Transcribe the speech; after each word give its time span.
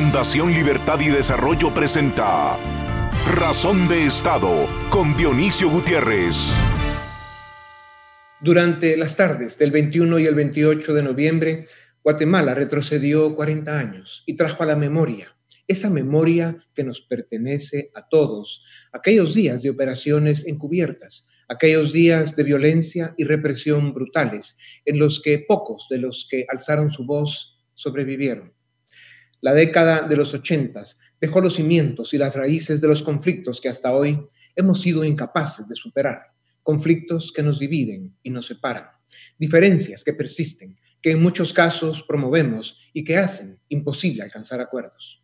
Fundación 0.00 0.50
Libertad 0.54 0.98
y 1.00 1.10
Desarrollo 1.10 1.74
presenta 1.74 2.56
Razón 3.36 3.86
de 3.86 4.06
Estado 4.06 4.66
con 4.88 5.14
Dionisio 5.14 5.68
Gutiérrez. 5.68 6.54
Durante 8.40 8.96
las 8.96 9.14
tardes 9.14 9.58
del 9.58 9.70
21 9.72 10.18
y 10.20 10.24
el 10.24 10.34
28 10.34 10.94
de 10.94 11.02
noviembre, 11.02 11.66
Guatemala 12.02 12.54
retrocedió 12.54 13.36
40 13.36 13.78
años 13.78 14.22
y 14.24 14.36
trajo 14.36 14.62
a 14.62 14.66
la 14.66 14.74
memoria, 14.74 15.36
esa 15.68 15.90
memoria 15.90 16.56
que 16.74 16.82
nos 16.82 17.02
pertenece 17.02 17.90
a 17.94 18.08
todos, 18.08 18.64
aquellos 18.94 19.34
días 19.34 19.62
de 19.62 19.68
operaciones 19.68 20.46
encubiertas, 20.46 21.26
aquellos 21.46 21.92
días 21.92 22.36
de 22.36 22.44
violencia 22.44 23.14
y 23.18 23.24
represión 23.24 23.92
brutales, 23.92 24.56
en 24.86 24.98
los 24.98 25.20
que 25.20 25.44
pocos 25.46 25.88
de 25.90 25.98
los 25.98 26.26
que 26.28 26.46
alzaron 26.48 26.90
su 26.90 27.04
voz 27.04 27.58
sobrevivieron. 27.74 28.54
La 29.40 29.54
década 29.54 30.02
de 30.02 30.16
los 30.16 30.34
ochentas 30.34 30.98
dejó 31.20 31.40
los 31.40 31.54
cimientos 31.54 32.12
y 32.12 32.18
las 32.18 32.36
raíces 32.36 32.80
de 32.80 32.88
los 32.88 33.02
conflictos 33.02 33.60
que 33.60 33.68
hasta 33.68 33.92
hoy 33.92 34.20
hemos 34.54 34.80
sido 34.80 35.04
incapaces 35.04 35.66
de 35.66 35.76
superar, 35.76 36.32
conflictos 36.62 37.32
que 37.32 37.42
nos 37.42 37.58
dividen 37.58 38.16
y 38.22 38.30
nos 38.30 38.46
separan, 38.46 38.86
diferencias 39.38 40.04
que 40.04 40.12
persisten, 40.12 40.74
que 41.00 41.12
en 41.12 41.22
muchos 41.22 41.52
casos 41.52 42.02
promovemos 42.02 42.78
y 42.92 43.04
que 43.04 43.16
hacen 43.16 43.58
imposible 43.68 44.22
alcanzar 44.22 44.60
acuerdos. 44.60 45.22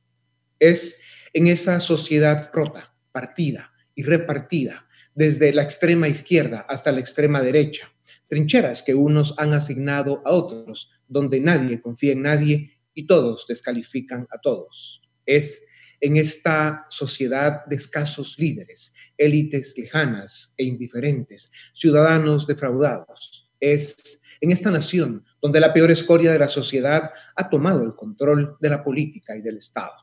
Es 0.59 1.01
en 1.35 1.49
esa 1.49 1.81
sociedad 1.81 2.51
rota, 2.55 2.95
partida 3.13 3.73
y 3.95 4.03
repartida, 4.03 4.87
desde 5.15 5.53
la 5.53 5.63
extrema 5.63 6.09
izquierda 6.09 6.67
hasta 6.69 6.93
la 6.93 7.01
extrema 7.01 7.41
derecha, 7.41 7.91
trincheras 8.29 8.83
que 8.83 8.95
unos 8.95 9.35
han 9.39 9.55
asignado 9.55 10.23
a 10.27 10.33
otros, 10.33 10.91
donde 11.09 11.41
nadie 11.41 11.81
confía 11.81 12.13
en 12.13 12.23
nadie 12.23 12.76
y 12.97 13.07
todos 13.07 13.47
descalifican 13.47 14.27
a 14.33 14.39
todos. 14.39 15.03
Es 15.25 15.67
en 16.01 16.17
esta 16.17 16.87
sociedad 16.91 17.65
de 17.67 17.77
escasos 17.77 18.39
líderes, 18.39 18.95
élites 19.17 19.75
lejanas 19.77 20.55
e 20.57 20.65
indiferentes, 20.65 21.53
ciudadanos 21.75 22.47
defraudados. 22.47 23.49
Es 23.61 24.21
en 24.41 24.51
esta 24.51 24.71
nación 24.71 25.25
donde 25.41 25.61
la 25.61 25.73
peor 25.73 25.91
escoria 25.91 26.33
de 26.33 26.39
la 26.39 26.49
sociedad 26.49 27.11
ha 27.37 27.49
tomado 27.49 27.85
el 27.85 27.95
control 27.95 28.57
de 28.61 28.71
la 28.71 28.83
política 28.83 29.37
y 29.37 29.43
del 29.43 29.59
Estado. 29.59 29.95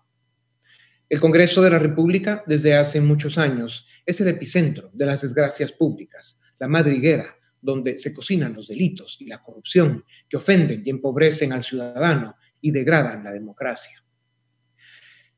El 1.09 1.19
Congreso 1.19 1.61
de 1.61 1.69
la 1.69 1.79
República, 1.79 2.43
desde 2.47 2.75
hace 2.75 3.01
muchos 3.01 3.37
años, 3.37 3.85
es 4.05 4.21
el 4.21 4.29
epicentro 4.29 4.89
de 4.93 5.05
las 5.05 5.21
desgracias 5.21 5.71
públicas, 5.71 6.39
la 6.59 6.67
madriguera 6.67 7.35
donde 7.63 7.97
se 7.97 8.13
cocinan 8.13 8.53
los 8.53 8.67
delitos 8.67 9.17
y 9.19 9.27
la 9.27 9.41
corrupción 9.41 10.03
que 10.27 10.37
ofenden 10.37 10.83
y 10.85 10.89
empobrecen 10.89 11.53
al 11.53 11.63
ciudadano 11.63 12.35
y 12.63 12.71
degradan 12.71 13.23
la 13.23 13.31
democracia. 13.31 14.03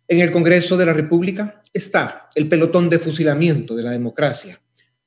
En 0.08 0.20
el 0.20 0.32
Congreso 0.32 0.78
de 0.78 0.86
la 0.86 0.94
República 0.94 1.62
está 1.74 2.30
el 2.36 2.48
pelotón 2.48 2.88
de 2.88 3.00
fusilamiento 3.00 3.76
de 3.76 3.82
la 3.82 3.90
democracia, 3.90 4.62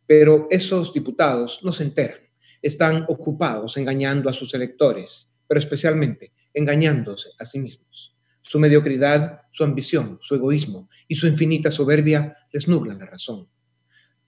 pero 0.04 0.48
esos 0.50 0.92
diputados 0.92 1.60
no 1.62 1.72
se 1.72 1.84
enteran, 1.84 2.18
están 2.60 3.04
ocupados 3.08 3.76
engañando 3.76 4.28
a 4.28 4.32
sus 4.32 4.52
electores, 4.54 5.30
pero 5.46 5.60
especialmente 5.60 6.32
engañándose 6.52 7.30
a 7.38 7.44
sí 7.44 7.60
mismos. 7.60 8.16
Su 8.42 8.58
mediocridad, 8.58 9.42
su 9.52 9.62
ambición, 9.62 10.18
su 10.20 10.34
egoísmo 10.34 10.88
y 11.06 11.14
su 11.14 11.28
infinita 11.28 11.70
soberbia 11.70 12.36
les 12.52 12.66
nublan 12.66 12.98
la 12.98 13.06
razón. 13.06 13.48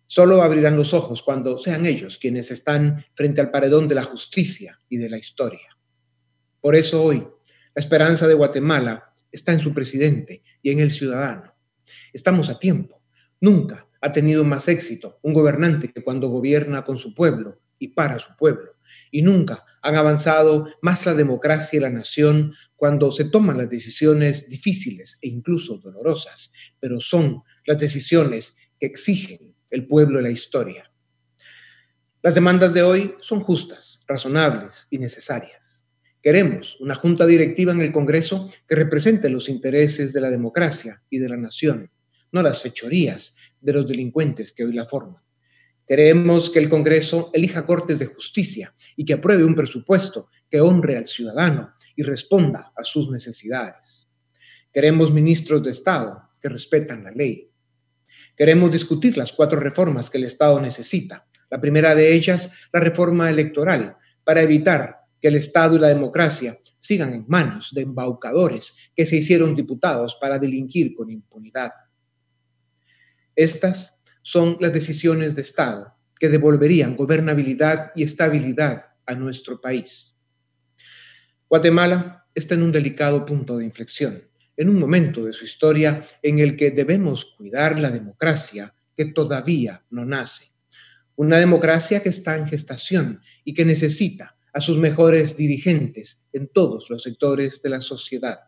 Solo 0.06 0.42
abrirán 0.42 0.76
los 0.76 0.94
ojos 0.94 1.24
cuando 1.24 1.58
sean 1.58 1.86
ellos 1.86 2.18
quienes 2.18 2.52
están 2.52 3.04
frente 3.12 3.40
al 3.40 3.50
paredón 3.50 3.88
de 3.88 3.96
la 3.96 4.04
justicia 4.04 4.78
y 4.88 4.98
de 4.98 5.10
la 5.10 5.18
historia. 5.18 5.76
Por 6.60 6.76
eso 6.76 7.02
hoy 7.02 7.26
la 7.74 7.80
esperanza 7.80 8.26
de 8.26 8.34
Guatemala 8.34 9.12
está 9.30 9.52
en 9.52 9.60
su 9.60 9.72
presidente 9.72 10.42
y 10.62 10.70
en 10.70 10.80
el 10.80 10.90
ciudadano. 10.90 11.54
Estamos 12.12 12.50
a 12.50 12.58
tiempo. 12.58 13.02
Nunca 13.40 13.88
ha 14.00 14.12
tenido 14.12 14.44
más 14.44 14.68
éxito 14.68 15.18
un 15.22 15.32
gobernante 15.32 15.92
que 15.92 16.02
cuando 16.02 16.28
gobierna 16.28 16.84
con 16.84 16.98
su 16.98 17.14
pueblo 17.14 17.60
y 17.78 17.88
para 17.88 18.18
su 18.18 18.36
pueblo. 18.36 18.76
Y 19.10 19.22
nunca 19.22 19.64
han 19.82 19.96
avanzado 19.96 20.66
más 20.82 21.06
la 21.06 21.14
democracia 21.14 21.78
y 21.78 21.80
la 21.80 21.90
nación 21.90 22.54
cuando 22.76 23.12
se 23.12 23.24
toman 23.24 23.58
las 23.58 23.70
decisiones 23.70 24.48
difíciles 24.48 25.18
e 25.22 25.28
incluso 25.28 25.78
dolorosas, 25.78 26.52
pero 26.78 27.00
son 27.00 27.42
las 27.66 27.78
decisiones 27.78 28.56
que 28.78 28.86
exigen 28.86 29.54
el 29.70 29.86
pueblo 29.86 30.20
y 30.20 30.22
la 30.24 30.30
historia. 30.30 30.90
Las 32.22 32.34
demandas 32.34 32.74
de 32.74 32.82
hoy 32.82 33.14
son 33.20 33.40
justas, 33.40 34.04
razonables 34.06 34.86
y 34.90 34.98
necesarias. 34.98 35.79
Queremos 36.22 36.76
una 36.80 36.94
junta 36.94 37.26
directiva 37.26 37.72
en 37.72 37.80
el 37.80 37.92
Congreso 37.92 38.46
que 38.68 38.74
represente 38.74 39.30
los 39.30 39.48
intereses 39.48 40.12
de 40.12 40.20
la 40.20 40.28
democracia 40.28 41.02
y 41.08 41.18
de 41.18 41.30
la 41.30 41.38
nación, 41.38 41.90
no 42.30 42.42
las 42.42 42.60
fechorías 42.60 43.36
de 43.60 43.72
los 43.72 43.86
delincuentes 43.86 44.52
que 44.52 44.64
hoy 44.64 44.74
la 44.74 44.84
forman. 44.84 45.22
Queremos 45.86 46.50
que 46.50 46.58
el 46.58 46.68
Congreso 46.68 47.30
elija 47.32 47.64
cortes 47.64 47.98
de 47.98 48.06
justicia 48.06 48.74
y 48.96 49.06
que 49.06 49.14
apruebe 49.14 49.44
un 49.44 49.54
presupuesto 49.54 50.28
que 50.50 50.60
honre 50.60 50.96
al 50.96 51.06
ciudadano 51.06 51.72
y 51.96 52.02
responda 52.02 52.70
a 52.76 52.84
sus 52.84 53.10
necesidades. 53.10 54.08
Queremos 54.72 55.12
ministros 55.12 55.62
de 55.62 55.70
Estado 55.70 56.28
que 56.40 56.50
respetan 56.50 57.02
la 57.02 57.10
ley. 57.12 57.50
Queremos 58.36 58.70
discutir 58.70 59.16
las 59.16 59.32
cuatro 59.32 59.58
reformas 59.58 60.10
que 60.10 60.18
el 60.18 60.24
Estado 60.24 60.60
necesita. 60.60 61.26
La 61.50 61.60
primera 61.60 61.94
de 61.94 62.14
ellas, 62.14 62.68
la 62.72 62.80
reforma 62.80 63.28
electoral, 63.30 63.96
para 64.22 64.42
evitar 64.42 64.99
que 65.20 65.28
el 65.28 65.36
Estado 65.36 65.76
y 65.76 65.78
la 65.78 65.88
democracia 65.88 66.58
sigan 66.78 67.12
en 67.12 67.24
manos 67.28 67.70
de 67.72 67.82
embaucadores 67.82 68.74
que 68.96 69.06
se 69.06 69.16
hicieron 69.16 69.54
diputados 69.54 70.16
para 70.20 70.38
delinquir 70.38 70.94
con 70.94 71.10
impunidad. 71.10 71.70
Estas 73.36 74.00
son 74.22 74.56
las 74.60 74.72
decisiones 74.72 75.34
de 75.34 75.42
Estado 75.42 75.94
que 76.18 76.28
devolverían 76.28 76.96
gobernabilidad 76.96 77.92
y 77.94 78.02
estabilidad 78.02 78.86
a 79.06 79.14
nuestro 79.14 79.60
país. 79.60 80.18
Guatemala 81.48 82.26
está 82.34 82.54
en 82.54 82.62
un 82.62 82.72
delicado 82.72 83.24
punto 83.26 83.56
de 83.56 83.64
inflexión, 83.64 84.28
en 84.56 84.68
un 84.68 84.78
momento 84.78 85.24
de 85.24 85.32
su 85.32 85.44
historia 85.44 86.04
en 86.22 86.38
el 86.38 86.56
que 86.56 86.70
debemos 86.70 87.24
cuidar 87.24 87.78
la 87.80 87.90
democracia 87.90 88.74
que 88.94 89.06
todavía 89.06 89.84
no 89.90 90.04
nace. 90.04 90.52
Una 91.16 91.38
democracia 91.38 92.02
que 92.02 92.10
está 92.10 92.36
en 92.36 92.46
gestación 92.46 93.20
y 93.44 93.54
que 93.54 93.64
necesita 93.64 94.36
a 94.52 94.60
sus 94.60 94.78
mejores 94.78 95.36
dirigentes 95.36 96.26
en 96.32 96.48
todos 96.48 96.90
los 96.90 97.02
sectores 97.02 97.62
de 97.62 97.70
la 97.70 97.80
sociedad. 97.80 98.38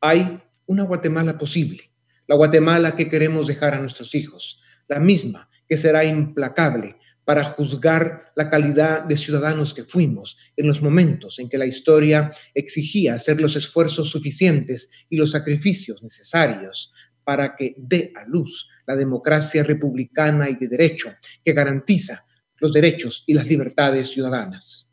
Hay 0.00 0.42
una 0.66 0.84
Guatemala 0.84 1.38
posible, 1.38 1.92
la 2.26 2.36
Guatemala 2.36 2.96
que 2.96 3.08
queremos 3.08 3.46
dejar 3.46 3.74
a 3.74 3.80
nuestros 3.80 4.14
hijos, 4.14 4.60
la 4.88 5.00
misma 5.00 5.48
que 5.68 5.76
será 5.76 6.04
implacable 6.04 6.96
para 7.24 7.44
juzgar 7.44 8.32
la 8.34 8.48
calidad 8.48 9.04
de 9.04 9.16
ciudadanos 9.16 9.74
que 9.74 9.84
fuimos 9.84 10.36
en 10.56 10.66
los 10.66 10.82
momentos 10.82 11.38
en 11.38 11.48
que 11.48 11.58
la 11.58 11.66
historia 11.66 12.32
exigía 12.54 13.14
hacer 13.14 13.40
los 13.40 13.54
esfuerzos 13.56 14.08
suficientes 14.10 14.88
y 15.08 15.16
los 15.16 15.30
sacrificios 15.30 16.02
necesarios 16.02 16.92
para 17.24 17.54
que 17.54 17.74
dé 17.78 18.12
a 18.16 18.26
luz 18.26 18.68
la 18.86 18.96
democracia 18.96 19.62
republicana 19.62 20.50
y 20.50 20.56
de 20.56 20.66
derecho 20.66 21.14
que 21.44 21.52
garantiza 21.52 22.24
los 22.62 22.72
derechos 22.72 23.24
y 23.26 23.34
las 23.34 23.48
libertades 23.48 24.08
ciudadanas. 24.08 24.88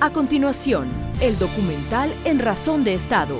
A 0.00 0.10
continuación, 0.10 0.88
el 1.20 1.38
documental 1.38 2.10
En 2.24 2.40
Razón 2.40 2.82
de 2.82 2.94
Estado. 2.94 3.36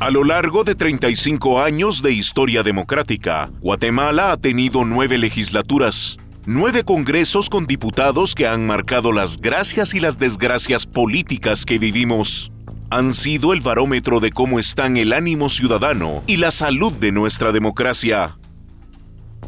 A 0.00 0.10
lo 0.10 0.24
largo 0.24 0.64
de 0.64 0.74
35 0.74 1.60
años 1.60 2.00
de 2.00 2.12
historia 2.12 2.62
democrática, 2.62 3.50
Guatemala 3.60 4.32
ha 4.32 4.38
tenido 4.38 4.86
nueve 4.86 5.18
legislaturas, 5.18 6.16
nueve 6.46 6.84
congresos 6.84 7.50
con 7.50 7.66
diputados 7.66 8.34
que 8.34 8.46
han 8.46 8.66
marcado 8.66 9.12
las 9.12 9.36
gracias 9.36 9.92
y 9.92 10.00
las 10.00 10.18
desgracias 10.18 10.86
políticas 10.86 11.66
que 11.66 11.78
vivimos 11.78 12.50
han 12.90 13.14
sido 13.14 13.52
el 13.52 13.60
barómetro 13.60 14.20
de 14.20 14.30
cómo 14.30 14.58
están 14.58 14.96
el 14.96 15.12
ánimo 15.12 15.48
ciudadano 15.48 16.22
y 16.26 16.36
la 16.36 16.50
salud 16.50 16.92
de 16.92 17.12
nuestra 17.12 17.52
democracia. 17.52 18.38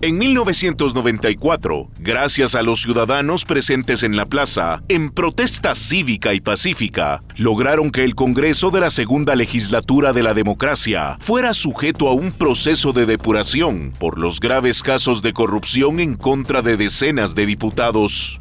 En 0.03 0.17
1994, 0.17 1.91
gracias 1.99 2.55
a 2.55 2.63
los 2.63 2.81
ciudadanos 2.81 3.45
presentes 3.45 4.03
en 4.03 4.17
la 4.17 4.25
plaza, 4.25 4.83
en 4.89 5.11
protesta 5.11 5.75
cívica 5.75 6.33
y 6.33 6.41
pacífica, 6.41 7.21
lograron 7.37 7.91
que 7.91 8.05
el 8.05 8.15
Congreso 8.15 8.71
de 8.71 8.81
la 8.81 8.91
Segunda 8.91 9.37
Legislatura 9.37 10.15
de 10.15 10.23
la 10.23 10.33
Democracia 10.33 11.19
fuera 11.21 11.53
sujeto 11.53 12.09
a 12.09 12.15
un 12.15 12.33
proceso 12.33 12.95
de 12.95 13.05
depuración 13.05 13.93
por 13.99 14.19
los 14.19 14.41
graves 14.41 14.83
casos 14.83 15.21
de 15.21 15.35
corrupción 15.35 16.01
en 16.01 16.15
contra 16.15 16.63
de 16.63 16.79
decenas 16.79 17.35
de 17.35 17.45
diputados 17.45 18.41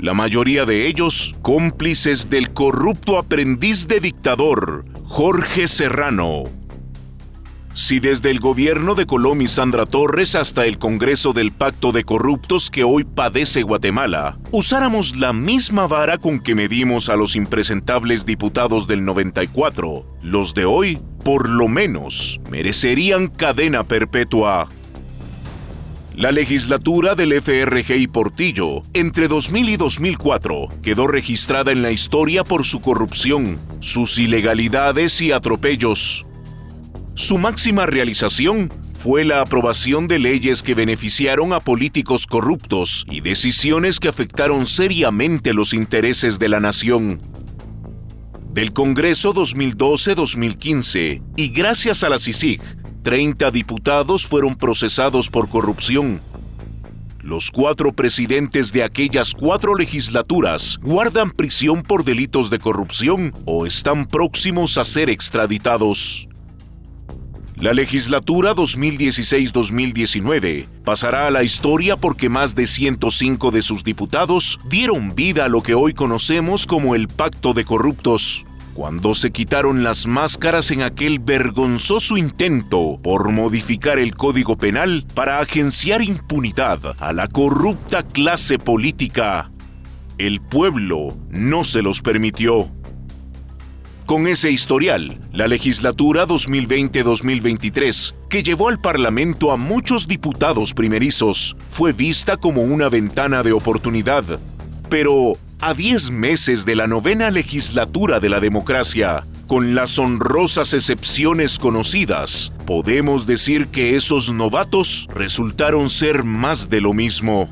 la 0.00 0.14
mayoría 0.14 0.64
de 0.64 0.86
ellos 0.86 1.34
cómplices 1.42 2.30
del 2.30 2.52
corrupto 2.52 3.18
aprendiz 3.18 3.86
de 3.86 4.00
dictador, 4.00 4.84
Jorge 5.04 5.68
Serrano. 5.68 6.44
Si 7.74 8.00
desde 8.00 8.30
el 8.30 8.40
gobierno 8.40 8.94
de 8.94 9.06
Colom 9.06 9.42
y 9.42 9.48
Sandra 9.48 9.86
Torres 9.86 10.34
hasta 10.34 10.66
el 10.66 10.78
Congreso 10.78 11.32
del 11.32 11.52
Pacto 11.52 11.92
de 11.92 12.04
Corruptos 12.04 12.70
que 12.70 12.82
hoy 12.82 13.04
padece 13.04 13.62
Guatemala, 13.62 14.38
usáramos 14.50 15.16
la 15.16 15.32
misma 15.32 15.86
vara 15.86 16.18
con 16.18 16.40
que 16.40 16.54
medimos 16.54 17.08
a 17.08 17.16
los 17.16 17.36
impresentables 17.36 18.26
diputados 18.26 18.86
del 18.86 19.04
94, 19.04 20.04
los 20.22 20.54
de 20.54 20.64
hoy, 20.64 20.98
por 21.24 21.48
lo 21.48 21.68
menos, 21.68 22.40
merecerían 22.50 23.28
cadena 23.28 23.84
perpetua. 23.84 24.68
La 26.14 26.32
legislatura 26.32 27.14
del 27.14 27.40
FRG 27.40 27.96
y 27.96 28.08
Portillo, 28.08 28.82
entre 28.94 29.28
2000 29.28 29.68
y 29.70 29.76
2004, 29.76 30.68
quedó 30.82 31.06
registrada 31.06 31.70
en 31.70 31.82
la 31.82 31.92
historia 31.92 32.42
por 32.42 32.66
su 32.66 32.80
corrupción, 32.80 33.60
sus 33.78 34.18
ilegalidades 34.18 35.20
y 35.22 35.30
atropellos. 35.32 36.26
Su 37.14 37.38
máxima 37.38 37.86
realización 37.86 38.72
fue 38.98 39.24
la 39.24 39.40
aprobación 39.40 40.08
de 40.08 40.18
leyes 40.18 40.64
que 40.64 40.74
beneficiaron 40.74 41.52
a 41.52 41.60
políticos 41.60 42.26
corruptos 42.26 43.06
y 43.08 43.20
decisiones 43.20 44.00
que 44.00 44.08
afectaron 44.08 44.66
seriamente 44.66 45.54
los 45.54 45.72
intereses 45.72 46.40
de 46.40 46.48
la 46.48 46.58
nación. 46.60 47.20
Del 48.52 48.72
Congreso 48.72 49.32
2012-2015 49.32 51.22
y 51.36 51.48
gracias 51.50 52.02
a 52.02 52.08
la 52.08 52.18
CICIG, 52.18 52.60
30 53.02 53.50
diputados 53.50 54.26
fueron 54.26 54.56
procesados 54.56 55.30
por 55.30 55.48
corrupción. 55.48 56.20
Los 57.22 57.50
cuatro 57.50 57.92
presidentes 57.92 58.72
de 58.72 58.82
aquellas 58.82 59.34
cuatro 59.34 59.74
legislaturas 59.74 60.78
guardan 60.82 61.30
prisión 61.30 61.82
por 61.82 62.04
delitos 62.04 62.50
de 62.50 62.58
corrupción 62.58 63.32
o 63.46 63.64
están 63.64 64.04
próximos 64.06 64.76
a 64.76 64.84
ser 64.84 65.08
extraditados. 65.08 66.28
La 67.56 67.72
legislatura 67.74 68.54
2016-2019 68.54 70.68
pasará 70.84 71.26
a 71.26 71.30
la 71.30 71.42
historia 71.42 71.96
porque 71.96 72.28
más 72.30 72.54
de 72.54 72.66
105 72.66 73.50
de 73.50 73.62
sus 73.62 73.82
diputados 73.84 74.58
dieron 74.68 75.14
vida 75.14 75.46
a 75.46 75.48
lo 75.48 75.62
que 75.62 75.74
hoy 75.74 75.94
conocemos 75.94 76.66
como 76.66 76.94
el 76.94 77.08
Pacto 77.08 77.52
de 77.52 77.66
Corruptos, 77.66 78.46
cuando 78.80 79.12
se 79.12 79.30
quitaron 79.30 79.82
las 79.82 80.06
máscaras 80.06 80.70
en 80.70 80.80
aquel 80.80 81.18
vergonzoso 81.18 82.16
intento 82.16 82.98
por 83.02 83.30
modificar 83.30 83.98
el 83.98 84.14
Código 84.14 84.56
Penal 84.56 85.04
para 85.12 85.38
agenciar 85.38 86.00
impunidad 86.00 86.96
a 86.98 87.12
la 87.12 87.28
corrupta 87.28 88.02
clase 88.02 88.58
política. 88.58 89.50
El 90.16 90.40
pueblo 90.40 91.14
no 91.28 91.62
se 91.62 91.82
los 91.82 92.00
permitió. 92.00 92.70
Con 94.06 94.26
ese 94.26 94.50
historial, 94.50 95.20
la 95.30 95.46
legislatura 95.46 96.26
2020-2023, 96.26 98.14
que 98.30 98.42
llevó 98.42 98.70
al 98.70 98.80
Parlamento 98.80 99.52
a 99.52 99.58
muchos 99.58 100.08
diputados 100.08 100.72
primerizos, 100.72 101.54
fue 101.68 101.92
vista 101.92 102.38
como 102.38 102.62
una 102.62 102.88
ventana 102.88 103.42
de 103.42 103.52
oportunidad. 103.52 104.40
Pero, 104.88 105.36
a 105.62 105.74
10 105.74 106.10
meses 106.10 106.64
de 106.64 106.74
la 106.74 106.86
novena 106.86 107.30
legislatura 107.30 108.18
de 108.18 108.30
la 108.30 108.40
democracia, 108.40 109.26
con 109.46 109.74
las 109.74 109.98
honrosas 109.98 110.72
excepciones 110.72 111.58
conocidas, 111.58 112.50
podemos 112.66 113.26
decir 113.26 113.68
que 113.68 113.94
esos 113.94 114.32
novatos 114.32 115.06
resultaron 115.14 115.90
ser 115.90 116.24
más 116.24 116.70
de 116.70 116.80
lo 116.80 116.94
mismo. 116.94 117.50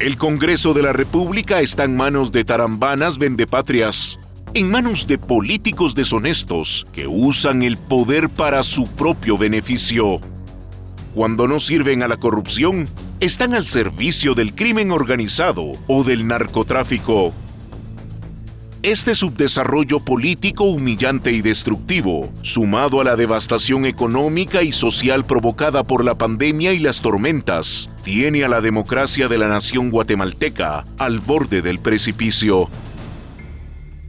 El 0.00 0.16
Congreso 0.16 0.74
de 0.74 0.82
la 0.82 0.92
República 0.92 1.60
está 1.60 1.84
en 1.84 1.96
manos 1.96 2.32
de 2.32 2.44
tarambanas 2.44 3.18
vendepatrias, 3.18 4.18
en 4.54 4.68
manos 4.68 5.06
de 5.06 5.18
políticos 5.18 5.94
deshonestos 5.94 6.84
que 6.92 7.06
usan 7.06 7.62
el 7.62 7.76
poder 7.76 8.28
para 8.28 8.64
su 8.64 8.88
propio 8.88 9.38
beneficio. 9.38 10.20
Cuando 11.14 11.46
no 11.46 11.60
sirven 11.60 12.02
a 12.02 12.08
la 12.08 12.16
corrupción, 12.16 12.88
están 13.20 13.52
al 13.54 13.64
servicio 13.64 14.34
del 14.34 14.54
crimen 14.54 14.92
organizado 14.92 15.72
o 15.88 16.04
del 16.04 16.26
narcotráfico. 16.28 17.32
Este 18.80 19.16
subdesarrollo 19.16 19.98
político 19.98 20.62
humillante 20.62 21.32
y 21.32 21.42
destructivo, 21.42 22.32
sumado 22.42 23.00
a 23.00 23.04
la 23.04 23.16
devastación 23.16 23.86
económica 23.86 24.62
y 24.62 24.70
social 24.70 25.26
provocada 25.26 25.82
por 25.82 26.04
la 26.04 26.16
pandemia 26.16 26.72
y 26.72 26.78
las 26.78 27.00
tormentas, 27.00 27.90
tiene 28.04 28.44
a 28.44 28.48
la 28.48 28.60
democracia 28.60 29.26
de 29.26 29.36
la 29.36 29.48
nación 29.48 29.90
guatemalteca 29.90 30.84
al 30.96 31.18
borde 31.18 31.60
del 31.60 31.80
precipicio. 31.80 32.68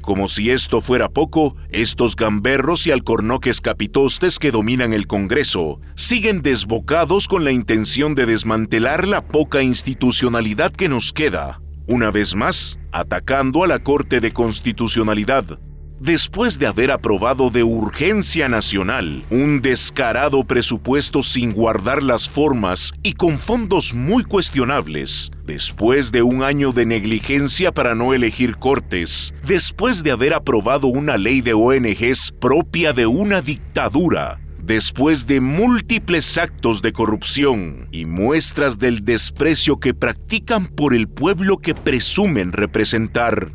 Como 0.10 0.28
si 0.28 0.50
esto 0.50 0.82
fuera 0.82 1.08
poco, 1.08 1.56
estos 1.70 2.16
gamberros 2.16 2.88
y 2.88 2.92
alcornoques 2.92 3.62
capitostes 3.62 4.40
que 4.40 4.50
dominan 4.50 4.92
el 4.92 5.06
Congreso 5.06 5.82
siguen 5.96 6.42
desbocados 6.42 7.28
con 7.28 7.44
la 7.44 7.52
intención 7.52 8.16
de 8.16 8.26
desmantelar 8.26 9.08
la 9.08 9.28
poca 9.28 9.62
institucionalidad 9.62 10.72
que 10.72 10.90
nos 10.90 11.14
queda, 11.14 11.62
una 11.86 12.10
vez 12.10 12.34
más 12.34 12.80
atacando 12.92 13.64
a 13.64 13.68
la 13.68 13.84
Corte 13.84 14.20
de 14.20 14.32
Constitucionalidad, 14.32 15.60
después 16.00 16.58
de 16.58 16.66
haber 16.66 16.90
aprobado 16.90 17.52
de 17.52 17.62
urgencia 17.62 18.50
nacional 18.50 19.24
un 19.30 19.62
descarado 19.62 20.44
presupuesto 20.44 21.22
sin 21.22 21.52
guardar 21.52 22.02
las 22.02 22.28
formas 22.28 22.94
y 23.04 23.14
con 23.14 23.38
fondos 23.38 23.94
muy 23.94 24.24
cuestionables, 24.24 25.30
después 25.50 26.12
de 26.12 26.22
un 26.22 26.44
año 26.44 26.74
de 26.74 26.86
negligencia 26.86 27.72
para 27.72 27.96
no 27.96 28.14
elegir 28.14 28.58
cortes, 28.58 29.34
después 29.44 30.04
de 30.04 30.12
haber 30.12 30.36
aprobado 30.36 30.86
una 30.86 31.18
ley 31.18 31.42
de 31.42 31.56
ONGs 31.56 32.34
propia 32.40 32.94
de 32.94 33.08
una 33.08 33.42
dictadura, 33.42 34.40
después 34.62 35.26
de 35.26 35.42
múltiples 35.42 36.38
actos 36.38 36.84
de 36.84 36.94
corrupción 36.94 37.88
y 37.92 38.06
muestras 38.06 38.78
del 38.78 39.04
desprecio 39.04 39.80
que 39.80 39.96
practican 39.96 40.68
por 40.68 40.94
el 40.94 41.08
pueblo 41.08 41.58
que 41.58 41.74
presumen 41.74 42.52
representar. 42.52 43.52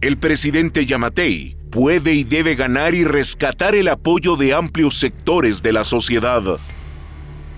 El 0.00 0.18
presidente 0.18 0.84
Yamatei 0.84 1.56
puede 1.70 2.12
y 2.14 2.24
debe 2.24 2.56
ganar 2.56 2.96
y 2.96 3.04
rescatar 3.04 3.76
el 3.76 3.86
apoyo 3.86 4.34
de 4.34 4.52
amplios 4.52 4.98
sectores 4.98 5.62
de 5.62 5.74
la 5.74 5.84
sociedad. 5.84 6.58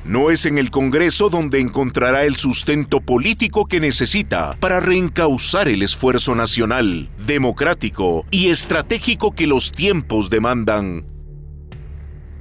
No 0.04 0.30
es 0.30 0.44
en 0.44 0.58
el 0.58 0.70
Congreso 0.70 1.30
donde 1.30 1.60
encontrará 1.60 2.24
el 2.24 2.36
sustento 2.36 3.00
político 3.00 3.64
que 3.64 3.80
necesita 3.80 4.54
para 4.60 4.78
reencauzar 4.78 5.66
el 5.68 5.82
esfuerzo 5.82 6.34
nacional, 6.34 7.08
democrático 7.26 8.26
y 8.30 8.50
estratégico 8.50 9.32
que 9.32 9.46
los 9.46 9.72
tiempos 9.72 10.28
demandan. 10.28 11.06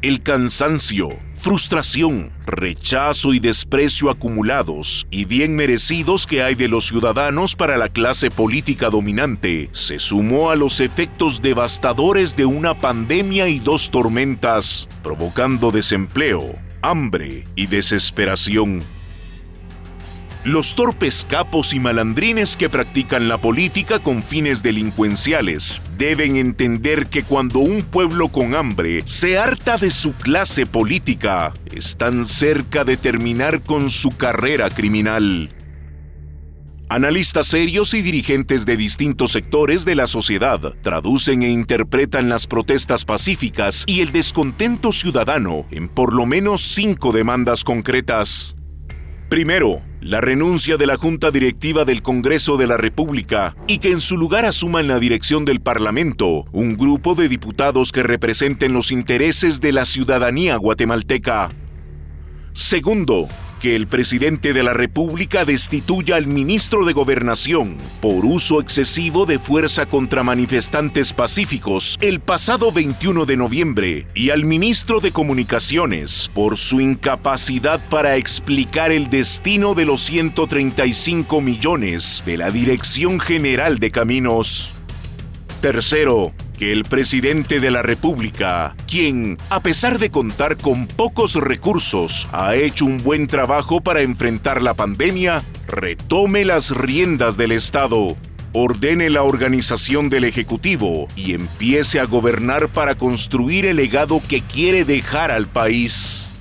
El 0.01 0.21
cansancio, 0.21 1.07
frustración, 1.33 2.33
rechazo 2.45 3.33
y 3.33 3.39
desprecio 3.39 4.09
acumulados 4.09 5.07
y 5.09 5.23
bien 5.23 5.55
merecidos 5.55 6.27
que 6.27 6.43
hay 6.43 6.55
de 6.55 6.67
los 6.67 6.87
ciudadanos 6.87 7.55
para 7.55 7.77
la 7.77 7.87
clase 7.87 8.29
política 8.29 8.89
dominante 8.89 9.69
se 9.71 9.99
sumó 9.99 10.51
a 10.51 10.57
los 10.57 10.81
efectos 10.81 11.41
devastadores 11.41 12.35
de 12.35 12.43
una 12.43 12.77
pandemia 12.77 13.47
y 13.47 13.59
dos 13.59 13.91
tormentas, 13.91 14.89
provocando 15.01 15.71
desempleo, 15.71 16.53
hambre 16.83 17.45
y 17.55 17.67
desesperación. 17.67 18.83
Los 20.43 20.75
torpes 20.75 21.25
capos 21.29 21.73
y 21.73 21.79
malandrines 21.79 22.57
que 22.57 22.69
practican 22.69 23.29
la 23.29 23.39
política 23.39 23.99
con 23.99 24.21
fines 24.21 24.61
delincuenciales 24.61 25.81
deben 25.97 26.35
entender 26.35 27.07
que 27.07 27.23
cuando 27.23 27.59
un 27.59 27.81
pueblo 27.81 28.27
con 28.27 28.53
hambre 28.53 29.03
se 29.05 29.37
harta 29.37 29.77
de 29.77 29.89
su 29.89 30.11
clase 30.11 30.65
política, 30.65 31.53
están 31.73 32.25
cerca 32.25 32.83
de 32.83 32.97
terminar 32.97 33.61
con 33.61 33.89
su 33.89 34.09
carrera 34.17 34.69
criminal. 34.69 35.49
Analistas 36.89 37.47
serios 37.47 37.93
y 37.93 38.01
dirigentes 38.01 38.65
de 38.65 38.77
distintos 38.77 39.31
sectores 39.31 39.85
de 39.85 39.95
la 39.95 40.05
sociedad 40.05 40.75
traducen 40.81 41.41
e 41.41 41.49
interpretan 41.49 42.29
las 42.29 42.45
protestas 42.45 43.05
pacíficas 43.05 43.83
y 43.87 44.01
el 44.01 44.11
descontento 44.11 44.91
ciudadano 44.91 45.65
en 45.71 45.87
por 45.87 46.13
lo 46.13 46.25
menos 46.25 46.61
cinco 46.61 47.11
demandas 47.11 47.63
concretas. 47.63 48.55
Primero, 49.29 49.81
la 50.01 50.21
renuncia 50.21 50.77
de 50.77 50.85
la 50.85 50.97
Junta 50.97 51.31
Directiva 51.31 51.85
del 51.85 52.03
Congreso 52.03 52.57
de 52.57 52.67
la 52.67 52.77
República 52.77 53.55
y 53.67 53.79
que 53.79 53.89
en 53.89 54.01
su 54.01 54.17
lugar 54.17 54.45
asuman 54.45 54.87
la 54.87 54.99
dirección 54.99 55.45
del 55.45 55.61
Parlamento 55.61 56.45
un 56.51 56.77
grupo 56.77 57.15
de 57.15 57.29
diputados 57.29 57.91
que 57.91 58.03
representen 58.03 58.73
los 58.73 58.91
intereses 58.91 59.59
de 59.59 59.71
la 59.71 59.85
ciudadanía 59.85 60.57
guatemalteca. 60.57 61.49
Segundo, 62.51 63.27
que 63.63 63.77
el 63.77 63.87
presidente 63.87 64.51
de 64.51 64.61
la 64.61 64.73
República 64.73 65.45
destituya 65.45 66.17
al 66.17 66.27
ministro 66.27 66.83
de 66.83 66.91
Gobernación 66.91 67.77
por 68.01 68.25
uso 68.25 68.59
excesivo 68.59 69.25
de 69.25 69.39
fuerza 69.39 69.85
contra 69.85 70.21
manifestantes 70.21 71.13
pacíficos 71.13 71.97
el 72.01 72.19
pasado 72.19 72.73
21 72.73 73.25
de 73.25 73.37
noviembre 73.37 74.07
y 74.15 74.31
al 74.31 74.43
ministro 74.43 74.99
de 74.99 75.13
Comunicaciones 75.13 76.29
por 76.33 76.57
su 76.57 76.81
incapacidad 76.81 77.79
para 77.87 78.17
explicar 78.17 78.91
el 78.91 79.09
destino 79.09 79.75
de 79.75 79.85
los 79.85 80.01
135 80.01 81.39
millones 81.39 82.21
de 82.25 82.35
la 82.35 82.51
Dirección 82.51 83.17
General 83.17 83.79
de 83.79 83.91
Caminos. 83.91 84.73
Tercero, 85.61 86.33
que 86.57 86.71
el 86.71 86.83
presidente 86.83 87.59
de 87.59 87.71
la 87.71 87.81
República, 87.81 88.75
quien, 88.87 89.37
a 89.49 89.61
pesar 89.61 89.99
de 89.99 90.11
contar 90.11 90.57
con 90.57 90.87
pocos 90.87 91.35
recursos, 91.35 92.27
ha 92.31 92.55
hecho 92.55 92.85
un 92.85 93.03
buen 93.03 93.27
trabajo 93.27 93.81
para 93.81 94.01
enfrentar 94.01 94.61
la 94.61 94.73
pandemia, 94.73 95.43
retome 95.67 96.45
las 96.45 96.71
riendas 96.71 97.37
del 97.37 97.51
Estado, 97.51 98.15
ordene 98.53 99.09
la 99.09 99.23
organización 99.23 100.09
del 100.09 100.25
Ejecutivo 100.25 101.07
y 101.15 101.33
empiece 101.33 101.99
a 101.99 102.05
gobernar 102.05 102.69
para 102.69 102.95
construir 102.95 103.65
el 103.65 103.77
legado 103.77 104.21
que 104.27 104.41
quiere 104.41 104.85
dejar 104.85 105.31
al 105.31 105.47
país. 105.47 106.31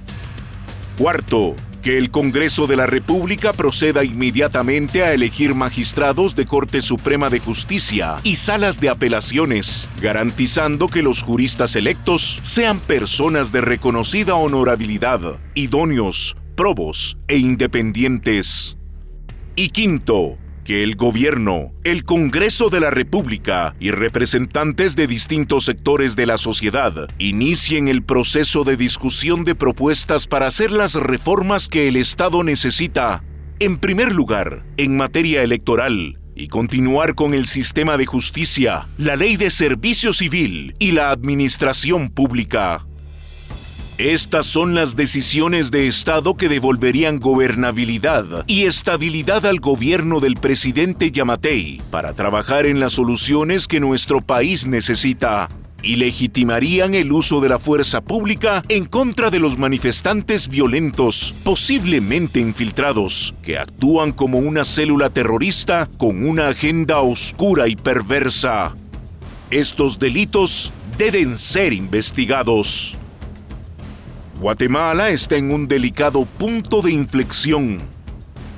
Cuarto, 0.99 1.57
que 1.83 1.99
el 1.99 2.11
Congreso 2.11 2.67
de 2.67 2.77
la 2.77 2.87
República 2.87 3.53
proceda 3.53 4.05
inmediatamente 4.05 5.03
a 5.03 5.13
elegir 5.13 5.55
magistrados 5.55 6.37
de 6.37 6.47
Corte 6.47 6.81
Suprema 6.81 7.29
de 7.29 7.41
Justicia 7.41 8.19
y 8.23 8.37
salas 8.37 8.81
de 8.81 8.89
apelaciones, 8.89 9.89
garantizando 10.01 10.89
que 10.89 11.03
los 11.03 11.23
juristas 11.23 11.77
electos 11.77 12.41
sean 12.43 12.79
personas 12.79 13.53
de 13.53 13.61
reconocida 13.61 14.37
honorabilidad, 14.37 15.41
idóneos, 15.55 16.37
probos 16.57 17.19
e 17.27 17.37
independientes. 17.37 18.79
Y 19.57 19.71
quinto, 19.71 20.39
que 20.73 20.83
el 20.83 20.97
gobierno, 20.97 21.75
el 21.85 22.03
Congreso 22.03 22.71
de 22.71 22.81
la 22.81 22.89
República 22.89 23.75
y 23.79 23.91
representantes 23.91 24.97
de 24.97 25.07
distintos 25.07 25.67
sectores 25.67 26.17
de 26.17 26.25
la 26.25 26.39
sociedad 26.39 27.11
inicien 27.19 27.89
el 27.89 28.03
proceso 28.03 28.65
de 28.65 28.79
discusión 28.79 29.45
de 29.45 29.55
propuestas 29.55 30.27
para 30.27 30.47
hacer 30.47 30.71
las 30.71 30.95
reformas 30.95 31.69
que 31.69 31.89
el 31.89 31.97
Estado 31.97 32.43
necesita, 32.43 33.23
en 33.59 33.77
primer 33.77 34.15
lugar, 34.15 34.65
en 34.79 34.97
materia 34.97 35.43
electoral, 35.43 36.19
y 36.35 36.49
continuar 36.49 37.15
con 37.15 37.35
el 37.35 37.45
sistema 37.45 37.99
de 37.99 38.07
justicia, 38.07 38.89
la 38.97 39.17
ley 39.17 39.37
de 39.37 39.51
servicio 39.51 40.15
civil 40.15 40.75
y 40.79 40.93
la 40.93 41.11
administración 41.11 42.09
pública. 42.09 42.87
Estas 43.99 44.47
son 44.47 44.75
las 44.75 44.97
decisiones 44.97 45.71
de 45.71 45.87
Estado 45.87 46.35
que 46.35 46.49
devolverían 46.49 47.21
gobernabilidad 47.21 48.45
y 48.47 48.65
estabilidad 48.65 49.45
al 49.45 49.61
gobierno 49.61 50.19
del 50.19 50.37
presidente 50.37 51.11
Yamatei 51.11 51.83
para 51.91 52.15
trabajar 52.15 52.65
en 52.65 52.81
las 52.81 52.95
soluciones 52.95 53.69
que 53.69 53.81
nuestro 53.81 54.23
país 54.23 54.67
necesita 54.67 55.49
y 55.83 55.97
legitimarían 55.97 56.95
el 56.95 57.13
uso 57.13 57.41
de 57.41 57.51
la 57.51 57.59
fuerza 57.59 58.01
pública 58.01 58.63
en 58.71 58.87
contra 58.87 59.29
de 59.29 59.41
los 59.41 59.59
manifestantes 59.59 60.49
violentos, 60.49 61.35
posiblemente 61.45 62.41
infiltrados, 62.41 63.35
que 63.43 63.59
actúan 63.59 64.13
como 64.13 64.39
una 64.39 64.65
célula 64.65 65.11
terrorista 65.11 65.89
con 65.99 66.27
una 66.27 66.49
agenda 66.49 67.01
oscura 67.01 67.69
y 67.69 67.77
perversa. 67.77 68.75
Estos 69.51 69.99
delitos 69.99 70.73
deben 70.97 71.37
ser 71.37 71.75
investigados. 71.75 72.99
Guatemala 74.43 75.11
está 75.11 75.37
en 75.37 75.53
un 75.53 75.69
delicado 75.69 76.25
punto 76.25 76.83
de 76.83 76.91
inflexión. 76.91 77.79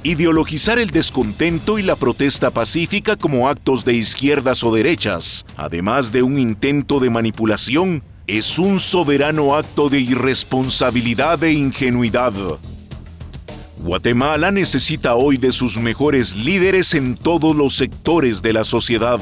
Ideologizar 0.02 0.78
el 0.78 0.88
descontento 0.88 1.78
y 1.78 1.82
la 1.82 1.94
protesta 1.94 2.50
pacífica 2.50 3.16
como 3.16 3.50
actos 3.50 3.84
de 3.84 3.92
izquierdas 3.92 4.64
o 4.64 4.74
derechas, 4.74 5.44
además 5.58 6.10
de 6.10 6.22
un 6.22 6.38
intento 6.38 7.00
de 7.00 7.10
manipulación, 7.10 8.02
es 8.26 8.58
un 8.58 8.80
soberano 8.80 9.54
acto 9.54 9.90
de 9.90 10.00
irresponsabilidad 10.00 11.44
e 11.44 11.52
ingenuidad. 11.52 12.32
Guatemala 13.76 14.50
necesita 14.50 15.16
hoy 15.16 15.36
de 15.36 15.52
sus 15.52 15.78
mejores 15.78 16.34
líderes 16.34 16.94
en 16.94 17.14
todos 17.14 17.54
los 17.54 17.76
sectores 17.76 18.40
de 18.40 18.54
la 18.54 18.64
sociedad 18.64 19.20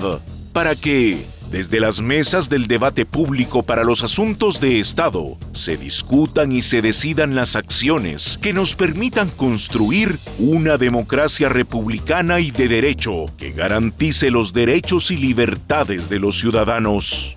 para 0.52 0.76
que, 0.76 1.26
desde 1.52 1.80
las 1.80 2.00
mesas 2.00 2.48
del 2.48 2.66
debate 2.66 3.04
público 3.04 3.62
para 3.62 3.84
los 3.84 4.02
asuntos 4.02 4.58
de 4.58 4.80
Estado, 4.80 5.36
se 5.52 5.76
discutan 5.76 6.50
y 6.50 6.62
se 6.62 6.80
decidan 6.80 7.34
las 7.34 7.56
acciones 7.56 8.38
que 8.40 8.54
nos 8.54 8.74
permitan 8.74 9.28
construir 9.28 10.18
una 10.38 10.78
democracia 10.78 11.50
republicana 11.50 12.40
y 12.40 12.50
de 12.50 12.68
derecho 12.68 13.26
que 13.36 13.52
garantice 13.52 14.30
los 14.30 14.54
derechos 14.54 15.10
y 15.10 15.18
libertades 15.18 16.08
de 16.08 16.20
los 16.20 16.40
ciudadanos. 16.40 17.36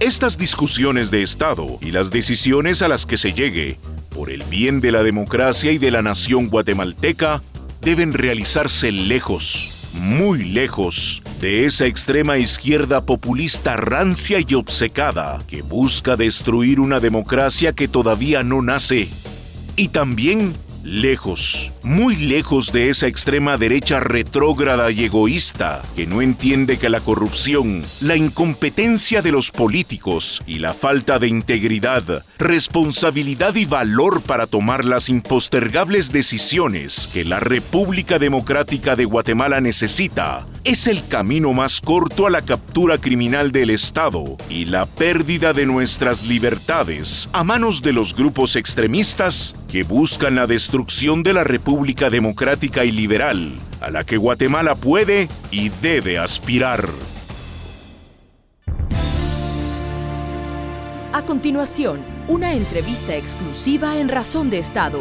Estas 0.00 0.36
discusiones 0.36 1.10
de 1.10 1.22
Estado 1.22 1.78
y 1.80 1.92
las 1.92 2.10
decisiones 2.10 2.82
a 2.82 2.88
las 2.88 3.06
que 3.06 3.16
se 3.16 3.32
llegue, 3.32 3.78
por 4.10 4.28
el 4.28 4.42
bien 4.44 4.82
de 4.82 4.92
la 4.92 5.02
democracia 5.02 5.72
y 5.72 5.78
de 5.78 5.90
la 5.90 6.02
nación 6.02 6.48
guatemalteca, 6.48 7.42
deben 7.80 8.12
realizarse 8.12 8.92
lejos 8.92 9.77
muy 9.98 10.44
lejos 10.44 11.22
de 11.40 11.64
esa 11.64 11.86
extrema 11.86 12.38
izquierda 12.38 13.04
populista 13.04 13.76
rancia 13.76 14.38
y 14.46 14.54
obcecada 14.54 15.38
que 15.46 15.62
busca 15.62 16.16
destruir 16.16 16.80
una 16.80 17.00
democracia 17.00 17.72
que 17.72 17.88
todavía 17.88 18.42
no 18.42 18.62
nace. 18.62 19.08
Y 19.76 19.88
también 19.88 20.54
lejos, 20.82 21.72
muy 21.88 22.16
lejos 22.16 22.70
de 22.70 22.90
esa 22.90 23.06
extrema 23.06 23.56
derecha 23.56 23.98
retrógrada 23.98 24.90
y 24.90 25.04
egoísta 25.04 25.80
que 25.96 26.06
no 26.06 26.20
entiende 26.20 26.78
que 26.78 26.90
la 26.90 27.00
corrupción, 27.00 27.82
la 28.02 28.14
incompetencia 28.14 29.22
de 29.22 29.32
los 29.32 29.50
políticos 29.50 30.42
y 30.46 30.58
la 30.58 30.74
falta 30.74 31.18
de 31.18 31.28
integridad, 31.28 32.26
responsabilidad 32.38 33.54
y 33.54 33.64
valor 33.64 34.20
para 34.20 34.46
tomar 34.46 34.84
las 34.84 35.08
impostergables 35.08 36.12
decisiones 36.12 37.08
que 37.10 37.24
la 37.24 37.40
República 37.40 38.18
Democrática 38.18 38.94
de 38.94 39.06
Guatemala 39.06 39.62
necesita, 39.62 40.46
es 40.64 40.88
el 40.88 41.08
camino 41.08 41.54
más 41.54 41.80
corto 41.80 42.26
a 42.26 42.30
la 42.30 42.42
captura 42.42 42.98
criminal 42.98 43.50
del 43.50 43.70
Estado 43.70 44.36
y 44.50 44.66
la 44.66 44.84
pérdida 44.84 45.54
de 45.54 45.64
nuestras 45.64 46.26
libertades 46.26 47.30
a 47.32 47.44
manos 47.44 47.80
de 47.80 47.94
los 47.94 48.14
grupos 48.14 48.56
extremistas 48.56 49.54
que 49.70 49.84
buscan 49.84 50.34
la 50.34 50.46
destrucción 50.46 51.22
de 51.22 51.32
la 51.32 51.44
República 51.44 51.77
Democrática 52.10 52.84
y 52.84 52.90
Liberal, 52.90 53.52
a 53.80 53.90
la 53.90 54.04
que 54.04 54.16
Guatemala 54.16 54.74
puede 54.74 55.28
y 55.50 55.68
debe 55.68 56.18
aspirar. 56.18 56.88
A 61.12 61.22
continuación, 61.22 62.00
una 62.28 62.52
entrevista 62.52 63.16
exclusiva 63.16 63.96
en 63.96 64.08
Razón 64.08 64.50
de 64.50 64.58
Estado. 64.58 65.00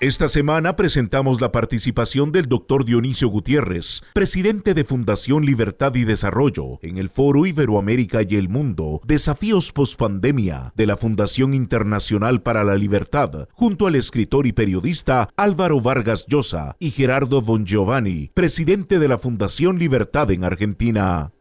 Esta 0.00 0.28
semana 0.28 0.76
presentamos 0.76 1.40
la 1.40 1.50
participación 1.50 2.30
del 2.30 2.46
doctor 2.46 2.84
Dionisio 2.84 3.26
Gutiérrez, 3.26 4.02
presidente 4.12 4.72
de 4.72 4.84
Fundación 4.84 5.44
Libertad 5.44 5.92
y 5.96 6.04
Desarrollo, 6.04 6.78
en 6.82 6.98
el 6.98 7.08
Foro 7.08 7.46
Iberoamérica 7.46 8.20
y 8.22 8.36
el 8.36 8.48
Mundo, 8.48 9.00
Desafíos 9.04 9.72
Postpandemia 9.72 10.72
de 10.76 10.86
la 10.86 10.96
Fundación 10.96 11.52
Internacional 11.52 12.42
para 12.42 12.62
la 12.62 12.76
Libertad, 12.76 13.48
junto 13.50 13.88
al 13.88 13.96
escritor 13.96 14.46
y 14.46 14.52
periodista 14.52 15.30
Álvaro 15.36 15.80
Vargas 15.80 16.26
Llosa 16.28 16.76
y 16.78 16.92
Gerardo 16.92 17.40
Von 17.40 17.66
Giovanni, 17.66 18.30
presidente 18.34 19.00
de 19.00 19.08
la 19.08 19.18
Fundación 19.18 19.80
Libertad 19.80 20.30
en 20.30 20.44
Argentina. 20.44 21.32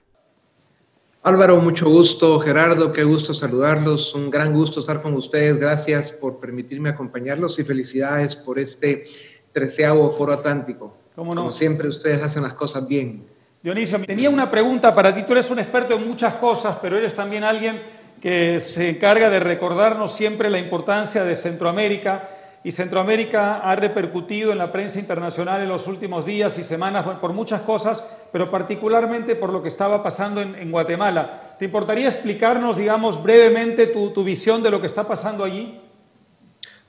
Álvaro, 1.28 1.58
mucho 1.58 1.90
gusto. 1.90 2.40
Gerardo, 2.40 2.94
qué 2.94 3.04
gusto 3.04 3.34
saludarlos. 3.34 4.16
Un 4.16 4.32
gran 4.32 4.54
gusto 4.54 4.80
estar 4.80 5.02
con 5.02 5.14
ustedes. 5.14 5.60
Gracias 5.60 6.10
por 6.10 6.40
permitirme 6.40 6.88
acompañarlos 6.88 7.60
y 7.60 7.66
felicidades 7.66 8.38
por 8.38 8.58
este 8.58 9.04
treceavo 9.52 10.10
foro 10.10 10.32
atlántico. 10.32 10.96
Como 11.14 11.52
siempre, 11.52 11.90
ustedes 11.90 12.24
hacen 12.24 12.44
las 12.44 12.54
cosas 12.54 12.88
bien. 12.88 13.28
Dionisio, 13.62 14.00
tenía 14.06 14.30
una 14.30 14.50
pregunta 14.50 14.96
para 14.96 15.14
ti. 15.14 15.24
Tú 15.24 15.34
eres 15.34 15.50
un 15.50 15.60
experto 15.60 15.96
en 15.96 16.08
muchas 16.08 16.36
cosas, 16.36 16.78
pero 16.82 16.98
eres 16.98 17.14
también 17.14 17.44
alguien 17.44 17.82
que 18.22 18.62
se 18.62 18.88
encarga 18.88 19.30
de 19.30 19.42
recordarnos 19.42 20.14
siempre 20.14 20.50
la 20.50 20.60
importancia 20.60 21.26
de 21.26 21.36
Centroamérica 21.36 22.37
y 22.64 22.72
Centroamérica 22.72 23.60
ha 23.60 23.76
repercutido 23.76 24.52
en 24.52 24.58
la 24.58 24.72
prensa 24.72 25.00
internacional 25.00 25.62
en 25.62 25.70
los 25.70 25.88
últimos 25.88 26.26
días 26.26 26.58
y 26.58 26.64
semanas 26.64 27.06
por 27.20 27.32
muchas 27.34 27.62
cosas, 27.62 28.04
pero 28.32 28.50
particularmente 28.50 29.36
por 29.36 29.52
lo 29.52 29.62
que 29.62 29.70
estaba 29.70 30.04
pasando 30.04 30.42
en, 30.42 30.72
Guatemala. 30.72 31.56
¿Te 31.60 31.66
importaría 31.66 32.08
explicarnos, 32.08 32.78
digamos, 32.78 33.22
brevemente 33.24 33.88
tu, 33.88 34.24
visión 34.24 34.64
de 34.64 34.72
lo 34.72 34.82
que 34.82 34.88
está 34.88 35.08
pasando 35.08 35.44
allí? 35.44 35.80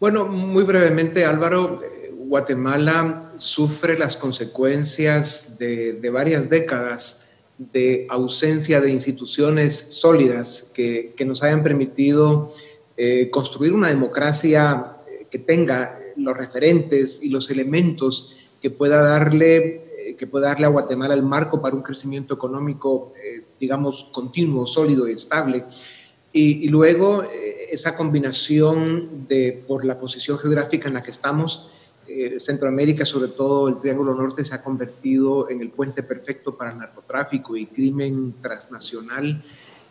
Bueno, 0.00 0.26
muy 0.26 0.64
brevemente, 0.64 1.24
Álvaro, 1.24 1.76
Guatemala 2.16 3.20
sufre 3.36 3.98
las 3.98 4.16
consecuencias 4.16 5.58
de, 5.58 6.10
varias 6.10 6.48
décadas 6.48 7.26
de 7.56 8.06
ausencia 8.08 8.80
de 8.80 8.90
instituciones 8.90 9.86
sólidas 9.90 10.70
que, 10.74 11.14
nos 11.24 11.42
hayan 11.42 11.62
permitido 11.62 12.52
eh, 12.96 13.30
construir 13.30 13.72
una 13.72 13.88
democracia 13.88 14.97
que 15.30 15.38
tenga 15.38 15.98
los 16.16 16.36
referentes 16.36 17.22
y 17.22 17.30
los 17.30 17.50
elementos 17.50 18.36
que 18.60 18.70
pueda 18.70 19.02
darle, 19.02 20.08
eh, 20.08 20.16
que 20.16 20.26
pueda 20.26 20.48
darle 20.48 20.66
a 20.66 20.70
Guatemala 20.70 21.14
el 21.14 21.22
marco 21.22 21.62
para 21.62 21.76
un 21.76 21.82
crecimiento 21.82 22.34
económico, 22.34 23.12
eh, 23.16 23.44
digamos, 23.60 24.10
continuo, 24.12 24.66
sólido 24.66 25.08
y 25.08 25.12
estable. 25.12 25.64
Y, 26.32 26.68
luego 26.68 27.22
eh, 27.24 27.68
esa 27.70 27.96
combinación 27.96 29.26
de, 29.28 29.64
por 29.66 29.84
la 29.84 29.98
posición 29.98 30.38
geográfica 30.38 30.86
en 30.86 30.94
la 30.94 31.02
que 31.02 31.10
estamos, 31.10 31.68
eh, 32.06 32.40
Centroamérica, 32.40 33.04
sobre 33.04 33.28
todo 33.28 33.68
el 33.68 33.78
Triángulo 33.78 34.14
Norte, 34.14 34.42
se 34.42 34.54
ha 34.54 34.62
convertido 34.62 35.50
en 35.50 35.60
el 35.60 35.70
puente 35.70 36.02
perfecto 36.02 36.56
para 36.56 36.72
el 36.72 36.78
narcotráfico 36.78 37.54
y 37.54 37.66
crimen 37.66 38.34
transnacional. 38.40 39.42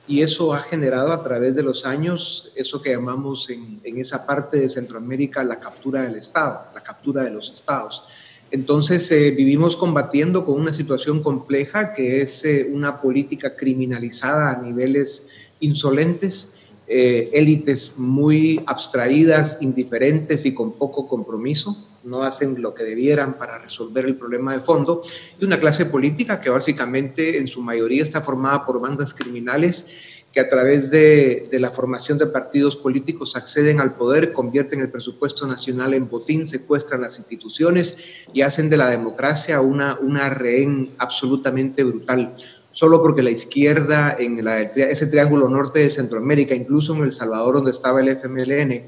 Y 0.08 0.22
eso 0.22 0.54
ha 0.54 0.60
generado 0.60 1.12
a 1.12 1.22
través 1.22 1.54
de 1.56 1.64
los 1.64 1.86
años 1.86 2.52
eso 2.56 2.82
que 2.82 2.92
llamamos 2.92 3.50
en, 3.50 3.82
esa 3.84 4.26
parte 4.26 4.58
de 4.58 4.70
Centroamérica 4.70 5.44
la 5.44 5.60
captura 5.60 6.04
del 6.04 6.16
Estado, 6.16 6.66
la 6.74 6.82
captura 6.82 7.24
de 7.24 7.32
los 7.32 7.50
estados. 7.50 8.04
Entonces 8.50 9.12
eh, 9.12 9.32
vivimos 9.32 9.76
combatiendo 9.76 10.46
con 10.46 10.60
una 10.60 10.74
situación 10.74 11.22
compleja 11.22 11.92
que 11.92 12.22
es 12.22 12.46
eh, 12.46 12.70
una 12.72 13.02
política 13.02 13.58
criminalizada 13.58 14.52
a 14.52 14.62
niveles 14.62 15.28
insolentes, 15.60 16.54
eh, 16.88 17.30
élites 17.34 17.96
muy 17.98 18.62
abstraídas, 18.66 19.62
indiferentes 19.62 20.46
y 20.46 20.54
con 20.54 20.72
poco 20.72 21.06
compromiso, 21.10 21.87
no 22.08 22.24
hacen 22.24 22.62
lo 22.62 22.74
que 22.74 22.84
debieran 22.84 23.38
para 23.38 23.60
resolver 23.60 24.06
el 24.06 24.16
problema 24.16 24.54
de 24.54 24.62
fondo, 24.62 25.02
y 25.40 25.46
una 25.46 25.60
clase 25.60 25.86
política 25.86 26.40
que 26.40 26.50
básicamente 26.50 27.38
en 27.38 27.48
su 27.48 27.62
mayoría 27.62 28.04
está 28.04 28.22
formada 28.22 28.66
por 28.66 28.80
bandas 28.80 29.14
criminales 29.14 30.18
que 30.32 30.42
a 30.42 30.48
través 30.48 30.92
de, 30.92 31.50
la 31.54 31.72
formación 31.72 32.18
de 32.18 32.28
partidos 32.28 32.76
políticos 32.76 33.36
acceden 33.36 33.80
al 33.80 33.96
poder, 33.96 34.34
convierten 34.34 34.80
el 34.82 34.92
presupuesto 34.92 35.48
nacional 35.48 35.94
en 35.94 36.08
botín, 36.08 36.46
secuestran 36.46 37.02
las 37.02 37.18
instituciones 37.18 38.26
y 38.34 38.42
hacen 38.42 38.70
de 38.70 38.78
la 38.78 38.90
democracia 38.90 39.62
una, 39.62 39.98
una 40.00 40.30
rehén 40.30 40.92
absolutamente 41.00 41.84
brutal. 41.84 42.36
Solo 42.72 43.02
porque 43.02 43.24
la 43.24 43.32
izquierda 43.32 44.16
en 44.20 44.48
ese 44.48 45.08
triángulo 45.08 45.50
norte 45.50 45.80
de 45.80 45.90
Centroamérica, 45.90 46.54
incluso 46.54 46.94
en 46.96 47.02
El 47.02 47.12
Salvador 47.12 47.56
donde 47.56 47.72
estaba 47.72 48.02
el 48.02 48.10
FMLN, 48.10 48.86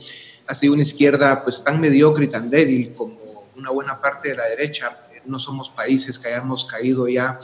ha 0.49 0.55
sido 0.55 0.73
una 0.73 0.81
izquierda 0.81 1.43
pues 1.43 1.63
tan 1.63 1.79
mediocre 1.79 2.25
y 2.25 2.27
tan 2.27 2.49
débil 2.49 2.95
como 2.95 3.45
una 3.55 3.69
buena 3.69 4.01
parte 4.01 4.29
de 4.29 4.35
la 4.35 4.45
derecha. 4.45 4.99
No 5.25 5.37
somos 5.37 5.69
países 5.69 6.17
que 6.17 6.27
hayamos 6.27 6.65
caído 6.65 7.07
ya 7.07 7.39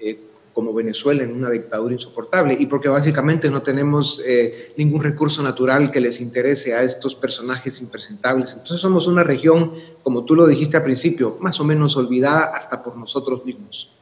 eh, 0.00 0.18
como 0.54 0.72
Venezuela 0.72 1.22
en 1.22 1.34
una 1.34 1.50
dictadura 1.50 1.92
insoportable 1.92 2.56
y 2.58 2.64
porque 2.64 2.88
básicamente 2.88 3.50
no 3.50 3.60
tenemos 3.60 4.22
eh, 4.24 4.72
ningún 4.78 5.04
recurso 5.04 5.42
natural 5.42 5.90
que 5.90 6.00
les 6.00 6.18
interese 6.22 6.72
a 6.72 6.82
estos 6.82 7.14
personajes 7.14 7.78
impresentables. 7.82 8.54
Entonces 8.54 8.80
somos 8.80 9.06
una 9.06 9.22
región, 9.22 9.72
como 10.02 10.24
tú 10.24 10.34
lo 10.34 10.46
dijiste 10.46 10.78
al 10.78 10.82
principio, 10.82 11.36
más 11.40 11.60
o 11.60 11.64
menos 11.64 11.94
olvidada 11.98 12.52
hasta 12.54 12.82
por 12.82 12.96
nosotros 12.96 13.44
mismos. 13.44 13.95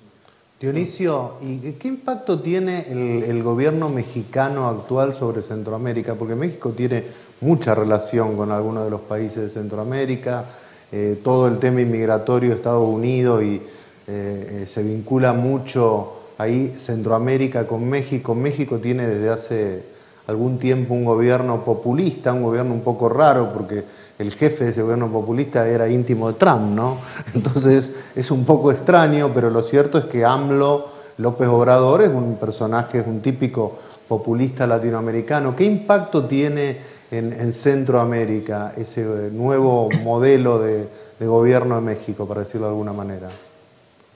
Dionisio, 0.61 1.33
¿y 1.43 1.73
qué 1.73 1.89
impacto 1.89 2.39
tiene 2.39 2.87
el, 2.89 3.43
gobierno 3.43 3.89
mexicano 3.89 4.69
actual 4.69 5.13
sobre 5.13 5.43
Centroamérica? 5.43 6.15
Porque 6.15 6.37
México 6.37 6.71
tiene 6.71 7.03
mucha 7.41 7.75
relación 7.75 8.37
con 8.37 8.53
algunos 8.53 8.85
de 8.85 8.91
los 8.91 9.01
países 9.01 9.43
de 9.43 9.51
Centroamérica, 9.51 10.45
eh, 10.93 11.19
todo 11.25 11.49
el 11.49 11.59
tema 11.59 11.81
inmigratorio 11.81 12.55
Estados 12.55 12.89
Unidos 12.89 13.43
y 13.43 13.61
eh, 14.07 14.67
se 14.69 14.83
vincula 14.85 15.33
mucho 15.33 16.13
ahí 16.39 16.77
Centroamérica 16.79 17.67
con 17.67 17.89
México. 17.89 18.37
México 18.37 18.79
tiene 18.79 19.09
desde 19.09 19.31
hace 19.31 19.83
algún 20.29 20.59
tiempo 20.59 20.95
un 20.95 21.05
gobierno 21.05 21.65
populista, 21.65 22.33
un 22.33 22.43
gobierno 22.43 22.75
un 22.75 22.83
poco 22.83 23.09
raro, 23.09 23.53
porque 23.53 23.83
el 24.19 24.33
jefe 24.33 24.65
de 24.65 24.71
ese 24.71 24.83
gobierno 24.83 25.11
populista 25.11 25.67
era 25.69 25.89
íntimo 25.89 26.29
de 26.29 26.35
Trump, 26.35 26.75
¿no? 26.75 26.99
Entonces 27.35 27.91
es 28.15 28.31
un 28.31 28.45
poco 28.45 28.71
extraño, 28.71 29.31
pero 29.35 29.51
lo 29.51 29.63
cierto 29.63 29.99
es 29.99 30.05
que 30.07 30.25
AMLO 30.25 30.89
López 31.19 31.49
Obrador 31.49 32.03
es 32.03 32.11
un 32.11 32.37
personaje, 32.37 32.99
es 32.99 33.07
un 33.07 33.21
típico 33.21 33.79
populista 34.09 34.67
latinoamericano. 34.67 35.55
¿Qué 35.55 35.65
impacto 35.65 36.25
tiene 36.27 36.77
en, 37.11 37.53
Centroamérica 37.53 38.75
ese 38.77 39.31
nuevo 39.33 39.89
modelo 40.03 40.61
de 40.61 40.89
gobierno 41.21 41.77
de 41.77 41.81
México, 41.81 42.27
para 42.27 42.41
decirlo 42.41 42.67
de 42.67 42.73
alguna 42.73 42.93
manera? 42.93 43.29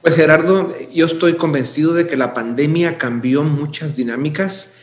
Pues 0.03 0.15
Gerardo, 0.15 0.73
yo 0.93 1.07
estoy 1.07 1.35
convencido 1.35 1.93
de 1.93 2.07
que 2.07 2.17
la 2.17 2.33
pandemia 2.33 2.99
cambió 2.99 3.43
muchas 3.43 3.97
dinámicas, 3.97 4.75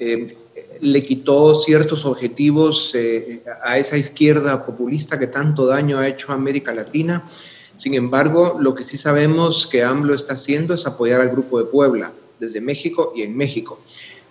eh, 0.00 0.36
le 0.80 1.04
quitó 1.04 1.54
ciertos 1.54 2.04
objetivos 2.04 2.94
eh, 2.94 3.42
a 3.62 3.78
esa 3.78 3.96
izquierda 3.96 4.64
populista 4.64 5.18
que 5.18 5.26
tanto 5.26 5.66
daño 5.66 5.98
ha 5.98 6.08
hecho 6.08 6.32
a 6.32 6.34
América 6.34 6.74
Latina. 6.74 7.28
Sin 7.76 7.94
embargo, 7.94 8.56
lo 8.60 8.74
que 8.74 8.84
sí 8.84 8.96
sabemos 8.96 9.66
que 9.66 9.82
AMLO 9.82 10.14
está 10.14 10.34
haciendo 10.34 10.74
es 10.74 10.86
apoyar 10.86 11.20
al 11.20 11.30
Grupo 11.30 11.58
de 11.58 11.64
Puebla, 11.64 12.12
desde 12.38 12.60
México 12.60 13.12
y 13.16 13.22
en 13.22 13.36
México. 13.36 13.80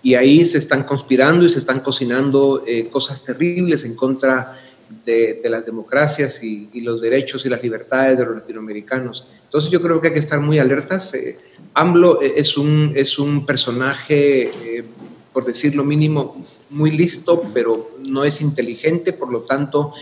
Y 0.01 0.15
ahí 0.15 0.45
se 0.45 0.57
están 0.57 0.83
conspirando 0.83 1.45
y 1.45 1.49
se 1.49 1.59
están 1.59 1.79
cocinando 1.79 2.63
eh, 2.65 2.87
cosas 2.89 3.23
terribles 3.23 3.83
en 3.85 3.95
contra 3.95 4.57
de, 5.05 5.41
las 5.45 5.65
democracias 5.65 6.43
y, 6.43 6.69
los 6.81 7.01
derechos 7.01 7.45
y 7.45 7.49
las 7.49 7.63
libertades 7.63 8.17
de 8.17 8.25
los 8.25 8.35
latinoamericanos. 8.35 9.27
Entonces 9.45 9.71
yo 9.71 9.81
creo 9.81 10.01
que 10.01 10.07
hay 10.07 10.13
que 10.13 10.19
estar 10.19 10.39
muy 10.39 10.59
alertas. 10.59 11.13
Eh, 11.13 11.37
AMLO 11.73 12.21
es 12.21 12.57
un, 12.57 12.93
es 12.95 13.17
un 13.17 13.45
personaje, 13.45 14.83
por 15.33 15.45
decir 15.45 15.75
lo 15.75 15.83
mínimo, 15.83 16.45
muy 16.69 16.91
listo, 16.91 17.43
pero 17.53 17.91
no 17.99 18.23
es 18.23 18.41
inteligente, 18.41 19.13
por 19.13 19.31
lo 19.31 19.41
tanto, 19.41 19.93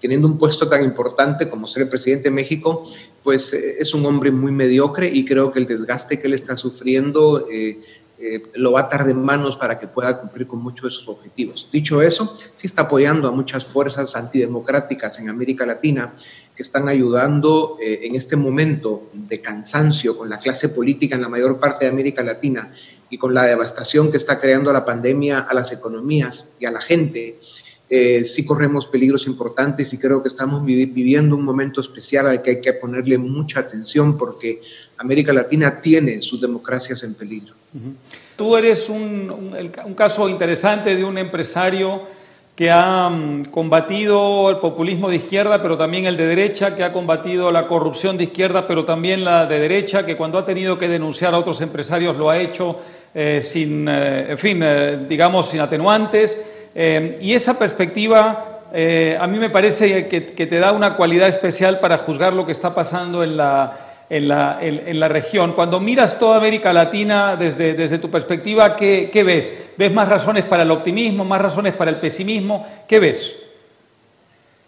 teniendo 0.00 0.28
un 0.28 0.36
puesto 0.36 0.68
tan 0.68 0.84
importante 0.84 1.48
como 1.48 1.66
ser 1.66 1.84
el 1.84 1.88
presidente 1.88 2.24
de 2.24 2.34
México, 2.34 2.86
pues 3.22 3.54
es 3.54 3.94
un 3.94 4.04
hombre 4.04 4.30
muy 4.30 4.52
mediocre 4.52 5.10
y 5.12 5.24
creo 5.24 5.50
que 5.50 5.58
el 5.58 5.66
desgaste 5.66 6.20
que 6.20 6.26
él 6.26 6.34
está 6.34 6.56
sufriendo 6.56 7.46
eh, 8.26 8.42
lo 8.54 8.72
va 8.72 8.80
a 8.80 8.82
atar 8.84 9.04
de 9.04 9.12
manos 9.12 9.56
para 9.56 9.78
que 9.78 9.86
pueda 9.86 10.18
cumplir 10.18 10.46
con 10.46 10.62
muchos 10.62 10.84
de 10.84 10.90
sus 10.92 11.08
objetivos. 11.08 11.68
Dicho 11.72 12.00
eso, 12.00 12.36
sí 12.54 12.66
está 12.66 12.82
apoyando 12.82 13.28
a 13.28 13.32
muchas 13.32 13.66
fuerzas 13.66 14.16
antidemocráticas 14.16 15.18
en 15.20 15.28
América 15.28 15.66
Latina 15.66 16.14
que 16.54 16.62
están 16.62 16.88
ayudando 16.88 17.76
eh, 17.82 18.00
en 18.04 18.14
este 18.14 18.36
momento 18.36 19.10
de 19.12 19.40
cansancio 19.40 20.16
con 20.16 20.30
la 20.30 20.38
clase 20.38 20.68
política 20.68 21.16
en 21.16 21.22
la 21.22 21.28
mayor 21.28 21.58
parte 21.58 21.84
de 21.84 21.90
América 21.90 22.22
Latina 22.22 22.72
y 23.14 23.16
con 23.16 23.32
la 23.32 23.44
devastación 23.44 24.10
que 24.10 24.16
está 24.16 24.40
creando 24.40 24.72
la 24.72 24.84
pandemia 24.84 25.38
a 25.38 25.54
las 25.54 25.70
economías 25.70 26.54
y 26.58 26.66
a 26.66 26.72
la 26.72 26.80
gente. 26.80 27.38
Eh, 27.88 28.24
sí 28.24 28.44
corremos 28.44 28.88
peligros 28.88 29.28
importantes 29.28 29.92
y 29.92 29.98
creo 29.98 30.20
que 30.20 30.26
estamos 30.26 30.64
viviendo 30.64 31.36
un 31.36 31.44
momento 31.44 31.80
especial 31.80 32.26
al 32.26 32.42
que 32.42 32.50
hay 32.50 32.60
que 32.60 32.72
ponerle 32.72 33.16
mucha 33.16 33.60
atención 33.60 34.18
porque 34.18 34.60
América 34.96 35.32
Latina 35.32 35.78
tiene 35.78 36.20
sus 36.22 36.40
democracias 36.40 37.04
en 37.04 37.14
peligro. 37.14 37.54
Tú 38.34 38.56
eres 38.56 38.88
un, 38.88 39.70
caso 39.96 40.28
interesante 40.28 40.96
de 40.96 41.04
un 41.04 41.16
empresario 41.16 42.02
que 42.56 42.70
ha 42.70 43.08
mm, 43.08 43.46
combatido 43.46 44.48
el 44.50 44.58
populismo 44.58 45.08
de 45.08 45.16
izquierda, 45.16 45.60
pero 45.60 45.76
también 45.76 46.06
el 46.06 46.16
de 46.16 46.26
derecha, 46.26 46.76
que 46.76 46.84
ha 46.84 46.92
combatido 46.92 47.50
la 47.50 47.66
corrupción 47.66 48.16
de 48.16 48.24
izquierda, 48.24 48.66
pero 48.66 48.84
también 48.84 49.24
la 49.24 49.46
de 49.46 49.58
derecha, 49.58 50.06
que 50.06 50.16
cuando 50.16 50.38
ha 50.38 50.44
tenido 50.44 50.78
que 50.78 50.88
denunciar 50.88 51.34
a 51.34 51.38
otros 51.38 51.60
empresarios 51.60 52.16
lo 52.16 52.30
ha 52.30 52.38
hecho 52.38 52.78
eh, 53.14 53.40
sin, 53.42 53.86
eh, 53.88 54.26
en 54.30 54.38
fin, 54.38 54.60
eh, 54.62 54.98
digamos, 55.08 55.48
sin 55.48 55.60
atenuantes. 55.60 56.40
y 56.74 57.32
esa 57.32 57.56
perspectiva 57.56 58.62
a 59.20 59.26
mí 59.28 59.38
me 59.38 59.50
parece 59.50 60.08
que, 60.08 60.26
que 60.26 60.46
te 60.48 60.58
da 60.58 60.72
una 60.72 60.96
cualidad 60.96 61.28
especial 61.28 61.78
para 61.78 61.98
juzgar 61.98 62.32
lo 62.32 62.44
que 62.44 62.50
está 62.50 62.74
pasando 62.74 63.22
en 63.22 63.36
la, 63.36 63.94
en 64.10 64.28
la, 64.28 64.58
en, 64.60 65.00
la, 65.00 65.08
región. 65.08 65.52
Cuando 65.52 65.80
miras 65.80 66.18
toda 66.18 66.36
América 66.36 66.72
Latina 66.72 67.36
desde, 67.36 67.74
desde 67.74 67.98
tu 67.98 68.10
perspectiva, 68.10 68.76
¿qué, 68.76 69.10
¿qué, 69.12 69.22
ves? 69.22 69.66
¿Ves 69.78 69.92
más 69.92 70.08
razones 70.08 70.44
para 70.44 70.64
el 70.64 70.70
optimismo, 70.70 71.24
más 71.24 71.40
razones 71.40 71.74
para 71.74 71.90
el 71.90 71.98
pesimismo? 71.98 72.66
¿Qué 72.88 72.98
ves? 72.98 73.34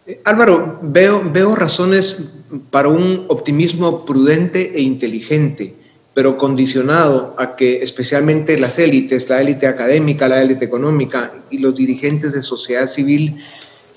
Eh, 0.06 0.20
Álvaro, 0.24 0.78
veo, 0.82 1.22
veo 1.24 1.54
razones 1.54 2.44
para 2.70 2.88
un 2.88 3.26
optimismo 3.28 4.04
prudente 4.04 4.72
e 4.74 4.80
inteligente, 4.80 5.74
pero 6.16 6.38
condicionado 6.38 7.34
a 7.36 7.56
que 7.56 7.82
especialmente 7.82 8.58
las 8.58 8.78
élites, 8.78 9.28
la 9.28 9.42
élite 9.42 9.66
académica, 9.66 10.26
la 10.26 10.40
élite 10.40 10.64
económica 10.64 11.44
y 11.50 11.58
los 11.58 11.76
dirigentes 11.76 12.32
de 12.32 12.40
sociedad 12.40 12.86
civil 12.86 13.36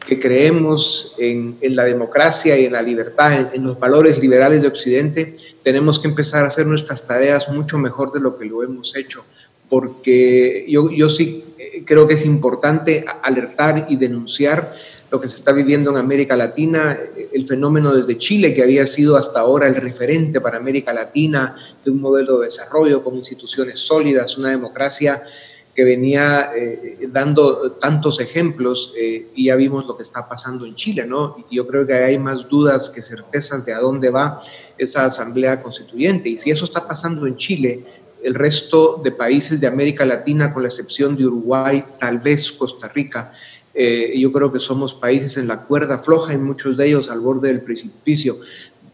que 0.06 0.20
creemos 0.20 1.16
en, 1.18 1.58
la 1.62 1.86
democracia 1.86 2.60
y 2.60 2.66
en 2.66 2.74
la 2.74 2.82
libertad, 2.82 3.56
en, 3.56 3.64
los 3.64 3.80
valores 3.80 4.20
liberales 4.20 4.62
de 4.62 4.68
Occidente, 4.68 5.38
tenemos 5.64 5.98
que 5.98 6.10
empezar 6.10 6.44
a 6.44 6.48
hacer 6.48 6.68
nuestras 6.68 7.08
tareas 7.08 7.48
mucho 7.48 7.78
mejor 7.78 8.12
de 8.12 8.20
lo 8.20 8.38
que 8.38 8.44
lo 8.44 8.64
hemos 8.64 8.98
hecho, 8.98 9.24
porque 9.70 10.66
yo, 10.68 10.92
yo 10.92 11.10
sí 11.10 11.46
eh, 11.58 11.84
creo 11.86 12.06
que 12.06 12.16
es 12.16 12.26
importante 12.26 13.06
alertar 13.24 13.86
y 13.88 13.96
denunciar 13.96 14.74
lo 15.12 15.20
que 15.20 15.28
se 15.28 15.36
está 15.36 15.52
viviendo 15.52 15.90
en 15.92 15.98
América 15.98 16.36
Latina, 16.38 16.98
el 17.34 17.48
fenómeno 17.48 17.94
desde 17.94 18.18
Chile, 18.18 18.54
que 18.54 18.62
había 18.62 18.86
sido 18.86 19.18
hasta 19.18 19.40
ahora 19.40 19.68
el 19.68 19.76
referente 19.76 20.40
para 20.40 20.58
América 20.58 20.94
Latina 20.94 21.56
de 21.84 21.92
un 21.92 22.00
modelo 22.00 22.40
de 22.40 22.46
desarrollo 22.46 23.04
con 23.04 23.16
instituciones 23.16 23.80
sólidas, 23.80 24.38
una 24.38 24.50
democracia 24.50 25.24
que 25.74 25.84
venía 25.84 26.52
eh, 26.56 27.08
dando 27.10 27.72
tantos 27.74 28.20
ejemplos 28.20 28.94
eh, 28.98 29.30
y 29.34 29.46
ya 29.46 29.56
vimos 29.56 29.86
lo 29.86 29.96
que 29.96 30.04
está 30.04 30.28
pasando 30.28 30.66
en 30.66 30.76
Chile, 30.76 31.06
¿no? 31.06 31.38
Yo 31.50 31.66
creo 31.66 31.88
que 31.88 31.94
hay 31.94 32.20
más 32.20 32.48
dudas 32.50 32.90
que 32.90 33.02
certezas 33.02 33.66
de 33.66 33.74
a 33.74 33.80
dónde 33.80 34.10
va 34.10 34.42
esa 34.78 35.06
asamblea 35.06 35.62
constituyente. 35.64 36.28
Y 36.28 36.38
si 36.38 36.52
eso 36.52 36.66
está 36.66 36.86
pasando 36.86 37.26
en 37.28 37.38
Chile, 37.38 37.86
el 38.22 38.36
resto 38.36 39.00
de 39.02 39.12
países 39.14 39.62
de 39.62 39.68
América 39.68 40.06
Latina, 40.06 40.54
con 40.54 40.64
la 40.64 40.68
excepción 40.68 41.16
de 41.16 41.26
Uruguay, 41.26 41.86
tal 41.98 42.20
vez 42.20 42.52
Costa 42.52 42.90
Rica, 42.90 43.32
Eh, 43.74 44.14
yo 44.18 44.32
creo 44.32 44.52
que 44.52 44.60
somos 44.60 44.94
países 44.94 45.38
en 45.38 45.48
la 45.48 45.62
cuerda 45.64 45.98
floja 45.98 46.34
y 46.34 46.38
muchos 46.38 46.78
de 46.78 46.88
ellos 46.88 47.10
al 47.10 47.20
borde 47.20 47.50
del 47.50 47.62
precipicio. 47.62 48.40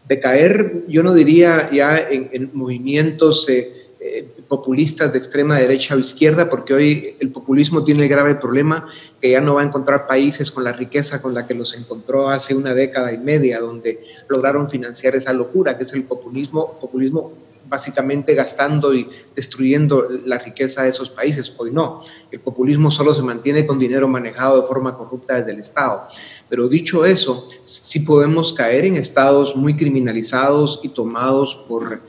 De 0.08 0.20
caer, 0.20 0.84
yo 0.88 1.02
no 1.02 1.14
diría 1.14 1.70
ya 1.72 1.98
en, 1.98 2.50
movimientos 2.52 3.48
eh, 3.48 3.72
eh, 3.98 4.28
populistas 4.46 5.12
de 5.12 5.18
extrema 5.18 5.58
derecha 5.58 5.96
o 5.96 5.98
izquierda, 5.98 6.48
porque 6.48 6.74
hoy 6.74 7.16
el 7.18 7.32
populismo 7.32 7.82
tiene 7.82 8.04
el 8.04 8.08
grave 8.08 8.36
problema 8.36 8.86
que 9.20 9.30
ya 9.30 9.40
no 9.40 9.54
va 9.54 9.62
a 9.62 9.64
encontrar 9.64 10.06
países 10.06 10.52
con 10.52 10.62
la 10.62 10.72
riqueza 10.72 11.20
con 11.20 11.34
la 11.34 11.46
que 11.46 11.54
los 11.54 11.74
encontró 11.74 12.28
hace 12.28 12.54
una 12.54 12.72
década 12.74 13.12
y 13.12 13.18
media, 13.18 13.58
donde 13.58 14.00
lograron 14.28 14.70
financiar 14.70 15.16
esa 15.16 15.32
locura 15.32 15.76
que 15.76 15.82
es 15.82 15.92
el 15.94 16.04
populismo, 16.04 16.78
populismo 16.78 17.32
básicamente 17.68 18.34
gastando 18.34 18.94
y 18.94 19.08
destruyendo 19.34 20.06
la 20.24 20.38
riqueza 20.38 20.82
de 20.82 20.90
esos 20.90 21.10
países. 21.10 21.52
Hoy 21.56 21.70
no, 21.70 22.00
el 22.30 22.40
populismo 22.40 22.90
solo 22.90 23.12
se 23.14 23.22
mantiene 23.22 23.66
con 23.66 23.78
dinero 23.78 24.08
manejado 24.08 24.60
de 24.60 24.66
forma 24.66 24.96
corrupta 24.96 25.34
desde 25.34 25.52
el 25.52 25.60
Estado. 25.60 26.06
Pero 26.48 26.68
dicho 26.68 27.04
eso, 27.04 27.46
sí 27.64 28.00
podemos 28.00 28.52
caer 28.52 28.84
en 28.84 28.96
estados 28.96 29.56
muy 29.56 29.76
criminalizados 29.76 30.80
y 30.82 30.88
tomados 30.88 31.56
por, 31.68 32.00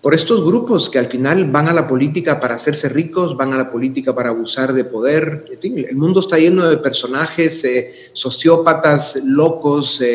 por 0.00 0.14
estos 0.14 0.44
grupos 0.44 0.90
que 0.90 0.98
al 0.98 1.06
final 1.06 1.50
van 1.50 1.68
a 1.68 1.72
la 1.72 1.86
política 1.86 2.38
para 2.38 2.54
hacerse 2.54 2.88
ricos, 2.88 3.36
van 3.36 3.52
a 3.52 3.56
la 3.56 3.70
política 3.70 4.14
para 4.14 4.30
abusar 4.30 4.72
de 4.72 4.84
poder. 4.84 5.46
En 5.50 5.58
fin, 5.58 5.78
el 5.78 5.96
mundo 5.96 6.20
está 6.20 6.38
lleno 6.38 6.68
de 6.68 6.76
personajes 6.76 7.64
eh, 7.64 7.94
sociópatas, 8.12 9.20
locos, 9.24 10.00
eh, 10.00 10.06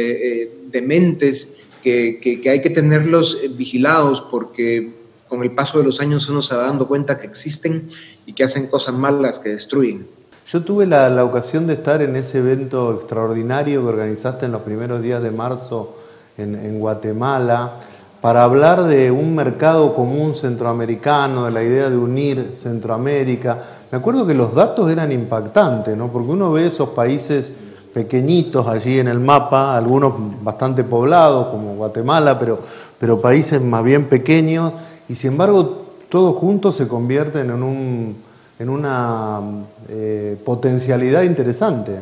eh, 0.44 0.52
dementes 0.72 1.59
que, 1.84 2.42
hay 2.50 2.62
que 2.62 2.70
tenerlos 2.70 3.40
eh, 3.42 3.48
vigilados 3.48 4.22
porque 4.22 4.94
con 5.28 5.44
el 5.44 5.52
paso 5.52 5.78
de 5.78 5.86
los 5.86 6.02
años 6.02 6.28
uno 6.30 6.42
se 6.42 6.56
va 6.56 6.64
dando 6.64 6.88
cuenta 6.88 7.18
que 7.20 7.28
existen 7.28 7.90
y 8.26 8.34
que 8.34 8.44
hacen 8.44 8.68
cosas 8.68 8.96
malas 8.96 9.40
que 9.40 9.50
destruyen. 9.50 10.08
Yo 10.48 10.64
tuve 10.64 10.88
la, 10.88 11.24
ocasión 11.24 11.68
de 11.68 11.74
estar 11.74 12.02
en 12.02 12.16
ese 12.16 12.40
evento 12.40 12.92
extraordinario 12.96 13.82
que 13.82 13.88
organizaste 13.88 14.48
en 14.48 14.52
los 14.52 14.64
primeros 14.64 15.04
días 15.04 15.22
de 15.22 15.30
marzo 15.30 15.96
en, 16.38 16.80
Guatemala 16.80 17.74
para 18.20 18.44
hablar 18.44 18.86
de 18.86 19.12
un 19.12 19.36
mercado 19.36 19.94
común 19.94 20.34
centroamericano, 20.34 21.46
de 21.46 21.52
la 21.52 21.64
idea 21.64 21.90
de 21.92 21.98
unir 21.98 22.56
Centroamérica. 22.60 23.64
Me 23.92 24.00
acuerdo 24.00 24.26
que 24.26 24.34
los 24.34 24.56
datos 24.56 24.90
eran 24.90 25.12
impactantes, 25.12 25.96
¿no? 25.96 26.12
porque 26.12 26.32
uno 26.32 26.52
ve 26.52 26.66
esos 26.66 26.90
países 26.90 27.52
pequeñitos 27.94 28.68
allí 28.68 29.00
en 29.00 29.08
el 29.08 29.20
mapa, 29.20 29.76
algunos 29.76 30.14
bastante 30.44 30.84
poblados 30.84 31.48
como 31.48 31.76
Guatemala, 31.76 32.38
pero, 32.38 32.60
pero 33.00 33.22
países 33.22 33.62
más 33.62 33.84
bien 33.84 34.06
pequeños, 34.06 34.74
y 35.08 35.16
sin 35.16 35.32
embargo 35.32 35.86
todos 36.10 36.36
juntos 36.38 36.76
se 36.76 36.88
convierten 36.88 37.50
en, 37.50 37.64
un, 37.64 38.16
en 38.58 38.70
una 38.70 39.42
eh, 39.88 40.38
potencialidad 40.44 41.24
interesante. 41.24 41.94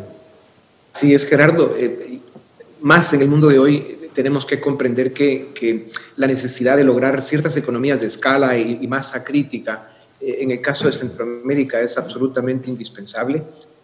Sí, 0.94 1.14
es 1.14 1.26
Gerardo. 1.28 1.74
Eh, 1.78 2.20
más 2.82 3.12
en 3.14 3.22
el 3.22 3.28
mundo 3.28 3.48
de 3.48 3.60
hoy 3.60 3.98
tenemos 4.14 4.46
que 4.46 4.60
comprender 4.60 5.14
que, 5.14 5.90
la 6.16 6.28
necesidad 6.28 6.76
de 6.76 6.84
lograr 6.84 7.22
ciertas 7.22 7.56
economías 7.58 8.02
de 8.02 8.08
escala 8.08 8.58
y, 8.58 8.80
y 8.82 8.88
masa 8.88 9.24
crítica 9.24 9.90
eh, 10.20 10.38
en 10.42 10.52
el 10.52 10.62
caso 10.62 10.88
de 10.88 10.94
Centroamérica 10.94 11.80
es 11.80 11.98
absolutamente 11.98 12.70
indispensable 12.70 13.44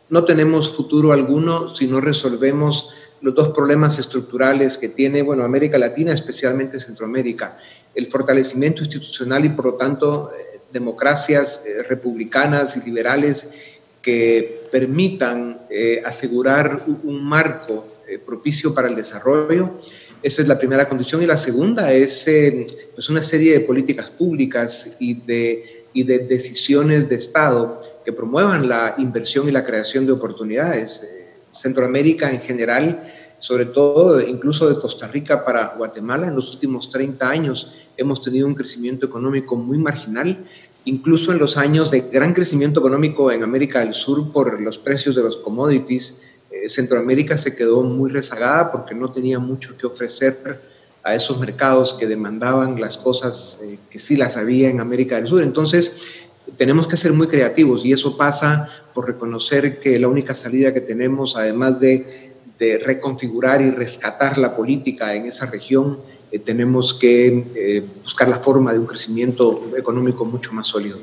no 0.10 0.26
tenemos 0.26 0.76
futuro 0.76 1.12
alguno 1.12 1.74
si 1.74 1.88
no 1.88 2.02
resolvemos 2.02 2.94
los 3.24 3.34
dos 3.34 3.50
problemas 3.50 3.98
estructurales 4.00 4.78
que 4.78 4.90
tiene, 4.90 5.22
bueno, 5.22 5.46
América 5.46 5.78
Latina, 5.78 6.12
especialmente 6.12 6.78
Centroamérica, 6.78 7.58
el 7.96 8.08
fortalecimiento 8.08 8.84
institucional 8.84 9.46
y 9.46 9.50
por 9.50 9.66
lo 9.66 9.74
tanto 9.76 10.32
eh, 10.38 10.60
democracias 10.74 11.64
eh, 11.66 11.84
republicanas 11.84 12.76
y 12.76 12.82
liberales 12.82 13.54
que 14.02 14.68
permitan 14.70 15.62
eh, 15.70 16.02
asegurar 16.06 16.84
un, 16.86 17.24
marco 17.24 17.88
propicio 18.26 18.74
para 18.74 18.90
el 18.90 18.96
desarrollo. 18.96 19.80
Esa 20.22 20.42
es 20.42 20.48
la 20.50 20.60
primera 20.60 20.90
condición. 20.90 21.24
Y 21.24 21.26
la 21.26 21.38
segunda 21.38 21.94
es 21.94 22.30
pues 22.94 23.10
una 23.10 23.24
serie 23.24 23.54
de 23.54 23.60
políticas 23.62 24.12
públicas 24.12 24.98
y 25.00 25.14
de, 25.14 25.83
y 25.94 26.04
de 26.04 26.20
decisiones 26.20 27.08
de 27.08 27.16
Estado 27.16 27.80
que 28.04 28.12
promuevan 28.12 28.68
la 28.68 28.96
inversión 28.98 29.48
y 29.48 29.52
la 29.52 29.64
creación 29.64 30.06
de 30.06 30.12
oportunidades. 30.12 31.04
Eh, 31.04 31.24
Centroamérica 31.52 32.32
en 32.32 32.42
general, 32.42 33.04
sobre 33.38 33.66
todo 33.66 34.20
incluso 34.22 34.68
de 34.68 34.80
Costa 34.80 35.08
Rica 35.08 35.46
para 35.46 35.76
Guatemala, 35.78 36.28
en 36.28 36.36
los 36.36 36.52
últimos 36.52 36.90
30 36.90 37.30
años 37.30 37.74
hemos 37.96 38.22
tenido 38.22 38.48
un 38.48 38.56
crecimiento 38.56 39.06
económico 39.06 39.56
muy 39.56 39.78
marginal, 39.78 40.46
incluso 40.86 41.32
en 41.32 41.38
los 41.38 41.58
años 41.58 41.92
de 41.92 42.02
gran 42.02 42.34
crecimiento 42.34 42.80
económico 42.80 43.32
en 43.32 43.44
América 43.44 43.80
del 43.80 43.94
Sur 43.94 44.32
por 44.32 44.60
los 44.62 44.80
precios 44.80 45.16
de 45.16 45.22
los 45.24 45.38
commodities, 45.38 46.24
eh, 46.50 46.70
Centroamérica 46.70 47.38
se 47.38 47.56
quedó 47.56 47.84
muy 47.84 48.10
rezagada 48.10 48.72
porque 48.72 48.96
no 48.96 49.12
tenía 49.12 49.40
mucho 49.40 49.78
que 49.78 49.88
ofrecer 49.88 50.73
a 51.04 51.14
esos 51.14 51.38
mercados 51.40 51.94
que 51.94 52.08
demandaban 52.08 52.80
las 52.80 52.98
cosas 52.98 53.60
eh, 53.64 53.78
que 53.90 54.00
sí 54.00 54.16
las 54.16 54.38
había 54.38 54.70
en 54.70 54.80
América 54.80 55.16
del 55.16 55.28
Sur. 55.28 55.44
Entonces, 55.44 56.26
tenemos 56.58 56.88
que 56.88 56.98
ser 56.98 57.14
muy 57.14 57.28
creativos 57.28 57.86
y 57.86 57.92
eso 57.92 58.16
pasa 58.16 58.70
por 58.94 59.08
reconocer 59.08 59.80
que 59.80 60.00
la 60.00 60.08
única 60.08 60.34
salida 60.34 60.74
que 60.74 60.82
tenemos, 60.82 61.36
además 61.36 61.80
de, 61.80 62.32
reconfigurar 62.86 63.62
y 63.62 63.72
rescatar 63.72 64.38
la 64.38 64.56
política 64.56 65.14
en 65.16 65.26
esa 65.26 65.48
región, 65.48 66.00
eh, 66.32 66.40
tenemos 66.40 66.94
que 66.94 67.46
eh, 67.56 67.86
buscar 68.02 68.30
la 68.30 68.38
forma 68.38 68.72
de 68.72 68.80
un 68.80 68.86
crecimiento 68.86 69.70
económico 69.76 70.24
mucho 70.24 70.54
más 70.54 70.68
sólido. 70.68 70.98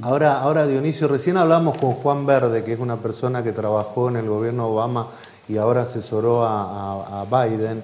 Ahora, 0.00 0.40
ahora, 0.40 0.66
Dionisio, 0.66 1.06
recién 1.06 1.36
hablamos 1.36 1.76
con 1.76 1.92
Juan 1.92 2.24
Verde, 2.24 2.64
que 2.64 2.72
es 2.72 2.80
una 2.80 2.96
persona 2.96 3.44
que 3.44 3.52
trabajó 3.52 4.08
en 4.08 4.16
el 4.16 4.26
gobierno 4.26 4.68
Obama 4.68 5.08
y 5.48 5.56
ahora 5.56 5.82
asesoró 5.82 6.44
a, 6.44 7.24
Biden. 7.30 7.82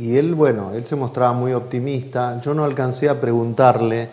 Y 0.00 0.16
él, 0.16 0.34
bueno, 0.34 0.72
él 0.72 0.86
se 0.86 0.96
mostraba 0.96 1.34
muy 1.34 1.52
optimista. 1.52 2.40
Yo 2.40 2.54
no 2.54 2.64
alcancé 2.64 3.10
a 3.10 3.20
preguntarle 3.20 4.08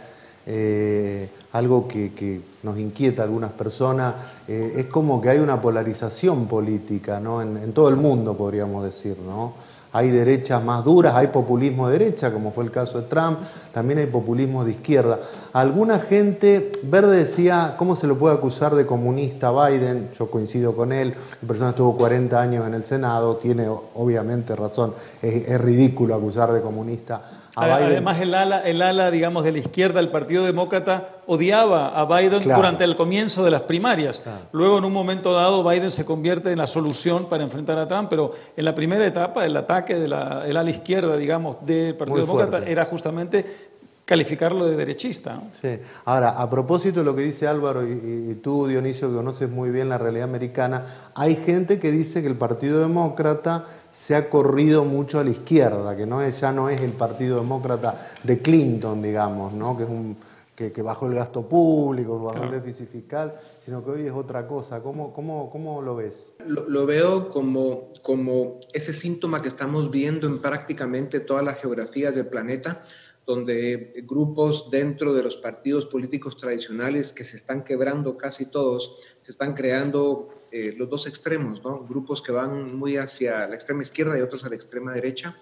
eh, 0.45 1.29
algo 1.53 1.87
que, 1.87 2.41
nos 2.63 2.77
inquieta 2.77 3.21
a 3.21 3.25
algunas 3.25 3.53
personas, 3.53 4.15
eh, 4.49 4.73
es 4.75 4.85
como 4.87 5.21
que 5.21 5.29
hay 5.29 5.39
una 5.39 5.61
polarización 5.61 6.45
política 6.47 7.21
¿no? 7.21 7.41
en, 7.41 7.71
todo 7.71 7.87
el 7.87 7.95
mundo, 7.95 8.35
podríamos 8.35 8.83
decir. 8.83 9.15
¿no? 9.25 9.53
Hay 9.97 10.11
derechas 10.11 10.63
más 10.63 10.85
duras, 10.85 11.15
hay 11.15 11.25
populismo 11.25 11.89
de 11.89 11.97
derecha, 11.97 12.31
como 12.31 12.51
fue 12.51 12.65
el 12.65 12.69
caso 12.69 13.01
de 13.01 13.07
Trump, 13.07 13.39
también 13.73 13.97
hay 13.97 14.05
populismo 14.05 14.63
de 14.63 14.73
izquierda. 14.73 15.19
Alguna 15.53 15.97
gente, 15.97 16.71
Verde 16.83 17.17
decía, 17.17 17.73
¿cómo 17.79 17.95
se 17.95 18.05
lo 18.05 18.15
puede 18.15 18.35
acusar 18.35 18.75
de 18.75 18.85
comunista 18.85 19.51
Biden? 19.51 20.09
Yo 20.15 20.29
coincido 20.29 20.75
con 20.75 20.93
él, 20.93 21.15
la 21.41 21.47
persona 21.47 21.71
estuvo 21.71 21.97
40 21.97 22.39
años 22.39 22.67
en 22.67 22.75
el 22.75 22.85
Senado, 22.85 23.37
tiene 23.37 23.67
obviamente 23.95 24.55
razón, 24.55 24.93
es 25.19 25.59
ridículo 25.59 26.13
acusar 26.13 26.53
de 26.53 26.61
comunista 26.61 27.46
Además, 27.57 28.21
el 28.21 28.33
ala, 28.33 28.61
el 28.61 28.81
ala, 28.81 29.09
digamos, 29.09 29.43
de 29.43 29.51
la 29.51 29.57
izquierda, 29.57 29.99
el 29.99 30.09
Partido 30.09 30.45
Demócrata, 30.45 31.09
odiaba 31.25 31.89
a 31.89 32.05
Biden 32.05 32.43
durante 32.43 32.83
el 32.83 32.95
comienzo 32.95 33.43
de 33.43 33.51
las 33.51 33.61
primarias. 33.61 34.21
Luego, 34.51 34.77
en 34.77 34.85
un 34.85 34.93
momento 34.93 35.33
dado, 35.33 35.67
Biden 35.67 35.91
se 35.91 36.05
convierte 36.05 36.51
en 36.51 36.59
la 36.59 36.67
solución 36.67 37.25
para 37.25 37.43
enfrentar 37.43 37.77
a 37.79 37.87
Trump, 37.87 38.09
pero 38.09 38.31
en 38.55 38.63
la 38.63 38.75
primera 38.75 39.05
etapa, 39.05 39.45
el 39.45 39.57
ataque 39.57 39.95
del 39.95 40.13
ala 40.13 40.69
izquierda, 40.69 41.17
digamos, 41.17 41.57
del 41.65 41.95
Partido 41.95 42.21
Demócrata 42.21 42.59
era 42.65 42.85
justamente 42.85 43.67
calificarlo 44.07 44.65
de 44.67 44.77
derechista. 44.77 45.41
Sí. 45.61 45.79
Ahora, 46.05 46.29
a 46.29 46.49
propósito 46.49 46.99
de 46.99 47.05
lo 47.05 47.13
que 47.13 47.23
dice 47.23 47.45
Álvaro 47.45 47.85
y, 47.85 47.91
y, 48.31 48.35
tú, 48.41 48.65
Dionisio, 48.65 49.09
que 49.09 49.15
conoces 49.15 49.49
muy 49.49 49.69
bien 49.69 49.89
la 49.89 49.97
realidad 49.97 50.29
americana, 50.29 50.85
hay 51.13 51.35
gente 51.35 51.77
que 51.77 51.91
dice 51.91 52.21
que 52.21 52.27
el 52.29 52.35
Partido 52.35 52.79
Demócrata 52.79 53.65
se 53.97 54.15
ha 54.15 54.29
corrido 54.29 54.85
mucho 54.85 55.19
a 55.19 55.23
la 55.23 55.31
izquierda, 55.31 55.97
que 55.97 56.05
no 56.05 56.25
ya 56.29 56.51
no 56.51 56.69
es 56.69 56.81
el 56.81 56.91
Partido 56.91 57.37
Demócrata 57.37 58.11
de 58.23 58.39
Clinton, 58.39 59.01
digamos, 59.01 59.53
¿no? 59.53 59.75
que, 59.75 59.83
es 59.83 59.89
un, 59.89 60.15
que, 60.55 60.69
bajó 60.83 61.07
el 61.07 61.15
gasto 61.15 61.49
público, 61.49 62.23
bajó 62.23 62.43
el 62.43 62.51
déficit 62.51 62.89
fiscal, 62.91 63.33
sino 63.65 63.83
que 63.83 63.89
hoy 63.89 64.05
es 64.05 64.13
otra 64.13 64.47
cosa. 64.47 64.81
¿Cómo, 64.81 65.11
cómo, 65.13 65.49
cómo 65.49 65.81
lo 65.81 65.95
ves? 65.95 66.31
Lo, 66.45 66.85
veo 66.85 67.29
como, 67.29 67.89
como 68.03 68.59
ese 68.71 68.93
síntoma 68.93 69.41
que 69.41 69.49
estamos 69.49 69.89
viendo 69.89 70.27
en 70.27 70.41
prácticamente 70.41 71.19
todas 71.19 71.43
las 71.43 71.59
geografías 71.59 72.13
del 72.13 72.27
planeta, 72.27 72.83
donde 73.27 74.05
grupos 74.07 74.69
dentro 74.71 75.13
de 75.13 75.21
los 75.21 75.35
partidos 75.35 75.85
políticos 75.85 76.37
tradicionales 76.37 77.11
que 77.11 77.25
se 77.25 77.35
están 77.35 77.65
quebrando 77.65 78.15
casi 78.15 78.45
todos, 78.45 78.95
se 79.19 79.31
están 79.31 79.53
creando 79.53 80.29
eh, 80.49 80.73
los 80.77 80.89
dos 80.89 81.07
extremos, 81.07 81.61
¿no? 81.61 81.85
grupos 81.85 82.21
que 82.21 82.31
van 82.31 82.73
muy 82.77 82.95
hacia 82.95 83.45
la 83.49 83.53
extrema 83.53 83.81
izquierda 83.81 84.17
y 84.17 84.21
otros 84.21 84.45
a 84.45 84.49
la 84.49 84.55
extrema 84.55 84.93
derecha. 84.93 85.37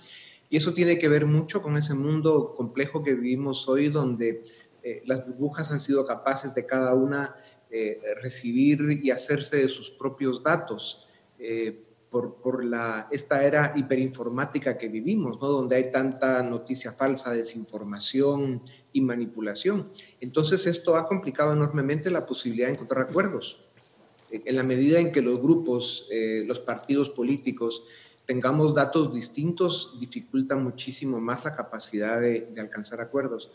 Y 0.49 0.57
eso 0.57 0.73
tiene 0.73 0.97
que 0.97 1.07
ver 1.07 1.27
mucho 1.27 1.61
con 1.61 1.77
ese 1.77 1.93
mundo 1.93 2.55
complejo 2.55 3.03
que 3.03 3.13
vivimos 3.13 3.69
hoy, 3.69 3.89
donde 3.89 4.43
eh, 4.81 5.03
las 5.05 5.23
burbujas 5.27 5.71
han 5.71 5.79
sido 5.79 6.07
capaces 6.07 6.55
de 6.55 6.65
cada 6.65 6.95
una 6.95 7.35
eh, 7.69 8.01
recibir 8.23 8.99
y 9.03 9.11
hacerse 9.11 9.57
de 9.57 9.69
sus 9.69 9.91
propios 9.91 10.41
datos. 10.41 11.05
Por, 12.09 12.63
la, 12.63 13.07
esta 13.11 13.43
era 13.43 13.73
hiperinformática 13.75 14.77
que 14.77 14.87
vivimos, 14.87 15.41
¿no? 15.41 15.49
donde 15.49 15.75
hay 15.75 15.91
tanta 15.91 16.41
noticia 16.43 16.93
falsa, 16.93 17.33
desinformación 17.33 18.61
y 18.93 19.01
manipulación. 19.01 19.89
Entonces 20.21 20.65
esto 20.65 20.95
ha 20.95 21.05
complicado 21.05 21.51
enormemente 21.51 22.09
la 22.09 22.25
posibilidad 22.25 22.67
de 22.67 22.75
encontrar 22.75 23.09
acuerdos 23.09 23.65
En 24.31 24.55
la 24.55 24.63
medida 24.63 24.99
en 24.99 25.11
que 25.11 25.21
los 25.21 25.41
grupos, 25.41 26.07
eh, 26.09 26.45
los 26.47 26.61
partidos 26.61 27.09
políticos, 27.09 27.83
tengamos 28.25 28.73
datos 28.73 29.13
distintos, 29.13 29.97
dificulta 29.99 30.55
muchísimo 30.55 31.19
más 31.19 31.43
la 31.45 31.55
capacidad 31.55 32.19
de, 32.21 32.47
alcanzar 32.57 33.01
acuerdos. 33.01 33.51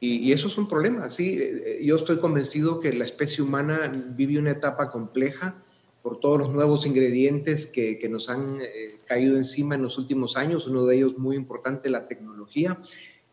Y, 0.00 0.32
eso 0.32 0.48
es 0.48 0.58
un 0.58 0.68
problema, 0.68 1.08
sí. 1.08 1.38
Eh, 1.40 1.80
yo 1.82 1.96
estoy 1.96 2.18
convencido 2.18 2.78
que 2.78 2.92
la 2.92 3.04
especie 3.04 3.42
humana 3.42 3.90
vive 4.14 4.38
una 4.38 4.50
etapa 4.50 4.90
compleja 4.90 5.56
por 6.04 6.20
todos 6.20 6.38
los 6.38 6.50
nuevos 6.50 6.86
ingredientes 6.86 7.66
que, 7.66 7.98
que 7.98 8.08
nos 8.08 8.28
han 8.28 8.60
eh, 8.60 9.00
caído 9.04 9.36
encima 9.36 9.74
en 9.74 9.82
los 9.82 9.98
últimos 9.98 10.36
años, 10.36 10.68
uno 10.68 10.84
de 10.84 10.96
ellos 10.96 11.18
muy 11.18 11.34
importante, 11.34 11.90
la 11.90 12.06
tecnología. 12.06 12.78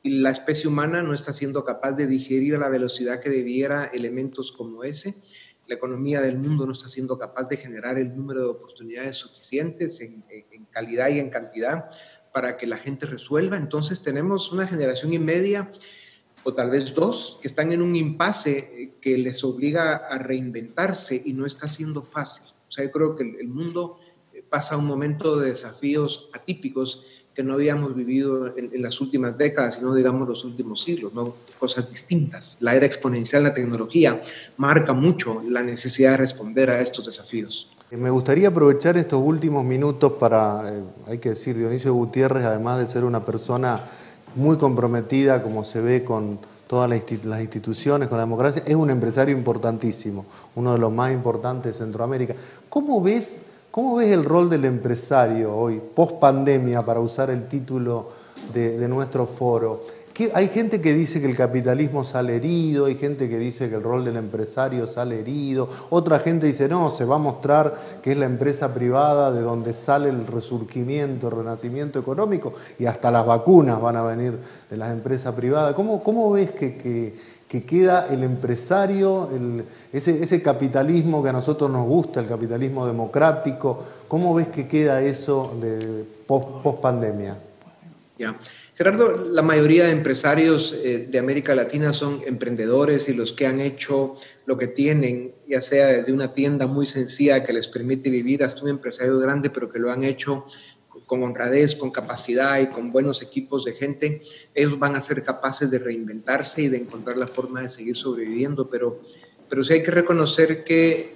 Y 0.02 0.22
la 0.22 0.32
especie 0.32 0.68
humana 0.68 1.04
no 1.04 1.14
está 1.14 1.34
siendo 1.34 1.64
capaz 1.64 1.92
de 1.92 2.08
digerir 2.08 2.56
a 2.56 2.58
la 2.58 2.70
velocidad 2.70 3.20
que 3.20 3.30
debiera 3.30 3.92
elementos 3.94 4.52
como 4.52 4.84
ese 4.84 5.14
la 5.72 5.76
economía 5.76 6.20
del 6.20 6.38
mundo 6.38 6.66
no 6.66 6.74
está 6.74 6.90
siendo 6.90 7.18
capaz 7.18 7.48
de 7.48 7.56
generar 7.56 7.98
el 7.98 8.14
número 8.14 8.42
de 8.42 8.48
oportunidades 8.48 9.16
suficientes 9.16 10.02
en, 10.02 10.22
calidad 10.70 11.08
y 11.08 11.20
en 11.20 11.30
cantidad 11.30 11.90
para 12.34 12.58
que 12.58 12.68
la 12.68 12.76
gente 12.76 13.06
resuelva. 13.06 13.56
Entonces 13.56 14.02
tenemos 14.02 14.52
una 14.52 14.68
generación 14.68 15.14
y 15.14 15.20
media 15.20 15.72
o 16.44 16.54
tal 16.54 16.72
vez 16.72 16.94
dos 16.94 17.40
que 17.42 17.48
están 17.48 17.72
en 17.72 17.82
un 17.82 17.96
impasse 17.96 18.58
eh, 18.58 18.94
que 19.00 19.18
les 19.18 19.46
obliga 19.46 19.96
a 19.96 20.18
reinventarse 20.18 21.22
y 21.24 21.32
no 21.32 21.46
está 21.46 21.70
siendo 21.70 22.02
fácil. 22.02 22.51
O 22.72 22.74
sea, 22.74 22.86
yo 22.86 22.92
creo 22.92 23.16
que 23.18 23.24
el 23.38 23.50
mundo 23.50 24.00
eh, 24.32 24.42
pasa 24.50 24.78
un 24.78 24.86
momento 24.86 25.38
de 25.38 25.50
desafíos 25.50 26.30
atípicos 26.32 27.04
que 27.34 27.44
no 27.44 27.56
habíamos 27.56 27.94
vivido 27.94 28.56
en, 28.56 28.82
las 28.82 29.02
últimas 29.02 29.38
décadas, 29.38 29.76
sino 29.76 29.94
digamos 29.94 30.26
los 30.26 30.46
últimos 30.46 30.82
siglos, 30.82 31.14
¿no? 31.14 31.36
cosas 31.60 31.90
distintas. 31.90 32.56
La 32.62 32.74
era 32.74 32.86
exponencial 32.86 33.44
de 33.44 33.50
la 33.50 33.54
tecnología 33.54 34.22
marca 34.56 34.94
mucho 34.94 35.44
la 35.50 35.62
necesidad 35.62 36.12
de 36.12 36.18
responder 36.18 36.70
a 36.70 36.80
estos 36.80 37.06
desafíos. 37.06 37.70
Me 37.92 38.10
gustaría 38.10 38.48
aprovechar 38.48 38.96
estos 38.96 39.22
últimos 39.22 39.66
minutos 39.66 40.14
para, 40.14 40.74
eh, 40.74 40.82
hay 41.08 41.18
que 41.18 41.30
decir, 41.32 41.58
Dionisio 41.58 41.94
Gutiérrez, 41.94 42.46
además 42.46 42.80
de 42.80 42.88
ser 42.88 43.04
una 43.04 43.26
persona 43.26 43.82
muy 44.36 44.56
comprometida, 44.58 45.44
como 45.44 45.66
se 45.66 45.82
ve 45.82 46.06
con 46.06 46.40
todas 46.72 46.90
las 46.90 47.42
instituciones, 47.42 48.08
con 48.08 48.18
la 48.18 48.24
democracia, 48.24 48.64
es 48.66 48.76
un 48.76 48.90
empresario 48.90 49.36
importantísimo, 49.36 50.26
uno 50.56 50.72
de 50.72 50.80
los 50.80 50.90
más 50.90 51.12
importantes 51.12 51.74
de 51.74 51.80
Centroamérica. 51.84 52.34
¿Cómo 52.70 53.02
ves 53.02 53.42
¿Cómo 53.72 53.96
ves 53.96 54.12
el 54.12 54.26
rol 54.26 54.50
del 54.50 54.66
empresario 54.66 55.56
hoy, 55.56 55.82
post 55.96 56.16
pandemia, 56.16 56.86
para 56.86 57.00
usar 57.00 57.30
el 57.30 57.48
título 57.48 58.10
de, 58.54 58.86
nuestro 58.90 59.26
foro? 59.26 59.82
Hay 60.34 60.48
gente 60.50 60.82
que 60.82 60.94
dice 60.94 61.22
que 61.22 61.30
el 61.30 61.36
capitalismo 61.36 62.04
sale 62.04 62.36
herido, 62.36 62.86
hay 62.86 62.96
gente 62.96 63.30
que 63.30 63.38
dice 63.38 63.70
que 63.70 63.76
el 63.76 63.84
rol 63.84 64.06
del 64.06 64.18
empresario 64.18 64.88
sale 64.88 65.20
herido, 65.20 65.70
otra 65.90 66.20
gente 66.20 66.48
dice 66.48 66.68
no, 66.68 66.92
se 66.92 67.06
va 67.06 67.16
a 67.16 67.20
mostrar 67.20 67.76
que 68.04 68.12
es 68.12 68.18
la 68.18 68.26
empresa 68.26 68.74
privada 68.74 69.32
de 69.32 69.42
donde 69.42 69.74
sale 69.74 70.10
el 70.10 70.28
resurgimiento, 70.28 71.28
el 71.28 71.38
renacimiento 71.38 72.00
económico 72.00 72.54
y 72.78 72.86
hasta 72.86 73.12
las 73.12 73.26
vacunas 73.26 73.82
van 73.82 73.96
a 73.96 74.04
venir 74.04 74.38
de 74.70 74.78
las 74.78 74.92
empresas 74.92 75.34
privadas. 75.34 75.76
¿Cómo, 75.76 76.04
cómo 76.04 76.32
ves 76.32 76.52
que 76.52 77.14
que 77.52 77.66
queda 77.66 78.08
el 78.10 78.24
empresario, 78.24 79.30
ese, 79.92 80.42
capitalismo 80.42 81.22
que 81.22 81.28
a 81.28 81.34
nosotros 81.34 81.70
nos 81.70 81.86
gusta, 81.86 82.22
el 82.22 82.28
capitalismo 82.28 82.88
democrático. 82.88 83.78
¿Cómo 84.08 84.34
ves 84.34 84.48
que 84.48 84.70
queda 84.70 85.02
eso 85.02 85.54
de 85.60 86.06
post, 86.26 86.80
pandemia? 86.82 87.38
Ya. 88.18 88.34
Gerardo, 88.76 89.26
la 89.26 89.42
mayoría 89.42 89.86
de 89.86 89.92
empresarios 89.92 90.74
eh, 90.74 91.08
de 91.10 91.20
América 91.20 91.54
Latina 91.54 91.94
son 91.94 92.22
emprendedores 92.26 93.10
y 93.10 93.14
los 93.14 93.34
que 93.34 93.46
han 93.46 93.60
hecho 93.60 94.16
lo 94.46 94.58
que 94.58 94.68
tienen, 94.68 95.34
ya 95.48 95.62
sea 95.62 95.88
desde 95.88 96.14
una 96.14 96.34
tienda 96.34 96.68
muy 96.68 96.88
sencilla 96.88 97.44
que 97.44 97.54
les 97.54 97.68
permite 97.68 98.10
vivir 98.10 98.44
hasta 98.44 98.64
un 98.64 98.70
empresario 98.70 99.20
grande, 99.20 99.50
pero 99.50 99.70
que 99.70 99.80
lo 99.80 99.92
han 99.92 100.04
hecho 100.04 100.46
con 101.12 101.24
honradez, 101.24 101.76
con 101.76 101.92
capacidad 101.92 102.60
y 102.60 102.68
con 102.68 102.94
buenos 102.94 103.22
equipos 103.22 103.66
de 103.66 103.74
gente, 103.74 104.22
ellos 104.56 104.80
van 104.80 104.96
a 104.96 105.02
ser 105.02 105.24
capaces 105.24 105.70
de 105.70 105.80
reinventarse 105.80 106.62
y 106.62 106.70
de 106.70 106.78
encontrar 106.78 107.18
la 107.18 107.28
forma 107.28 107.62
de 107.62 107.68
seguir 107.68 107.98
sobreviviendo, 107.98 108.70
pero, 108.70 109.02
pero 109.50 109.62
sí 109.62 109.74
hay 109.74 109.84
que 109.84 109.92
reconocer 109.92 110.64
que, 110.64 111.16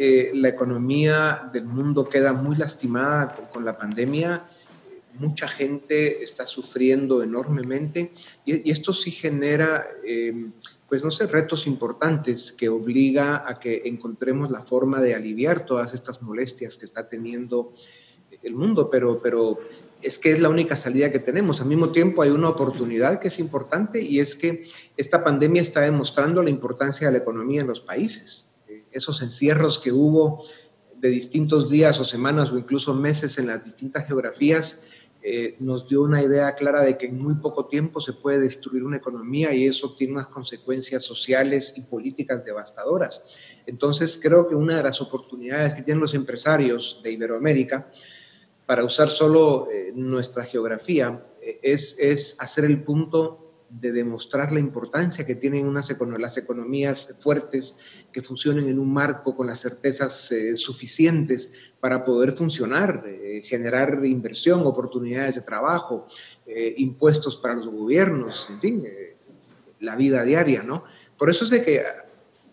eh, 0.00 0.30
la 0.34 0.48
economía 0.48 1.50
del 1.52 1.64
mundo 1.64 2.08
queda 2.08 2.32
muy 2.32 2.54
lastimada 2.54 3.34
con, 3.52 3.64
la 3.64 3.76
pandemia, 3.76 4.46
mucha 5.18 5.48
gente 5.48 6.22
está 6.22 6.46
sufriendo 6.46 7.22
enormemente 7.22 8.12
y, 8.44 8.70
esto 8.70 8.92
sí 8.92 9.10
genera... 9.10 9.86
Eh, 10.04 10.50
pues 10.88 11.04
no 11.04 11.10
sé, 11.10 11.26
retos 11.26 11.66
importantes 11.66 12.50
que 12.50 12.70
obliga 12.70 13.44
a 13.46 13.58
que 13.58 13.82
encontremos 13.84 14.50
la 14.50 14.62
forma 14.62 15.02
de 15.02 15.14
aliviar 15.14 15.66
todas 15.66 15.92
estas 15.92 16.22
molestias 16.22 16.78
que 16.78 16.86
está 16.86 17.06
teniendo 17.06 17.74
el 18.42 18.54
mundo, 18.54 18.88
pero, 18.88 19.20
pero 19.20 19.58
es 20.00 20.18
que 20.18 20.30
es 20.30 20.40
la 20.40 20.48
única 20.48 20.76
salida 20.76 21.12
que 21.12 21.18
tenemos. 21.18 21.60
Al 21.60 21.66
mismo 21.66 21.90
tiempo 21.90 22.22
hay 22.22 22.30
una 22.30 22.48
oportunidad 22.48 23.20
que 23.20 23.28
es 23.28 23.38
importante 23.38 24.00
y 24.00 24.20
es 24.20 24.34
que 24.34 24.64
esta 24.96 25.22
pandemia 25.22 25.60
está 25.60 25.80
demostrando 25.80 26.42
la 26.42 26.50
importancia 26.50 27.08
de 27.08 27.12
la 27.12 27.18
economía 27.18 27.60
en 27.60 27.66
los 27.66 27.80
países. 27.80 28.54
Esos 28.90 29.20
encierros 29.20 29.78
que 29.78 29.92
hubo 29.92 30.42
de 30.96 31.10
distintos 31.10 31.68
días 31.68 32.00
o 32.00 32.04
semanas 32.04 32.50
o 32.50 32.58
incluso 32.58 32.94
meses 32.94 33.38
en 33.38 33.46
las 33.46 33.64
distintas 33.64 34.06
geografías 34.06 34.82
eh, 35.22 35.56
nos 35.58 35.88
dio 35.88 36.02
una 36.02 36.22
idea 36.22 36.54
clara 36.54 36.82
de 36.82 36.96
que 36.96 37.06
en 37.06 37.18
muy 37.18 37.34
poco 37.34 37.66
tiempo 37.66 38.00
se 38.00 38.12
puede 38.12 38.38
destruir 38.38 38.84
una 38.84 38.98
economía 38.98 39.52
y 39.52 39.66
eso 39.66 39.94
tiene 39.96 40.14
unas 40.14 40.28
consecuencias 40.28 41.02
sociales 41.02 41.74
y 41.76 41.82
políticas 41.82 42.44
devastadoras. 42.44 43.24
Entonces 43.66 44.18
creo 44.22 44.46
que 44.46 44.54
una 44.54 44.76
de 44.76 44.84
las 44.84 45.00
oportunidades 45.00 45.74
que 45.74 45.82
tienen 45.82 46.00
los 46.00 46.14
empresarios 46.14 47.00
de 47.02 47.12
Iberoamérica 47.12 47.90
para 48.64 48.84
usar 48.84 49.08
solo 49.08 49.68
eh, 49.72 49.92
nuestra 49.94 50.44
geografía, 50.44 51.24
eh, 51.40 51.58
es, 51.62 51.98
es, 51.98 52.36
hacer 52.38 52.66
el 52.66 52.84
punto 52.84 53.47
de 53.70 53.92
demostrar 53.92 54.52
la 54.52 54.60
importancia 54.60 55.26
que 55.26 55.34
tienen 55.34 55.66
unas 55.66 55.94
las 56.18 56.38
economías 56.38 57.14
fuertes 57.18 57.78
que 58.12 58.22
funcionen 58.22 58.68
en 58.68 58.78
un 58.78 58.92
marco 58.92 59.36
con 59.36 59.46
las 59.46 59.60
certezas 59.60 60.32
eh, 60.32 60.56
suficientes 60.56 61.72
para 61.80 62.04
poder 62.04 62.32
funcionar, 62.32 63.04
generar 63.44 64.04
inversión, 64.04 64.66
oportunidades 64.66 65.36
de 65.36 65.42
trabajo, 65.42 66.06
impuestos 66.76 67.36
para 67.36 67.54
los 67.54 67.68
gobiernos, 67.68 68.48
en 68.50 68.60
fin, 68.60 68.84
la 69.80 69.94
vida 69.94 70.24
diaria, 70.24 70.62
¿no? 70.62 70.84
Por 71.16 71.30
eso 71.30 71.44
es 71.44 71.50
de 71.50 71.62
que 71.62 71.82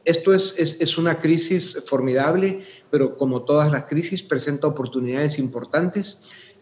esto 0.06 0.36
es, 0.36 0.98
una 1.00 1.20
crisis 1.20 1.82
formidable, 1.86 2.62
pero 2.92 3.18
como 3.18 3.44
todas 3.44 3.72
las 3.72 3.86
crisis 3.86 4.22
presenta 4.22 4.68
oportunidades 4.68 5.40
importantes. 5.40 6.20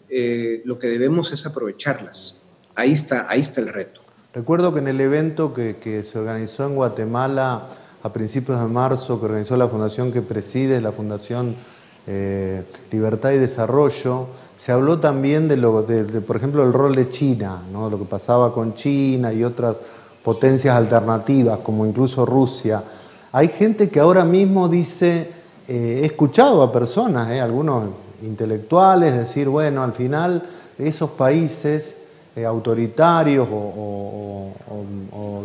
Eh, 0.09 0.61
lo 0.65 0.79
que 0.79 0.87
debemos 0.87 1.31
es 1.33 1.45
aprovecharlas. 1.45 2.37
Ahí 2.75 2.93
está, 2.93 3.27
ahí 3.29 3.41
está 3.41 3.61
el 3.61 3.67
reto. 3.67 4.02
Recuerdo 4.33 4.73
que 4.73 4.79
en 4.79 4.87
el 4.87 4.99
evento 4.99 5.53
que, 5.53 6.03
se 6.03 6.17
organizó 6.17 6.65
en 6.65 6.73
Guatemala 6.73 7.67
a 8.01 8.11
principios 8.11 8.59
de 8.59 8.65
marzo, 8.65 9.19
que 9.19 9.27
organizó 9.27 9.55
la 9.57 9.67
fundación 9.67 10.11
que 10.11 10.23
preside, 10.23 10.81
la 10.81 10.91
Fundación 10.91 11.55
eh, 12.07 12.63
Libertad 12.91 13.29
y 13.33 13.37
Desarrollo, 13.37 14.25
se 14.57 14.71
habló 14.71 14.99
también 14.99 15.47
de, 15.47 15.57
lo, 15.57 15.85
por 16.25 16.35
ejemplo, 16.35 16.63
el 16.63 16.73
rol 16.73 16.95
de 16.95 17.11
China, 17.11 17.61
¿no? 17.71 17.91
lo 17.91 17.99
que 17.99 18.05
pasaba 18.05 18.51
con 18.51 18.73
China 18.73 19.31
y 19.31 19.43
otras 19.43 19.75
potencias 20.23 20.75
alternativas, 20.75 21.59
como 21.59 21.85
incluso 21.85 22.25
Rusia. 22.25 22.83
Hay 23.33 23.49
gente 23.49 23.89
que 23.89 23.99
ahora 23.99 24.25
mismo 24.25 24.67
dice, 24.67 25.29
eh, 25.67 25.99
he 26.01 26.05
escuchado 26.07 26.63
a 26.63 26.71
personas, 26.71 27.29
eh, 27.29 27.39
algunos 27.39 27.83
intelectuales, 28.23 29.15
decir, 29.15 29.47
bueno, 29.47 29.83
al 29.83 29.93
final 29.93 30.41
esos 30.79 31.11
países 31.11 31.97
eh, 32.35 32.45
autoritarios 32.45 33.47
o, 33.51 34.51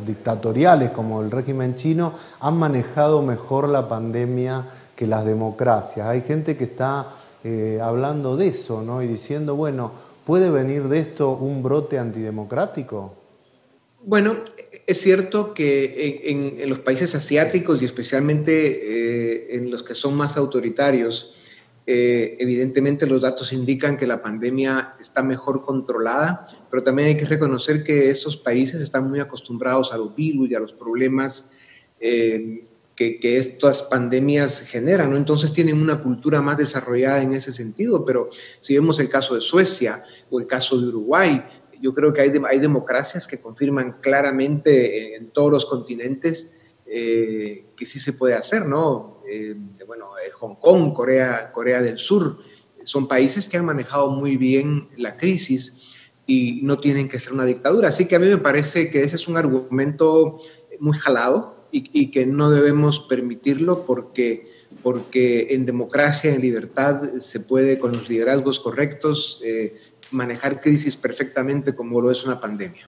dictatoriales 0.06 0.90
como 0.90 1.20
el 1.20 1.30
régimen 1.30 1.76
chino 1.76 2.14
han 2.40 2.56
manejado 2.56 3.20
mejor 3.20 3.68
la 3.68 3.88
pandemia 3.88 4.64
que 4.96 5.06
las 5.06 5.26
democracias. 5.26 6.06
Hay 6.06 6.22
gente 6.22 6.56
que 6.56 6.64
está 6.64 7.08
hablando 7.82 8.36
de 8.36 8.48
eso 8.48 8.82
¿no? 8.82 9.02
y 9.02 9.06
diciendo, 9.06 9.54
bueno, 9.54 9.92
¿puede 10.24 10.50
venir 10.50 10.88
de 10.88 11.00
esto 11.00 11.32
un 11.32 11.62
brote 11.62 11.98
antidemocrático? 11.98 13.12
Bueno, 14.04 14.36
es 14.86 15.00
cierto 15.00 15.52
que 15.52 16.22
en, 16.24 16.68
los 16.68 16.78
países 16.78 17.14
asiáticos 17.14 17.82
y 17.82 17.84
especialmente 17.84 18.52
eh, 18.52 19.56
en 19.56 19.70
los 19.70 19.82
que 19.82 19.94
son 19.94 20.16
más 20.16 20.36
autoritarios, 20.36 21.34
eh, 21.90 22.36
evidentemente 22.38 23.06
los 23.06 23.22
datos 23.22 23.50
indican 23.54 23.96
que 23.96 24.06
la 24.06 24.20
pandemia 24.20 24.94
está 25.00 25.22
mejor 25.22 25.64
controlada, 25.64 26.46
pero 26.70 26.84
también 26.84 27.08
hay 27.08 27.16
que 27.16 27.24
reconocer 27.24 27.82
que 27.82 28.10
esos 28.10 28.36
países 28.36 28.82
están 28.82 29.08
muy 29.08 29.20
acostumbrados 29.20 29.90
a 29.94 29.96
los 29.96 30.14
virus 30.14 30.50
y 30.50 30.54
a 30.54 30.60
los 30.60 30.74
problemas 30.74 31.52
eh, 31.98 32.60
que, 32.94 33.18
que, 33.18 33.38
estas 33.38 33.84
pandemias 33.84 34.60
generan, 34.60 35.12
¿no? 35.12 35.16
Entonces 35.16 35.50
tienen 35.50 35.80
una 35.80 36.02
cultura 36.02 36.42
más 36.42 36.58
desarrollada 36.58 37.22
en 37.22 37.32
ese 37.32 37.52
sentido, 37.52 38.04
pero 38.04 38.28
si 38.60 38.74
vemos 38.74 39.00
el 39.00 39.08
caso 39.08 39.34
de 39.34 39.40
Suecia 39.40 40.04
o 40.28 40.38
el 40.38 40.46
caso 40.46 40.78
de 40.78 40.88
Uruguay, 40.88 41.42
yo 41.80 41.94
creo 41.94 42.12
que 42.12 42.20
hay, 42.20 42.30
hay 42.50 42.58
democracias 42.58 43.26
que 43.26 43.40
confirman 43.40 43.96
claramente 44.02 45.16
en, 45.16 45.30
todos 45.30 45.50
los 45.50 45.64
continentes 45.64 46.74
eh, 46.84 47.64
que 47.74 47.86
sí 47.86 47.98
se 47.98 48.12
puede 48.12 48.34
hacer, 48.34 48.66
¿no? 48.66 49.17
Bueno, 49.86 50.10
Hong 50.38 50.56
Kong, 50.56 50.92
Corea, 50.92 51.50
Corea 51.52 51.82
del 51.82 51.98
Sur. 51.98 52.38
Son 52.84 53.06
países 53.06 53.48
que 53.48 53.56
han 53.56 53.64
manejado 53.64 54.10
muy 54.10 54.36
bien 54.36 54.88
la 54.96 55.16
crisis 55.16 56.12
y 56.26 56.60
no 56.62 56.78
tienen 56.78 57.08
que 57.08 57.18
ser 57.18 57.32
una 57.32 57.44
dictadura. 57.44 57.88
Así 57.88 58.06
que 58.06 58.16
a 58.16 58.18
mí 58.18 58.26
me 58.26 58.38
parece 58.38 58.90
que 58.90 59.02
ese 59.02 59.16
es 59.16 59.28
un 59.28 59.36
argumento 59.36 60.38
muy 60.78 60.96
jalado 60.96 61.66
y, 61.70 62.10
que 62.10 62.26
no 62.26 62.50
debemos 62.50 63.00
permitirlo 63.00 63.84
porque, 63.84 64.50
porque 64.82 65.48
en 65.50 65.66
democracia, 65.66 66.32
en 66.32 66.40
libertad, 66.40 67.02
se 67.18 67.40
puede 67.40 67.78
con 67.78 67.92
los 67.92 68.08
liderazgos 68.08 68.60
correctos 68.60 69.40
eh, 69.44 69.74
manejar 70.10 70.60
crisis 70.60 70.96
perfectamente 70.96 71.74
como 71.74 72.00
lo 72.00 72.10
es 72.10 72.24
una 72.24 72.40
pandemia. 72.40 72.86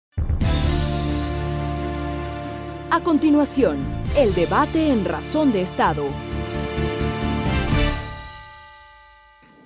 A 2.90 3.02
continuación, 3.02 3.78
el 4.16 4.34
debate 4.34 4.88
en 4.88 5.04
Razón 5.04 5.52
de 5.52 5.60
Estado. 5.60 6.04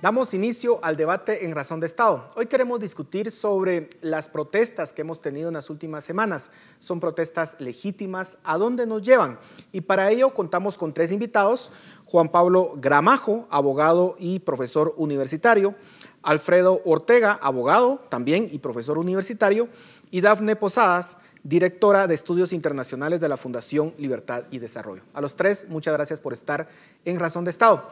Damos 0.05 0.35
inicio 0.35 0.77
al 0.83 0.97
debate 0.97 1.45
en 1.45 1.55
Razón 1.55 1.79
de 1.79 1.87
Estado. 1.87 2.27
Hoy 2.35 2.45
queremos 2.45 2.79
discutir 2.79 3.31
sobre 3.31 3.89
las 4.01 4.29
protestas 4.29 4.93
que 4.93 5.01
hemos 5.01 5.19
tenido 5.19 5.47
en 5.47 5.55
las 5.55 5.71
últimas 5.71 6.03
semanas. 6.03 6.51
Son 6.77 6.99
protestas 6.99 7.55
legítimas, 7.57 8.37
¿a 8.43 8.59
dónde 8.59 8.85
nos 8.85 9.01
llevan? 9.01 9.39
Y 9.71 9.81
para 9.81 10.11
ello 10.11 10.31
contamos 10.31 10.77
con 10.77 10.93
tres 10.93 11.11
invitados. 11.11 11.71
Juan 12.05 12.29
Pablo 12.29 12.73
Gramajo, 12.75 13.47
abogado 13.49 14.15
y 14.19 14.37
profesor 14.41 14.93
universitario. 14.95 15.73
Alfredo 16.21 16.83
Ortega, 16.85 17.39
abogado 17.41 17.99
también 18.07 18.47
y 18.51 18.59
profesor 18.59 18.99
universitario. 18.99 19.69
Y 20.11 20.21
Dafne 20.21 20.55
Posadas, 20.55 21.17
directora 21.41 22.05
de 22.05 22.13
Estudios 22.13 22.53
Internacionales 22.53 23.19
de 23.19 23.29
la 23.29 23.37
Fundación 23.37 23.95
Libertad 23.97 24.43
y 24.51 24.59
Desarrollo. 24.59 25.01
A 25.15 25.21
los 25.21 25.35
tres, 25.35 25.65
muchas 25.67 25.95
gracias 25.95 26.19
por 26.19 26.33
estar 26.33 26.67
en 27.05 27.19
Razón 27.19 27.43
de 27.43 27.49
Estado. 27.49 27.89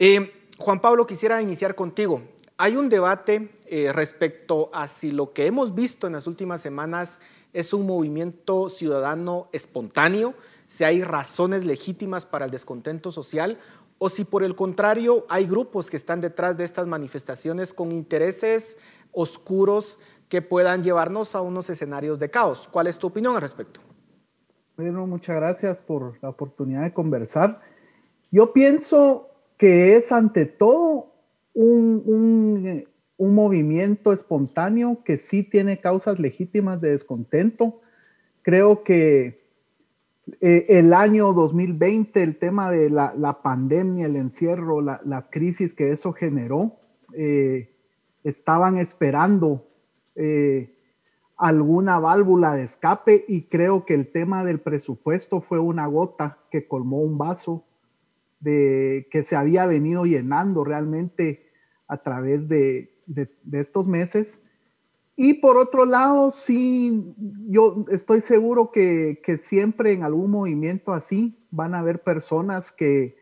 Eh, 0.00 0.41
Juan 0.62 0.80
Pablo, 0.80 1.08
quisiera 1.08 1.42
iniciar 1.42 1.74
contigo. 1.74 2.22
Hay 2.56 2.76
un 2.76 2.88
debate 2.88 3.50
eh, 3.66 3.92
respecto 3.92 4.70
a 4.72 4.86
si 4.86 5.10
lo 5.10 5.32
que 5.32 5.46
hemos 5.46 5.74
visto 5.74 6.06
en 6.06 6.12
las 6.12 6.28
últimas 6.28 6.60
semanas 6.60 7.18
es 7.52 7.72
un 7.72 7.84
movimiento 7.84 8.68
ciudadano 8.68 9.44
espontáneo, 9.50 10.34
si 10.66 10.84
hay 10.84 11.02
razones 11.02 11.64
legítimas 11.64 12.26
para 12.26 12.44
el 12.44 12.52
descontento 12.52 13.10
social 13.10 13.58
o 13.98 14.08
si 14.08 14.24
por 14.24 14.44
el 14.44 14.54
contrario 14.54 15.26
hay 15.28 15.46
grupos 15.46 15.90
que 15.90 15.96
están 15.96 16.20
detrás 16.20 16.56
de 16.56 16.62
estas 16.62 16.86
manifestaciones 16.86 17.74
con 17.74 17.90
intereses 17.90 18.78
oscuros 19.10 19.98
que 20.28 20.42
puedan 20.42 20.84
llevarnos 20.84 21.34
a 21.34 21.40
unos 21.40 21.68
escenarios 21.70 22.20
de 22.20 22.30
caos. 22.30 22.68
¿Cuál 22.70 22.86
es 22.86 22.98
tu 22.98 23.08
opinión 23.08 23.34
al 23.34 23.42
respecto? 23.42 23.80
Bueno, 24.76 25.08
muchas 25.08 25.34
gracias 25.34 25.82
por 25.82 26.22
la 26.22 26.28
oportunidad 26.28 26.82
de 26.82 26.94
conversar. 26.94 27.60
Yo 28.30 28.52
pienso 28.52 29.31
que 29.62 29.94
es 29.94 30.10
ante 30.10 30.44
todo 30.44 31.12
un, 31.54 32.84
movimiento 33.16 34.12
espontáneo 34.12 35.04
que 35.04 35.16
sí 35.18 35.44
tiene 35.44 35.78
causas 35.78 36.18
legítimas 36.18 36.80
de 36.80 36.90
descontento. 36.90 37.80
Creo 38.42 38.82
que 38.82 39.46
eh, 40.40 40.66
el 40.68 40.92
año 40.92 41.32
2020, 41.32 42.24
el 42.24 42.38
tema 42.40 42.72
de 42.72 42.90
la, 42.90 43.38
pandemia, 43.40 44.06
el 44.06 44.16
encierro, 44.16 44.80
las 44.80 45.30
crisis 45.30 45.74
que 45.74 45.90
eso 45.90 46.12
generó, 46.12 46.80
eh, 47.14 47.72
estaban 48.24 48.78
esperando 48.78 49.68
eh, 50.16 50.74
alguna 51.36 52.00
válvula 52.00 52.56
de 52.56 52.64
escape 52.64 53.24
y 53.28 53.42
creo 53.42 53.86
que 53.86 53.94
el 53.94 54.10
tema 54.10 54.44
del 54.44 54.58
presupuesto 54.58 55.40
fue 55.40 55.60
una 55.60 55.86
gota 55.86 56.40
que 56.50 56.66
colmó 56.66 56.98
un 56.98 57.16
vaso 57.16 57.64
de, 58.42 59.06
que 59.10 59.22
se 59.22 59.36
había 59.36 59.66
venido 59.66 60.04
llenando 60.04 60.64
realmente 60.64 61.46
a 61.86 62.02
través 62.02 62.48
de, 62.48 62.90
estos 63.52 63.86
meses. 63.86 64.42
Y 65.14 65.34
por 65.34 65.56
otro 65.56 65.84
lado, 65.84 66.30
sí, 66.30 67.14
yo 67.48 67.84
estoy 67.90 68.20
seguro 68.20 68.70
que, 68.72 69.20
siempre 69.38 69.92
en 69.92 70.02
algún 70.02 70.30
movimiento 70.30 70.92
así 70.92 71.38
van 71.50 71.74
a 71.74 71.80
haber 71.80 72.02
personas 72.02 72.72
que, 72.72 73.16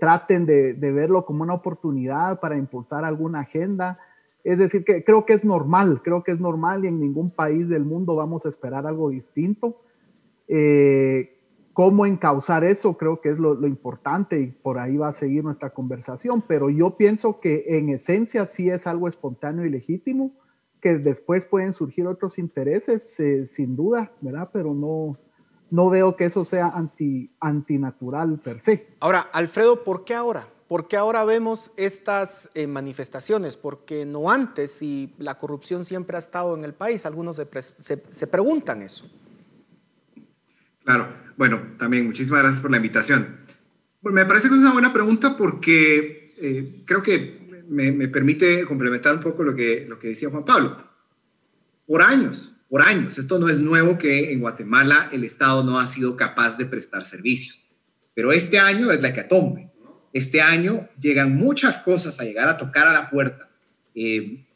traten 0.00 0.46
de, 0.46 0.74
verlo 0.92 1.24
como 1.24 1.44
una 1.44 1.54
oportunidad 1.54 2.40
para 2.40 2.56
impulsar 2.56 3.04
alguna 3.04 3.40
agenda. 3.40 4.00
Es 4.42 4.58
decir, 4.58 4.84
que 4.84 5.04
creo 5.04 5.26
que 5.26 5.32
es 5.32 5.44
normal, 5.44 6.00
creo 6.02 6.24
que 6.24 6.32
es 6.32 6.40
normal 6.40 6.84
y 6.84 6.88
en 6.88 6.98
ningún 6.98 7.30
país 7.30 7.68
del 7.68 7.84
mundo 7.84 8.16
vamos 8.16 8.46
a 8.46 8.48
esperar 8.48 8.86
algo 8.86 9.10
distinto. 9.10 9.80
Eh, 10.48 11.35
cómo 11.76 12.06
encauzar 12.06 12.64
eso 12.64 12.96
creo 12.96 13.20
que 13.20 13.28
es 13.28 13.38
lo, 13.38 13.66
importante 13.66 14.40
y 14.40 14.46
por 14.46 14.78
ahí 14.78 14.96
va 14.96 15.08
a 15.08 15.12
seguir 15.12 15.44
nuestra 15.44 15.74
conversación, 15.74 16.40
pero 16.40 16.70
yo 16.70 16.96
pienso 16.96 17.38
que 17.38 17.64
en 17.68 17.90
esencia 17.90 18.46
sí 18.46 18.70
es 18.70 18.86
algo 18.86 19.08
espontáneo 19.08 19.66
y 19.66 19.68
legítimo, 19.68 20.32
que 20.80 20.96
después 20.96 21.44
pueden 21.44 21.74
surgir 21.74 22.06
otros 22.06 22.38
intereses, 22.38 23.20
eh, 23.20 23.44
sin 23.44 23.76
duda, 23.76 24.10
¿verdad? 24.22 24.48
Pero 24.54 24.72
no, 24.72 25.18
no 25.70 25.90
veo 25.90 26.16
que 26.16 26.24
eso 26.24 26.46
sea 26.46 26.68
anti, 26.68 27.30
antinatural 27.40 28.38
per 28.38 28.58
se. 28.58 28.86
Ahora, 28.98 29.28
Alfredo, 29.30 29.84
¿por 29.84 30.04
qué 30.04 30.14
ahora? 30.14 30.48
¿Por 30.68 30.88
qué 30.88 30.96
ahora 30.96 31.26
vemos 31.26 31.72
estas 31.76 32.48
eh, 32.54 32.66
manifestaciones? 32.66 33.58
Porque 33.58 34.06
no 34.06 34.30
antes, 34.30 34.80
y 34.80 35.12
la 35.18 35.36
corrupción 35.36 35.84
siempre 35.84 36.16
ha 36.16 36.20
estado 36.20 36.56
en 36.56 36.64
el 36.64 36.72
país, 36.72 37.04
algunos 37.04 37.36
se, 37.36 38.02
se 38.08 38.26
preguntan 38.26 38.80
eso. 38.80 39.10
Claro, 40.86 41.08
bueno, 41.36 41.74
también 41.78 42.06
muchísimas 42.06 42.42
gracias 42.42 42.62
por 42.62 42.70
la 42.70 42.76
invitación. 42.76 43.38
Bueno, 44.00 44.14
me 44.14 44.24
parece 44.24 44.48
que 44.48 44.54
es 44.54 44.60
una 44.60 44.72
buena 44.72 44.92
pregunta 44.92 45.36
porque 45.36 46.32
eh, 46.38 46.82
creo 46.84 47.02
que 47.02 47.64
me, 47.68 48.06
permite 48.06 48.64
complementar 48.64 49.16
un 49.16 49.20
poco 49.20 49.42
lo 49.42 49.56
que, 49.56 49.84
lo 49.88 49.98
que 49.98 50.08
decía 50.08 50.30
Juan 50.30 50.44
Pablo. 50.44 50.76
Por 51.88 52.02
años, 52.02 52.52
por 52.68 52.82
años, 52.82 53.18
esto 53.18 53.36
no 53.40 53.48
es 53.48 53.58
nuevo 53.58 53.98
que 53.98 54.30
en 54.30 54.38
Guatemala 54.38 55.08
el 55.10 55.24
Estado 55.24 55.64
no 55.64 55.80
ha 55.80 55.88
sido 55.88 56.16
capaz 56.16 56.56
de 56.56 56.66
prestar 56.66 57.04
servicios, 57.04 57.66
pero 58.14 58.30
este 58.30 58.60
año 58.60 58.92
es 58.92 59.02
la 59.02 59.08
hecatombe. 59.08 59.72
Este 60.12 60.40
año 60.40 60.88
llegan 61.00 61.34
muchas 61.34 61.78
cosas 61.78 62.20
a 62.20 62.24
llegar 62.24 62.48
a 62.48 62.56
tocar 62.56 62.86
a 62.86 62.92
la 62.92 63.10
puerta 63.10 63.50
eh, 63.92 64.46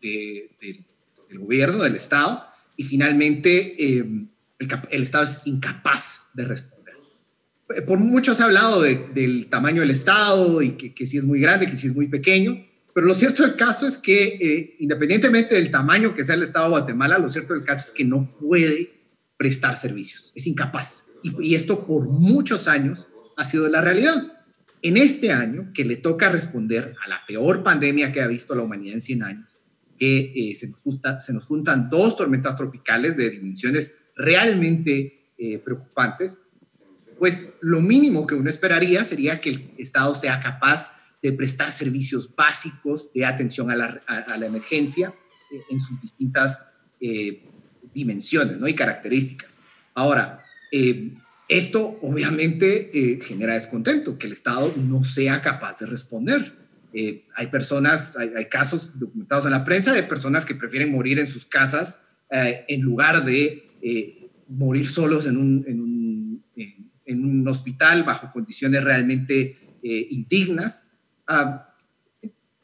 del 0.00 1.38
gobierno, 1.38 1.82
del 1.82 1.96
Estado, 1.96 2.46
y 2.78 2.84
finalmente... 2.84 3.74
Eh, 3.78 4.26
el, 4.58 5.02
Estado 5.02 5.24
es 5.24 5.42
incapaz 5.46 6.30
de 6.34 6.44
responder. 6.44 6.94
Por 7.86 7.98
mucho 7.98 8.34
se 8.34 8.42
ha 8.42 8.46
hablado 8.46 8.80
del 8.82 9.48
tamaño 9.48 9.80
del 9.80 9.90
Estado 9.90 10.62
y 10.62 10.72
que, 10.72 11.06
si 11.06 11.18
es 11.18 11.24
muy 11.24 11.40
grande, 11.40 11.66
que 11.66 11.76
si 11.76 11.88
es 11.88 11.94
muy 11.94 12.08
pequeño, 12.08 12.64
pero 12.94 13.06
lo 13.06 13.14
cierto 13.14 13.42
del 13.42 13.56
caso 13.56 13.86
es 13.86 13.98
que 13.98 14.24
eh, 14.40 14.76
independientemente 14.78 15.54
del 15.54 15.70
tamaño 15.70 16.14
que 16.14 16.24
sea 16.24 16.34
el 16.34 16.42
Estado 16.42 16.66
de 16.66 16.70
Guatemala, 16.70 17.18
lo 17.18 17.28
cierto 17.28 17.54
del 17.54 17.64
caso 17.64 17.82
es 17.82 17.90
que 17.90 18.04
no 18.04 18.34
puede 18.38 18.92
prestar 19.36 19.76
servicios, 19.76 20.32
es 20.34 20.46
incapaz. 20.46 21.08
Y, 21.22 21.54
esto 21.54 21.86
por 21.86 22.08
muchos 22.08 22.68
años 22.68 23.08
ha 23.36 23.44
sido 23.44 23.68
la 23.68 23.82
realidad. 23.82 24.32
En 24.80 24.96
este 24.96 25.32
año, 25.32 25.72
que 25.74 25.84
le 25.84 25.96
toca 25.96 26.30
responder 26.30 26.94
a 27.04 27.08
la 27.08 27.20
peor 27.26 27.62
pandemia 27.64 28.12
que 28.12 28.22
ha 28.22 28.26
visto 28.28 28.54
la 28.54 28.62
humanidad 28.62 28.94
en 28.94 29.00
100 29.00 29.22
años, 29.24 29.58
que 29.98 30.32
eh, 30.34 30.54
se, 30.54 30.68
nos 30.68 31.24
se 31.24 31.32
nos 31.32 31.44
juntan 31.44 31.90
dos 31.90 32.16
tormentas 32.16 32.56
tropicales 32.56 33.16
de 33.16 33.30
dimensiones 33.30 34.05
realmente 34.16 35.32
eh, 35.38 35.58
preocupantes, 35.58 36.38
pues 37.18 37.50
lo 37.60 37.80
mínimo 37.80 38.26
que 38.26 38.34
uno 38.34 38.48
esperaría 38.48 39.04
sería 39.04 39.40
que 39.40 39.50
el 39.50 39.70
Estado 39.78 40.14
sea 40.14 40.40
capaz 40.40 41.02
de 41.22 41.32
prestar 41.32 41.70
servicios 41.70 42.34
básicos 42.34 43.12
de 43.12 43.24
atención 43.24 43.70
a 43.70 43.76
la, 43.76 44.46
emergencia 44.46 45.12
eh, 45.52 45.60
en 45.70 45.80
sus 45.80 46.00
distintas 46.00 46.72
eh, 47.00 47.42
dimensiones 47.94 48.58
¿no? 48.58 48.68
y 48.68 48.74
características. 48.74 49.60
Ahora, 49.94 50.42
esto 51.48 51.98
obviamente 52.02 52.90
genera 53.22 53.54
descontento, 53.54 54.18
que 54.18 54.26
el 54.26 54.34
Estado 54.34 54.74
no 54.76 55.04
sea 55.04 55.40
capaz 55.40 55.78
de 55.78 55.86
responder. 55.86 56.54
hay 56.92 57.46
personas, 57.50 58.14
hay, 58.16 58.32
hay, 58.36 58.46
casos 58.46 58.98
documentados 58.98 59.46
en 59.46 59.52
la 59.52 59.64
prensa 59.64 59.94
de 59.94 60.02
personas 60.02 60.44
que 60.44 60.54
prefieren 60.54 60.92
morir 60.92 61.18
en 61.18 61.26
sus 61.26 61.46
casas 61.46 62.02
en 62.30 62.82
lugar 62.82 63.24
de 63.24 63.65
eh, 63.82 64.28
morir 64.48 64.88
solos 64.88 65.26
en 65.26 65.36
un, 65.36 65.64
en, 65.66 65.80
un, 65.80 66.44
en 67.04 67.24
un, 67.24 67.48
hospital 67.48 68.04
bajo 68.04 68.32
condiciones 68.32 68.82
realmente 68.82 69.58
eh, 69.82 70.06
indignas. 70.10 70.92
Ah, 71.26 71.74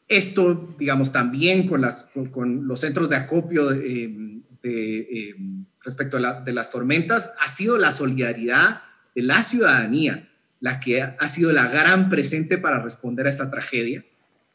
esto, 0.07 0.75
digamos, 0.77 1.11
también 1.11 1.67
con, 1.67 1.81
las, 1.81 2.05
con, 2.31 2.67
los 2.67 2.79
centros 2.79 3.09
de 3.09 3.15
acopio 3.15 3.69
de, 3.69 4.41
eh, 4.63 5.35
respecto 5.83 6.17
a 6.17 6.19
la, 6.19 6.41
de 6.41 6.53
las 6.53 6.69
tormentas, 6.69 7.33
ha 7.41 7.47
sido 7.47 7.77
la 7.77 7.91
solidaridad 7.91 8.81
de 9.15 9.23
la 9.23 9.41
ciudadanía 9.41 10.29
la 10.63 10.79
que 10.79 11.01
ha, 11.01 11.27
sido 11.27 11.51
la 11.51 11.67
gran 11.67 12.09
presente 12.09 12.57
para 12.57 12.81
responder 12.81 13.27
a 13.27 13.29
esta 13.29 13.51
tragedia. 13.51 14.05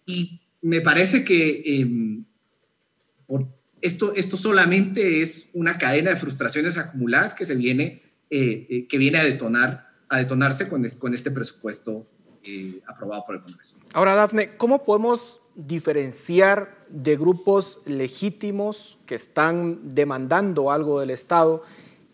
Y 0.07 0.41
me 0.63 0.81
parece 0.81 1.23
que 1.23 1.63
em, 1.67 2.25
por, 3.27 3.47
esto, 3.81 4.13
esto 4.15 4.37
solamente 4.37 5.23
es 5.23 5.51
una 5.53 5.79
cadena 5.79 6.11
de 6.11 6.17
frustraciones 6.17 6.79
acumuladas 6.79 7.35
que 7.35 7.45
se 7.45 7.55
viene, 7.55 8.03
eh, 8.31 8.67
eh, 8.69 8.87
que 8.89 8.99
viene 8.99 9.19
a 9.19 9.25
detonar 9.25 9.89
a 10.09 10.19
detonarse 10.19 10.69
con, 10.69 10.87
con 10.99 11.15
este 11.15 11.31
presupuesto 11.31 12.07
eh, 12.43 12.81
aprobado 12.87 13.25
por 13.27 13.37
el 13.37 13.43
Congreso. 13.43 13.77
Ahora, 13.93 14.15
Dafne, 14.15 14.57
¿cómo 14.57 14.85
podemos 14.85 15.41
diferenciar 15.55 16.79
de 16.89 17.17
grupos 17.17 17.81
legítimos 17.85 18.99
que 19.07 19.17
están 19.17 19.89
demandando 19.89 20.71
algo 20.71 21.01
del 21.01 21.11
Estado 21.11 21.63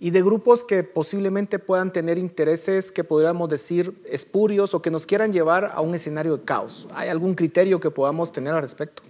y 0.01 0.11
de 0.11 0.23
grupos 0.23 0.65
que 0.65 0.83
posiblemente 0.83 1.59
puedan 1.59 1.93
tener 1.93 2.19
intereses 2.19 2.91
que 2.91 3.05
podríamos 3.05 3.49
decir 3.49 4.03
espurios 4.11 4.75
o 4.75 4.83
que 4.83 4.91
nos 4.91 5.07
quieran 5.07 5.33
llevar 5.33 5.71
a 5.73 5.81
un 5.81 5.95
escenario 5.95 6.39
de 6.39 6.45
caos? 6.45 6.89
¿Hay 6.95 7.09
algún 7.09 7.35
criterio 7.35 7.79
que 7.79 7.91
podamos 7.91 8.33
tener 8.33 8.55
al 8.55 8.63
respecto? 8.63 9.03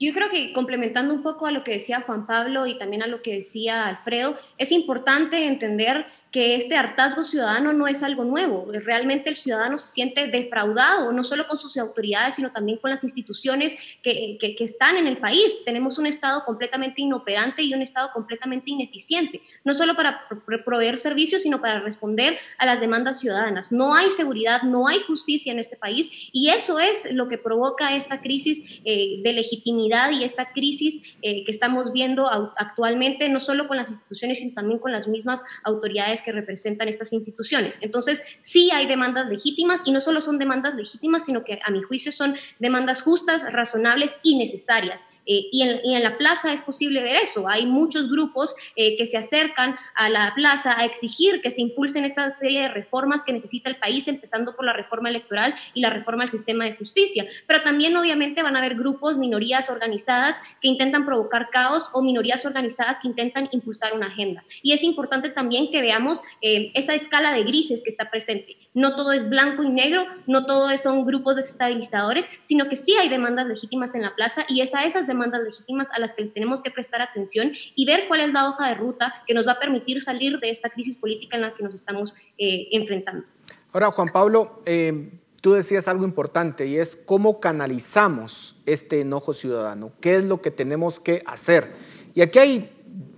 Yo 0.00 0.14
creo 0.14 0.30
que 0.30 0.54
complementando 0.54 1.12
un 1.12 1.22
poco 1.22 1.46
a 1.46 1.52
lo 1.52 1.62
que 1.62 1.72
decía 1.72 2.00
Juan 2.00 2.26
Pablo 2.26 2.66
y 2.66 2.78
también 2.78 3.02
a 3.02 3.06
lo 3.06 3.20
que 3.20 3.34
decía 3.34 3.86
Alfredo, 3.86 4.34
es 4.56 4.72
importante 4.72 5.46
entender 5.46 6.06
que 6.30 6.54
este 6.54 6.76
hartazgo 6.76 7.24
ciudadano 7.24 7.72
no 7.72 7.88
es 7.88 8.02
algo 8.02 8.24
nuevo. 8.24 8.70
Realmente 8.70 9.30
el 9.30 9.36
ciudadano 9.36 9.78
se 9.78 9.88
siente 9.88 10.28
defraudado, 10.28 11.12
no 11.12 11.24
solo 11.24 11.46
con 11.48 11.58
sus 11.58 11.76
autoridades, 11.76 12.36
sino 12.36 12.52
también 12.52 12.78
con 12.78 12.90
las 12.90 13.02
instituciones 13.02 13.76
que, 14.02 14.38
están 14.60 14.96
en 14.96 15.06
el 15.06 15.16
país. 15.16 15.62
Tenemos 15.64 15.98
un 15.98 16.06
Estado 16.06 16.44
completamente 16.44 17.00
inoperante 17.00 17.62
y 17.62 17.72
un 17.72 17.82
Estado 17.82 18.10
completamente 18.12 18.70
ineficiente, 18.70 19.40
no 19.64 19.74
solo 19.74 19.96
para 19.96 20.28
proveer 20.64 20.98
servicios, 20.98 21.42
sino 21.42 21.60
para 21.60 21.80
responder 21.80 22.38
a 22.58 22.66
las 22.66 22.80
demandas 22.80 23.20
ciudadanas. 23.20 23.72
No 23.72 23.94
hay 23.94 24.10
seguridad, 24.10 24.62
no 24.62 24.86
hay 24.86 25.00
justicia 25.00 25.50
en 25.50 25.58
este 25.58 25.76
país 25.76 26.28
y 26.32 26.50
eso 26.50 26.78
es 26.78 27.12
lo 27.12 27.28
que 27.28 27.38
provoca 27.38 27.96
esta 27.96 28.20
crisis 28.20 28.80
eh, 28.84 29.20
de 29.22 29.32
legitimidad 29.32 30.10
y 30.10 30.24
esta 30.24 30.52
crisis 30.52 31.02
eh, 31.22 31.44
que 31.44 31.50
estamos 31.50 31.92
viendo 31.92 32.28
actualmente, 32.56 33.28
no 33.28 33.40
solo 33.40 33.66
con 33.66 33.78
las 33.78 33.88
instituciones, 33.88 34.38
sino 34.38 34.54
también 34.54 34.78
con 34.78 34.92
las 34.92 35.08
mismas 35.08 35.44
autoridades 35.64 36.19
que 36.22 36.32
representan 36.32 36.88
estas 36.88 37.12
instituciones. 37.12 37.78
Entonces, 37.80 38.22
sí 38.38 38.70
hay 38.72 38.86
demandas 38.86 39.28
legítimas 39.28 39.82
y 39.84 39.92
no 39.92 40.00
solo 40.00 40.20
son 40.20 40.38
demandas 40.38 40.74
legítimas, 40.74 41.24
sino 41.24 41.44
que 41.44 41.60
a 41.64 41.70
mi 41.70 41.82
juicio 41.82 42.12
son 42.12 42.34
demandas 42.58 43.02
justas, 43.02 43.42
razonables 43.52 44.12
y 44.22 44.36
necesarias. 44.36 45.06
Eh, 45.26 45.48
y, 45.52 45.62
en, 45.62 46.02
la 46.02 46.18
plaza 46.18 46.52
es 46.52 46.62
posible 46.62 47.02
ver 47.02 47.16
eso. 47.16 47.48
Hay 47.48 47.66
muchos 47.66 48.10
grupos 48.10 48.54
eh, 48.76 48.96
que 48.96 49.06
se 49.06 49.16
acercan 49.16 49.76
a 49.94 50.08
la 50.08 50.32
plaza 50.34 50.78
a 50.78 50.84
exigir 50.84 51.42
que 51.42 51.50
se 51.50 51.60
impulsen 51.60 52.04
esta 52.04 52.30
serie 52.30 52.62
de 52.62 52.68
reformas 52.68 53.22
que 53.24 53.32
necesita 53.32 53.68
el 53.68 53.76
país, 53.76 54.08
empezando 54.08 54.56
por 54.56 54.64
la 54.64 54.72
reforma 54.72 55.08
electoral 55.08 55.54
y 55.74 55.80
la 55.80 55.90
reforma 55.90 56.24
al 56.24 56.30
sistema 56.30 56.64
de 56.64 56.74
justicia. 56.74 57.26
Pero 57.46 57.62
también 57.62 57.96
obviamente 57.96 58.42
van 58.42 58.56
a 58.56 58.60
haber 58.60 58.76
grupos, 58.76 59.18
minorías 59.18 59.70
organizadas 59.70 60.36
que 60.60 60.68
intentan 60.68 61.04
provocar 61.04 61.50
caos 61.50 61.88
o 61.92 62.02
minorías 62.02 62.44
organizadas 62.46 62.98
que 63.00 63.08
intentan 63.08 63.48
impulsar 63.52 63.94
una 63.94 64.06
agenda. 64.06 64.44
Y 64.62 64.72
es 64.72 64.82
importante 64.82 65.30
también 65.30 65.70
que 65.70 65.80
veamos 65.80 66.20
eh, 66.42 66.72
esa 66.74 66.94
escala 66.94 67.32
de 67.32 67.44
grises 67.44 67.82
que 67.84 67.90
está 67.90 68.10
presente. 68.10 68.56
No 68.72 68.96
todo 68.96 69.12
es 69.12 69.28
blanco 69.28 69.62
y 69.62 69.68
negro, 69.68 70.06
no 70.26 70.46
todo 70.46 70.76
son 70.78 71.04
grupos 71.04 71.36
desestabilizadores, 71.36 72.28
sino 72.44 72.68
que 72.68 72.76
sí 72.76 72.94
hay 72.94 73.08
demandas 73.08 73.46
legítimas 73.46 73.94
en 73.94 74.02
la 74.02 74.14
plaza 74.14 74.44
y 74.48 74.60
es 74.60 74.74
a 74.74 74.84
esas 74.84 75.06
demandas 75.10 75.42
legítimas 75.42 75.88
a 75.92 76.00
las 76.00 76.14
que 76.14 76.22
les 76.22 76.32
tenemos 76.32 76.62
que 76.62 76.70
prestar 76.70 77.02
atención 77.02 77.52
y 77.74 77.84
ver 77.84 78.04
cuál 78.08 78.20
es 78.20 78.32
la 78.32 78.48
hoja 78.48 78.68
de 78.68 78.74
ruta 78.74 79.12
que 79.26 79.34
nos 79.34 79.46
va 79.46 79.52
a 79.52 79.58
permitir 79.58 80.00
salir 80.00 80.38
de 80.38 80.50
esta 80.50 80.70
crisis 80.70 80.96
política 80.96 81.36
en 81.36 81.42
la 81.42 81.54
que 81.54 81.62
nos 81.62 81.74
estamos 81.74 82.14
eh, 82.38 82.68
enfrentando. 82.72 83.24
Ahora, 83.72 83.90
Juan 83.90 84.08
Pablo, 84.08 84.62
eh, 84.64 85.10
tú 85.40 85.52
decías 85.52 85.88
algo 85.88 86.04
importante 86.04 86.66
y 86.66 86.76
es 86.76 86.96
cómo 86.96 87.40
canalizamos 87.40 88.56
este 88.66 89.00
enojo 89.00 89.34
ciudadano, 89.34 89.92
qué 90.00 90.16
es 90.16 90.24
lo 90.24 90.40
que 90.40 90.50
tenemos 90.50 91.00
que 91.00 91.22
hacer. 91.26 91.72
Y 92.14 92.22
aquí 92.22 92.38
hay 92.38 92.70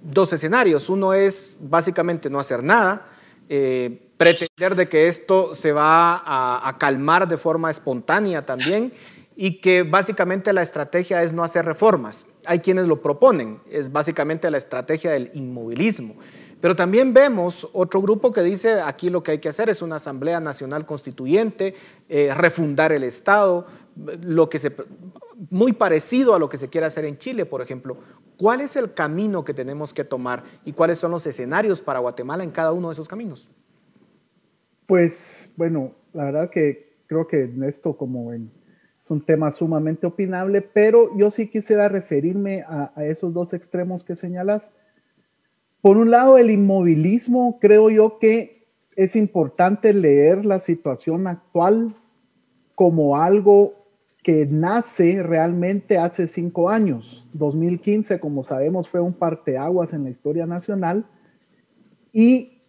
dos 0.02 0.32
escenarios. 0.32 0.88
Uno 0.88 1.14
es 1.14 1.56
básicamente 1.60 2.28
no 2.28 2.38
hacer 2.38 2.62
nada, 2.62 3.06
eh, 3.48 4.08
pretender 4.16 4.74
de 4.76 4.88
que 4.88 5.08
esto 5.08 5.54
se 5.54 5.72
va 5.72 6.16
a, 6.16 6.68
a 6.68 6.78
calmar 6.78 7.28
de 7.28 7.36
forma 7.36 7.70
espontánea 7.70 8.44
también 8.44 8.92
y 9.36 9.60
que 9.60 9.82
básicamente 9.82 10.52
la 10.52 10.62
estrategia 10.62 11.22
es 11.22 11.32
no 11.32 11.42
hacer 11.42 11.64
reformas. 11.64 12.26
Hay 12.44 12.60
quienes 12.60 12.86
lo 12.86 13.00
proponen, 13.00 13.60
es 13.70 13.90
básicamente 13.90 14.50
la 14.50 14.58
estrategia 14.58 15.12
del 15.12 15.30
inmovilismo. 15.34 16.16
Pero 16.60 16.76
también 16.76 17.12
vemos 17.12 17.68
otro 17.72 18.00
grupo 18.00 18.30
que 18.30 18.40
dice 18.42 18.80
aquí 18.80 19.10
lo 19.10 19.22
que 19.22 19.32
hay 19.32 19.38
que 19.38 19.48
hacer 19.48 19.68
es 19.68 19.82
una 19.82 19.96
Asamblea 19.96 20.38
Nacional 20.38 20.86
Constituyente, 20.86 21.74
eh, 22.08 22.32
refundar 22.34 22.92
el 22.92 23.02
Estado, 23.02 23.66
lo 24.20 24.48
que 24.48 24.58
se, 24.58 24.72
muy 25.50 25.72
parecido 25.72 26.34
a 26.34 26.38
lo 26.38 26.48
que 26.48 26.56
se 26.56 26.68
quiere 26.68 26.86
hacer 26.86 27.04
en 27.04 27.18
Chile, 27.18 27.46
por 27.46 27.62
ejemplo. 27.62 27.98
¿Cuál 28.36 28.60
es 28.60 28.76
el 28.76 28.94
camino 28.94 29.44
que 29.44 29.54
tenemos 29.54 29.92
que 29.92 30.04
tomar 30.04 30.44
y 30.64 30.72
cuáles 30.72 30.98
son 30.98 31.10
los 31.10 31.26
escenarios 31.26 31.82
para 31.82 31.98
Guatemala 31.98 32.44
en 32.44 32.50
cada 32.52 32.72
uno 32.72 32.88
de 32.88 32.92
esos 32.92 33.08
caminos? 33.08 33.50
Pues 34.86 35.50
bueno, 35.56 35.92
la 36.12 36.26
verdad 36.26 36.50
que 36.50 36.92
creo 37.06 37.26
que 37.26 37.42
en 37.42 37.64
esto 37.64 37.96
como 37.96 38.32
en 38.32 38.50
un 39.08 39.20
tema 39.24 39.50
sumamente 39.50 40.06
opinable, 40.06 40.62
pero 40.62 41.16
yo 41.16 41.30
sí 41.30 41.48
quisiera 41.48 41.88
referirme 41.88 42.62
a, 42.66 42.92
esos 43.04 43.32
dos 43.34 43.52
extremos 43.52 44.04
que 44.04 44.16
señalas. 44.16 44.70
Por 45.80 45.96
un 45.96 46.10
lado, 46.10 46.38
el 46.38 46.50
inmovilismo, 46.50 47.58
creo 47.60 47.90
yo 47.90 48.18
que 48.18 48.68
es 48.96 49.16
importante 49.16 49.92
leer 49.92 50.44
la 50.44 50.60
situación 50.60 51.26
actual 51.26 51.94
como 52.74 53.16
algo 53.16 53.74
que 54.22 54.46
nace 54.46 55.22
realmente 55.22 55.98
hace 55.98 56.28
cinco 56.28 56.70
años. 56.70 57.28
2015, 57.32 58.20
como 58.20 58.44
sabemos, 58.44 58.88
fue 58.88 59.00
un 59.00 59.12
parteaguas 59.12 59.92
en 59.92 60.04
la 60.04 60.10
historia 60.10 60.46
nacional 60.46 61.04
y 62.12 62.61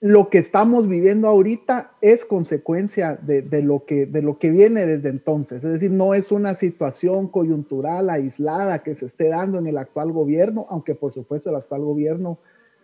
lo 0.00 0.28
que 0.28 0.38
estamos 0.38 0.88
viviendo 0.88 1.26
ahorita 1.26 1.92
es 2.00 2.24
consecuencia 2.24 3.18
de, 3.22 3.62
lo 3.62 3.84
que, 3.86 4.04
de 4.06 4.22
lo 4.22 4.38
que 4.38 4.50
viene 4.50 4.84
desde 4.84 5.08
entonces. 5.08 5.64
Es 5.64 5.72
decir, 5.72 5.90
no 5.90 6.12
es 6.12 6.32
una 6.32 6.54
situación 6.54 7.28
coyuntural, 7.28 8.10
aislada, 8.10 8.82
que 8.82 8.94
se 8.94 9.06
esté 9.06 9.28
dando 9.28 9.58
en 9.58 9.66
el 9.66 9.78
actual 9.78 10.12
gobierno, 10.12 10.66
aunque 10.68 10.94
por 10.94 11.12
supuesto 11.12 11.48
el 11.48 11.56
actual 11.56 11.82
gobierno 11.82 12.38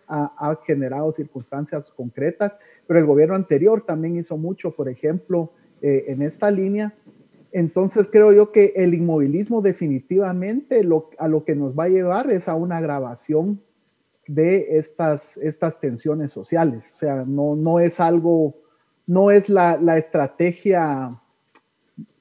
ha, 0.07 0.59
generado 0.65 1.11
circunstancias 1.11 1.91
concretas, 1.91 2.59
pero 2.87 2.99
el 2.99 3.05
gobierno 3.05 3.35
anterior 3.35 3.83
también 3.85 4.17
hizo 4.17 4.37
mucho, 4.37 4.71
por 4.71 4.89
ejemplo, 4.89 5.51
eh, 5.81 6.05
en 6.07 6.21
esta 6.21 6.51
línea. 6.51 6.93
Entonces 7.51 8.09
creo 8.11 8.31
yo 8.31 8.51
que 8.51 8.73
el 8.75 8.93
inmovilismo 8.93 9.61
definitivamente 9.61 10.83
lo, 10.83 11.09
a 11.19 11.27
lo 11.27 11.45
que 11.45 11.55
nos 11.55 11.77
va 11.77 11.85
a 11.85 11.89
llevar 11.89 12.31
es 12.31 12.47
a 12.47 12.55
una 12.55 12.77
agravación 12.77 13.61
de 14.27 14.77
estas, 14.77 15.37
estas 15.37 15.79
tensiones 15.79 16.31
sociales. 16.31 16.93
O 16.95 16.97
sea, 16.97 17.25
no, 17.25 17.55
no 17.55 17.79
es 17.79 17.99
algo, 17.99 18.55
no 19.05 19.31
es 19.31 19.49
la, 19.49 19.77
estrategia 19.97 21.21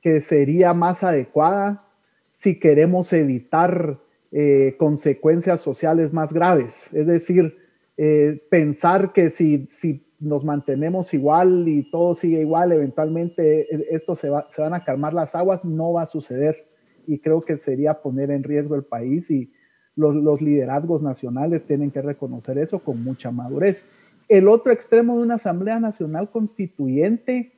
que 0.00 0.20
sería 0.20 0.74
más 0.74 1.04
adecuada 1.04 1.86
si 2.32 2.58
queremos 2.58 3.12
evitar 3.12 4.00
eh, 4.32 4.74
consecuencias 4.78 5.60
sociales 5.60 6.12
más 6.12 6.32
graves. 6.32 6.92
Es 6.92 7.06
decir, 7.06 7.56
eh, 7.96 8.42
pensar 8.50 9.12
que 9.12 9.30
si, 9.30 9.66
si 9.66 10.04
nos 10.18 10.44
mantenemos 10.44 11.12
igual 11.14 11.68
y 11.68 11.88
todo 11.90 12.14
sigue 12.14 12.40
igual, 12.40 12.72
eventualmente 12.72 13.74
eh, 13.74 13.86
esto 13.90 14.16
se, 14.16 14.30
va, 14.30 14.46
se 14.48 14.62
van 14.62 14.74
a 14.74 14.84
calmar 14.84 15.12
las 15.12 15.34
aguas, 15.34 15.64
no 15.64 15.92
va 15.92 16.02
a 16.02 16.06
suceder. 16.06 16.68
Y 17.06 17.18
creo 17.18 17.40
que 17.40 17.56
sería 17.56 18.00
poner 18.00 18.30
en 18.30 18.42
riesgo 18.42 18.74
el 18.74 18.84
país 18.84 19.30
y, 19.30 19.52
los, 19.96 20.40
liderazgos 20.40 21.02
nacionales 21.02 21.66
tienen 21.66 21.90
que 21.90 22.02
reconocer 22.02 22.58
eso 22.58 22.80
con 22.80 23.02
mucha 23.02 23.30
madurez. 23.30 23.86
El 24.28 24.48
otro 24.48 24.72
extremo 24.72 25.16
de 25.16 25.24
una 25.24 25.34
Asamblea 25.34 25.80
Nacional 25.80 26.30
Constituyente, 26.30 27.52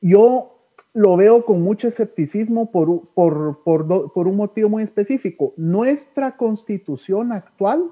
yo 0.00 0.58
lo 0.94 1.16
veo 1.16 1.44
con 1.44 1.62
mucho 1.62 1.88
escepticismo 1.88 2.70
por, 2.70 3.08
por, 3.14 4.26
un 4.26 4.36
motivo 4.36 4.68
muy 4.68 4.82
específico. 4.82 5.52
Nuestra 5.56 6.36
constitución 6.36 7.32
actual 7.32 7.90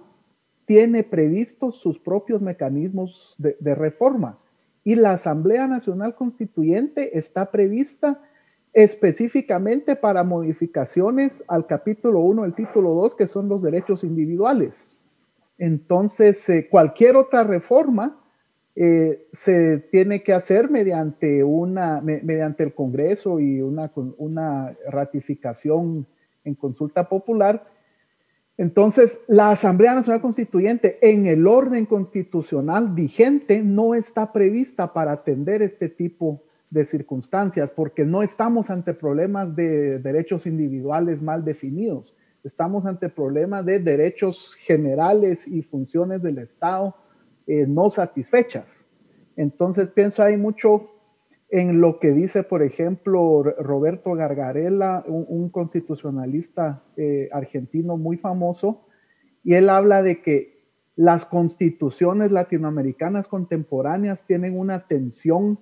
tiene 0.64 1.02
previstos 1.02 1.76
sus 1.76 1.98
propios 1.98 2.40
mecanismos 2.40 3.34
de, 3.38 3.56
de 3.60 3.74
reforma 3.74 4.38
y 4.84 4.94
la 4.94 5.12
Asamblea 5.12 5.66
Nacional 5.66 6.14
Constituyente 6.14 7.18
está 7.18 7.50
prevista 7.50 8.22
específicamente 8.72 9.96
para 9.96 10.22
modificaciones 10.22 11.44
al 11.48 11.66
capítulo 11.66 12.20
1 12.20 12.42
del 12.42 12.54
título 12.54 12.94
2, 12.94 13.16
que 13.16 13.26
son 13.26 13.48
los 13.48 13.62
derechos 13.62 14.04
individuales. 14.04 14.96
Entonces, 15.58 16.48
eh, 16.48 16.68
cualquier 16.70 17.16
otra 17.16 17.44
reforma 17.44 18.20
eh, 18.76 19.26
se 19.32 19.78
tiene 19.78 20.22
que 20.22 20.32
hacer 20.32 20.70
mediante, 20.70 21.42
una, 21.42 22.00
mediante 22.00 22.62
el 22.62 22.72
Congreso 22.72 23.40
y 23.40 23.60
una, 23.60 23.92
una 24.16 24.76
ratificación 24.88 26.06
en 26.44 26.54
consulta 26.54 27.08
popular. 27.08 27.66
Entonces, 28.56 29.22
la 29.26 29.50
Asamblea 29.50 29.94
Nacional 29.94 30.20
Constituyente 30.20 30.98
en 31.02 31.26
el 31.26 31.46
orden 31.46 31.86
constitucional 31.86 32.90
vigente 32.90 33.62
no 33.62 33.94
está 33.94 34.32
prevista 34.32 34.92
para 34.92 35.12
atender 35.12 35.62
este 35.62 35.88
tipo 35.88 36.42
de 36.44 36.49
circunstancias, 36.84 37.70
porque 37.70 38.04
no 38.04 38.22
estamos 38.22 38.70
ante 38.70 38.94
problemas 38.94 39.56
de 39.56 39.98
derechos 39.98 40.46
individuales 40.46 41.20
mal 41.20 41.44
definidos, 41.44 42.16
estamos 42.44 42.86
ante 42.86 43.08
problemas 43.08 43.64
de 43.66 43.78
derechos 43.80 44.54
generales 44.54 45.46
y 45.46 45.62
funciones 45.62 46.22
del 46.22 46.38
Estado 46.38 46.94
eh, 47.46 47.66
no 47.66 47.90
satisfechas. 47.90 48.88
Entonces 49.36 49.90
pienso 49.90 50.22
hay 50.22 50.36
mucho 50.36 50.90
en 51.48 51.80
lo 51.80 51.98
que 51.98 52.12
dice, 52.12 52.44
por 52.44 52.62
ejemplo, 52.62 53.42
Roberto 53.42 54.12
Gargarella, 54.14 55.02
un, 55.06 55.48
constitucionalista 55.48 56.84
eh, 56.96 57.28
argentino 57.32 57.96
muy 57.96 58.16
famoso, 58.16 58.86
y 59.42 59.54
él 59.54 59.68
habla 59.68 60.04
de 60.04 60.22
que 60.22 60.60
las 60.94 61.24
constituciones 61.24 62.30
latinoamericanas 62.30 63.26
contemporáneas 63.26 64.26
tienen 64.26 64.56
una 64.56 64.86
tensión 64.86 65.58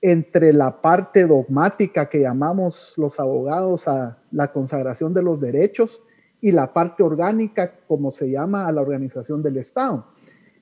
entre 0.00 0.52
la 0.52 0.80
parte 0.80 1.26
dogmática 1.26 2.08
que 2.08 2.20
llamamos 2.20 2.94
los 2.96 3.18
abogados 3.18 3.88
a 3.88 4.18
la 4.30 4.52
consagración 4.52 5.12
de 5.12 5.22
los 5.22 5.40
derechos 5.40 6.02
y 6.40 6.52
la 6.52 6.72
parte 6.72 7.02
orgánica, 7.02 7.74
como 7.88 8.10
se 8.12 8.30
llama, 8.30 8.66
a 8.66 8.72
la 8.72 8.80
organización 8.80 9.42
del 9.42 9.56
Estado. 9.56 10.06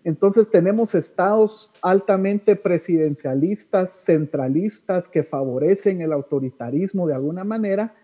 Entonces 0.04 0.50
tenemos 0.50 0.94
estados 0.94 1.72
altamente 1.82 2.56
presidencialistas, 2.56 3.90
centralistas, 4.04 5.08
que 5.08 5.22
favorecen 5.22 6.00
el 6.00 6.12
autoritarismo 6.12 7.06
de 7.06 7.14
alguna 7.14 7.44
manera, 7.44 7.94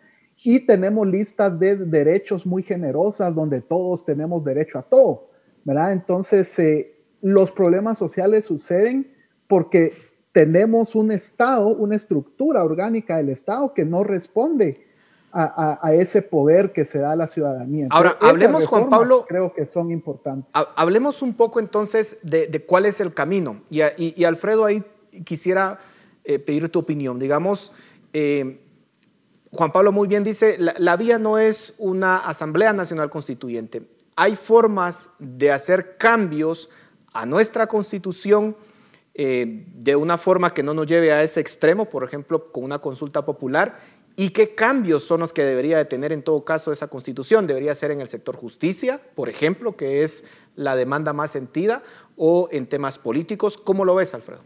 y 0.44 0.66
tenemos 0.66 1.06
listas 1.06 1.58
de 1.58 1.76
derechos 1.76 2.46
muy 2.46 2.62
generosas 2.62 3.34
donde 3.34 3.60
todos 3.60 4.04
tenemos 4.04 4.44
derecho 4.44 4.78
a 4.78 4.82
todo, 4.82 5.30
¿verdad? 5.64 5.92
Entonces 5.92 6.58
eh, 6.58 6.94
los 7.20 7.52
problemas 7.52 7.98
sociales 7.98 8.46
suceden 8.46 9.14
porque 9.46 9.92
tenemos 10.32 10.94
un 10.94 11.12
Estado, 11.12 11.68
una 11.68 11.94
estructura 11.94 12.64
orgánica 12.64 13.18
del 13.18 13.28
Estado 13.28 13.74
que 13.74 13.84
no 13.84 14.02
responde 14.02 14.86
a, 15.34 15.94
ese 15.94 16.20
poder 16.20 16.72
que 16.74 16.84
se 16.84 16.98
da 16.98 17.12
a 17.12 17.16
la 17.16 17.26
ciudadanía. 17.26 17.86
Ahora, 17.90 18.18
hablemos, 18.20 18.66
Juan 18.66 18.90
Pablo. 18.90 19.24
Creo 19.26 19.50
que 19.52 19.64
son 19.64 19.90
importantes. 19.90 20.50
Hablemos 20.52 21.22
un 21.22 21.32
poco 21.32 21.58
entonces 21.58 22.18
de, 22.22 22.64
cuál 22.66 22.84
es 22.84 23.00
el 23.00 23.14
camino. 23.14 23.62
Y, 23.70 24.24
Alfredo, 24.24 24.66
ahí 24.66 24.84
quisiera 25.24 25.78
eh, 26.24 26.38
pedir 26.38 26.68
tu 26.68 26.80
opinión. 26.80 27.18
Digamos, 27.18 27.72
eh, 28.12 28.60
Juan 29.52 29.72
Pablo 29.72 29.92
muy 29.92 30.06
bien 30.06 30.22
dice, 30.22 30.56
la, 30.58 30.96
vía 30.96 31.18
no 31.18 31.38
es 31.38 31.74
una 31.78 32.18
Asamblea 32.18 32.72
Nacional 32.74 33.08
Constituyente. 33.08 33.82
Hay 34.16 34.36
formas 34.36 35.10
de 35.18 35.50
hacer 35.50 35.96
cambios 35.96 36.68
a 37.14 37.24
nuestra 37.24 37.66
constitución 37.66 38.54
eh, 39.14 39.66
de 39.74 39.96
una 39.96 40.16
forma 40.16 40.54
que 40.54 40.62
no 40.62 40.74
nos 40.74 40.86
lleve 40.86 41.12
a 41.12 41.22
ese 41.22 41.40
extremo, 41.40 41.88
por 41.88 42.04
ejemplo, 42.04 42.50
con 42.50 42.64
una 42.64 42.78
consulta 42.78 43.24
popular, 43.24 43.76
¿Y 44.14 44.30
qué 44.30 44.54
cambios 44.54 45.04
son 45.04 45.20
los 45.20 45.32
que 45.32 45.42
debería 45.42 45.78
de 45.78 45.86
tener 45.86 46.12
en 46.12 46.22
todo 46.22 46.44
caso 46.44 46.70
esa 46.70 46.88
constitución? 46.88 47.46
¿Debería 47.46 47.74
ser 47.74 47.90
en 47.90 48.00
el 48.00 48.08
sector 48.08 48.36
justicia, 48.36 49.00
por 49.14 49.28
ejemplo, 49.28 49.76
que 49.76 50.02
es 50.02 50.24
la 50.54 50.76
demanda 50.76 51.14
más 51.14 51.30
sentida, 51.30 51.82
o 52.16 52.48
en 52.52 52.66
temas 52.66 52.98
políticos? 52.98 53.56
¿Cómo 53.56 53.84
lo 53.84 53.94
ves, 53.94 54.14
Alfredo? 54.14 54.42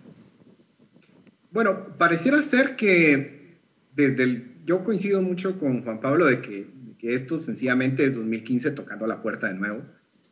Bueno, 1.51 1.97
pareciera 1.99 2.41
ser 2.43 2.77
que 2.77 3.59
desde 3.93 4.23
el... 4.23 4.53
Yo 4.65 4.85
coincido 4.85 5.23
mucho 5.23 5.59
con 5.59 5.83
Juan 5.85 6.01
Pablo 6.01 6.27
de 6.27 6.41
que, 6.41 6.77
esto 7.03 7.41
sencillamente 7.41 8.05
es 8.05 8.17
2015 8.17 8.73
tocando 8.73 9.07
la 9.07 9.23
puerta 9.23 9.47
de 9.47 9.55
nuevo, 9.55 9.81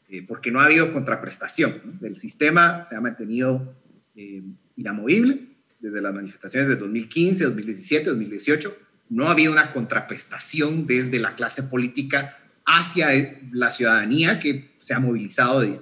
eh, 0.08 0.24
porque 0.26 0.50
no 0.50 0.60
ha 0.60 0.64
habido 0.64 0.92
contraprestación. 0.92 2.00
El 2.02 2.16
sistema 2.16 2.82
se 2.82 2.96
ha 2.96 3.00
mantenido 3.00 3.76
eh, 4.16 4.42
inamovible 4.76 5.48
desde 5.80 6.00
las 6.00 6.14
manifestaciones 6.14 6.68
de 6.68 6.76
2015, 6.76 7.44
2017, 7.44 8.10
2018 8.10 8.76
no 9.10 9.28
ha 9.28 9.32
habido 9.32 9.52
una 9.52 9.72
contraprestación 9.72 10.86
desde 10.86 11.18
la 11.18 11.34
clase 11.34 11.64
política 11.64 12.36
hacia 12.64 13.08
la 13.52 13.70
ciudadanía 13.70 14.40
que 14.40 14.74
se 14.78 14.94
ha 14.94 14.98
movilizado 14.98 15.62
eh, 15.62 15.72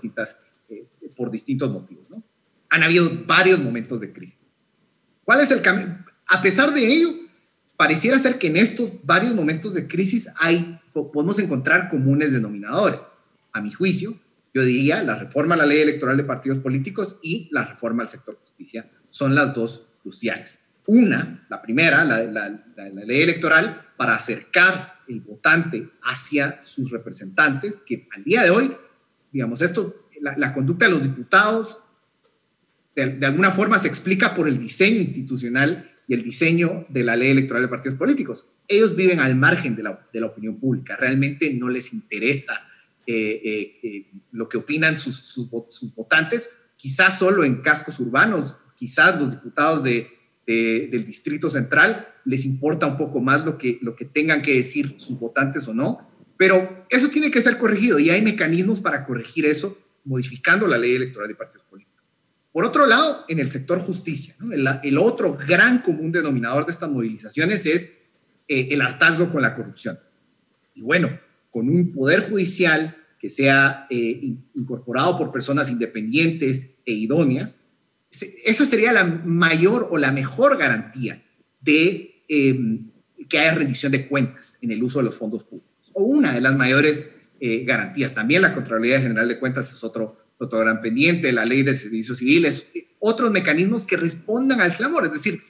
por 1.16 1.30
distintos 1.30 1.70
motivos. 1.70 2.04
¿no? 2.10 2.22
Han 2.70 2.82
habido 2.82 3.10
varios 3.26 3.60
momentos 3.60 4.00
de 4.00 4.12
crisis. 4.12 4.48
¿Cuál 5.24 5.40
es 5.40 5.50
el 5.50 5.62
cambio? 5.62 5.96
A 6.26 6.42
pesar 6.42 6.72
de 6.74 6.84
ello, 6.86 7.10
pareciera 7.76 8.18
ser 8.18 8.38
que 8.38 8.48
en 8.48 8.56
estos 8.56 8.90
varios 9.04 9.34
momentos 9.34 9.74
de 9.74 9.86
crisis 9.86 10.28
hay, 10.40 10.80
podemos 10.92 11.38
encontrar 11.38 11.88
comunes 11.88 12.32
denominadores. 12.32 13.02
A 13.52 13.60
mi 13.60 13.70
juicio, 13.70 14.14
yo 14.54 14.62
diría 14.64 15.02
la 15.02 15.16
reforma 15.16 15.54
a 15.54 15.58
la 15.58 15.66
ley 15.66 15.80
electoral 15.80 16.16
de 16.16 16.24
partidos 16.24 16.58
políticos 16.58 17.18
y 17.22 17.48
la 17.52 17.64
reforma 17.64 18.02
al 18.02 18.08
sector 18.08 18.38
justicia 18.40 18.90
son 19.08 19.34
las 19.34 19.54
dos 19.54 19.88
cruciales. 20.02 20.60
Una, 20.86 21.46
la 21.48 21.62
primera, 21.62 22.04
la, 22.04 22.20
ley 23.06 23.22
electoral, 23.22 23.86
para 23.96 24.14
acercar 24.14 25.00
el 25.08 25.20
votante 25.20 25.90
hacia 26.02 26.64
sus 26.64 26.90
representantes, 26.90 27.82
que 27.86 28.08
al 28.14 28.24
día 28.24 28.42
de 28.42 28.50
hoy, 28.50 28.76
digamos, 29.30 29.62
esto, 29.62 30.08
la, 30.20 30.52
conducta 30.52 30.86
de 30.86 30.90
los 30.90 31.02
diputados, 31.04 31.84
de, 32.96 33.24
alguna 33.24 33.52
forma 33.52 33.78
se 33.78 33.88
explica 33.88 34.34
por 34.34 34.48
el 34.48 34.58
diseño 34.58 34.96
institucional 34.96 35.90
y 36.08 36.14
el 36.14 36.24
diseño 36.24 36.84
de 36.88 37.04
la 37.04 37.16
ley 37.16 37.30
electoral 37.30 37.62
de 37.62 37.68
partidos 37.68 37.96
políticos. 37.96 38.48
Ellos 38.66 38.96
viven 38.96 39.20
al 39.20 39.36
margen 39.36 39.76
de 39.76 39.84
la, 39.84 40.26
opinión 40.26 40.58
pública, 40.58 40.96
realmente 40.96 41.54
no 41.54 41.68
les 41.68 41.92
interesa 41.92 42.60
eh, 43.06 43.40
eh, 43.44 43.80
eh, 43.82 44.10
lo 44.30 44.48
que 44.48 44.58
opinan 44.58 44.94
sus, 44.96 45.48
votantes, 45.96 46.50
quizás 46.76 47.18
solo 47.18 47.44
en 47.44 47.56
cascos 47.60 47.98
urbanos, 47.98 48.56
quizás 48.76 49.18
los 49.18 49.32
diputados 49.32 49.82
de, 49.82 50.08
del 50.46 51.04
Distrito 51.04 51.50
Central, 51.50 52.08
les 52.24 52.44
importa 52.44 52.86
un 52.86 52.96
poco 52.96 53.20
más 53.20 53.44
lo 53.44 53.58
que, 53.58 53.78
lo 53.82 53.96
que 53.96 54.04
tengan 54.04 54.42
que 54.42 54.54
decir 54.54 54.94
sus 54.98 55.18
votantes 55.18 55.66
o 55.66 55.74
no, 55.74 56.08
pero 56.36 56.86
eso 56.90 57.08
tiene 57.08 57.30
que 57.30 57.40
ser 57.40 57.58
corregido 57.58 57.98
y 57.98 58.10
hay 58.10 58.22
mecanismos 58.22 58.80
para 58.80 59.04
corregir 59.04 59.46
eso 59.46 59.76
modificando 60.04 60.66
la 60.66 60.78
ley 60.78 60.94
electoral 60.94 61.28
de 61.28 61.34
partidos 61.34 61.64
políticos. 61.66 62.04
Por 62.52 62.64
otro 62.64 62.86
lado, 62.86 63.24
en 63.28 63.38
el 63.38 63.48
sector 63.48 63.80
justicia, 63.80 64.34
el, 64.82 64.98
otro 64.98 65.36
gran 65.36 65.80
común 65.80 66.12
denominador 66.12 66.66
de 66.66 66.72
estas 66.72 66.90
movilizaciones 66.90 67.66
es 67.66 67.98
el 68.46 68.80
hartazgo 68.80 69.30
con 69.30 69.42
la 69.42 69.54
corrupción. 69.54 69.98
Y 70.74 70.82
bueno, 70.82 71.18
con 71.52 71.68
un 71.68 71.92
poder 71.92 72.28
judicial 72.28 72.96
que 73.20 73.28
sea 73.28 73.86
eh, 73.88 74.34
incorporado 74.54 75.16
por 75.16 75.30
personas 75.30 75.70
independientes 75.70 76.78
e 76.84 76.92
idóneas, 76.92 77.58
esa 78.44 78.66
sería 78.66 78.92
la 78.92 79.04
mayor 79.04 79.88
o 79.90 79.98
la 79.98 80.10
mejor 80.10 80.58
garantía 80.58 81.22
de 81.60 82.24
em, 82.28 82.90
que 83.28 83.38
haya 83.38 83.54
rendición 83.54 83.92
de 83.92 84.08
cuentas 84.08 84.58
en 84.60 84.72
el 84.72 84.82
uso 84.82 84.98
de 84.98 85.04
los 85.04 85.14
fondos 85.14 85.44
públicos. 85.44 85.90
O 85.92 86.02
una 86.02 86.32
de 86.32 86.40
las 86.40 86.56
mayores 86.56 87.16
eh, 87.40 87.64
garantías. 87.64 88.14
También 88.14 88.42
la 88.42 88.54
Contraloría 88.54 89.00
General 89.00 89.28
de 89.28 89.38
Cuentas 89.38 89.72
es 89.72 89.84
otro, 89.84 90.16
otro 90.38 90.58
gran 90.58 90.80
pendiente, 90.80 91.32
la 91.32 91.44
ley 91.44 91.62
de 91.62 91.76
servicios 91.76 92.18
civiles, 92.18 92.70
otros 92.98 93.30
mecanismos 93.30 93.84
que 93.84 93.96
respondan 93.96 94.60
al 94.60 94.74
clamor. 94.74 95.04
Es 95.04 95.12
decir, 95.12 95.40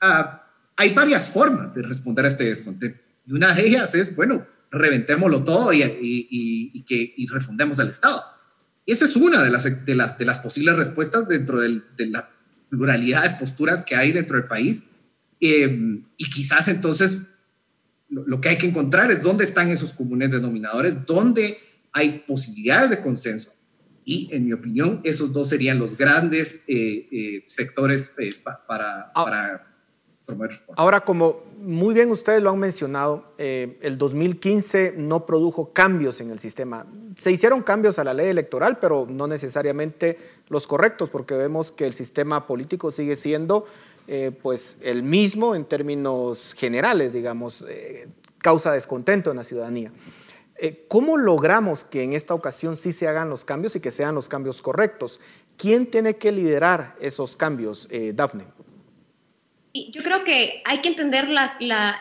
ah, 0.00 0.50
hay 0.76 0.94
varias 0.94 1.30
formas 1.30 1.74
de 1.74 1.82
responder 1.82 2.24
a 2.24 2.28
este 2.28 2.44
descontento. 2.44 2.98
Y 3.26 3.32
una 3.32 3.54
de 3.54 3.66
ellas 3.66 3.94
es, 3.94 4.14
bueno, 4.14 4.46
reventémoslo 4.72 5.44
todo 5.44 5.72
y, 5.72 5.82
y, 5.82 6.82
que, 6.84 7.14
y 7.16 7.26
refundemos 7.28 7.78
al 7.78 7.90
Estado. 7.90 8.22
Esa 8.86 9.04
es 9.04 9.14
una 9.14 9.44
de 9.44 9.50
las, 9.50 9.84
de 9.84 9.94
las, 9.94 10.18
de 10.18 10.24
las 10.24 10.38
posibles 10.38 10.74
respuestas 10.74 11.28
dentro 11.28 11.60
de 11.60 12.06
la 12.06 12.30
pluralidad 12.68 13.22
de 13.22 13.38
posturas 13.38 13.82
que 13.82 13.94
hay 13.94 14.12
dentro 14.12 14.38
del 14.38 14.48
país. 14.48 14.86
Eh, 15.40 16.00
y 16.16 16.30
quizás 16.30 16.68
entonces 16.68 17.22
lo, 18.08 18.40
que 18.40 18.48
hay 18.48 18.58
que 18.58 18.66
encontrar 18.66 19.10
es 19.10 19.22
dónde 19.22 19.44
están 19.44 19.70
esos 19.70 19.92
comunes 19.92 20.30
denominadores, 20.30 21.04
dónde 21.04 21.58
hay 21.92 22.24
posibilidades 22.26 22.90
de 22.90 23.02
consenso. 23.02 23.52
Y 24.04 24.28
en 24.32 24.46
mi 24.46 24.52
opinión, 24.52 25.00
esos 25.04 25.32
dos 25.32 25.48
serían 25.48 25.78
los 25.78 25.96
grandes 25.96 26.64
eh, 26.66 27.08
eh, 27.12 27.44
sectores 27.46 28.14
para, 28.66 29.12
ah. 29.14 29.24
para 29.24 29.71
Ahora, 30.76 31.00
como 31.00 31.42
muy 31.58 31.94
bien 31.94 32.10
ustedes 32.10 32.42
lo 32.42 32.50
han 32.50 32.58
mencionado, 32.58 33.32
eh, 33.38 33.78
el 33.82 33.98
2015 33.98 34.94
no 34.96 35.26
produjo 35.26 35.72
cambios 35.72 36.20
en 36.20 36.30
el 36.30 36.38
sistema. 36.38 36.86
Se 37.16 37.30
hicieron 37.30 37.62
cambios 37.62 37.98
a 37.98 38.04
la 38.04 38.14
ley 38.14 38.28
electoral, 38.28 38.78
pero 38.80 39.06
no 39.08 39.26
necesariamente 39.26 40.18
los 40.48 40.66
correctos, 40.66 41.10
porque 41.10 41.34
vemos 41.34 41.70
que 41.70 41.86
el 41.86 41.92
sistema 41.92 42.46
político 42.46 42.90
sigue 42.90 43.16
siendo 43.16 43.64
eh, 44.08 44.32
pues 44.42 44.78
el 44.80 45.04
mismo 45.04 45.54
en 45.54 45.64
términos 45.64 46.54
generales, 46.58 47.12
digamos, 47.12 47.64
eh, 47.68 48.08
causa 48.38 48.72
descontento 48.72 49.30
en 49.30 49.36
la 49.36 49.44
ciudadanía. 49.44 49.92
¿Cómo 50.86 51.16
logramos 51.16 51.82
que 51.82 52.04
en 52.04 52.12
esta 52.12 52.34
ocasión 52.34 52.76
sí 52.76 52.92
se 52.92 53.08
hagan 53.08 53.28
los 53.28 53.44
cambios 53.44 53.74
y 53.74 53.80
que 53.80 53.90
sean 53.90 54.14
los 54.14 54.28
cambios 54.28 54.62
correctos? 54.62 55.20
¿Quién 55.56 55.90
tiene 55.90 56.16
que 56.16 56.30
liderar 56.30 56.94
esos 57.00 57.36
cambios, 57.36 57.88
Dafne? 58.14 58.44
Yo 59.74 60.02
creo 60.02 60.22
que 60.22 60.60
hay 60.66 60.78
que 60.82 60.90
entender 60.90 61.26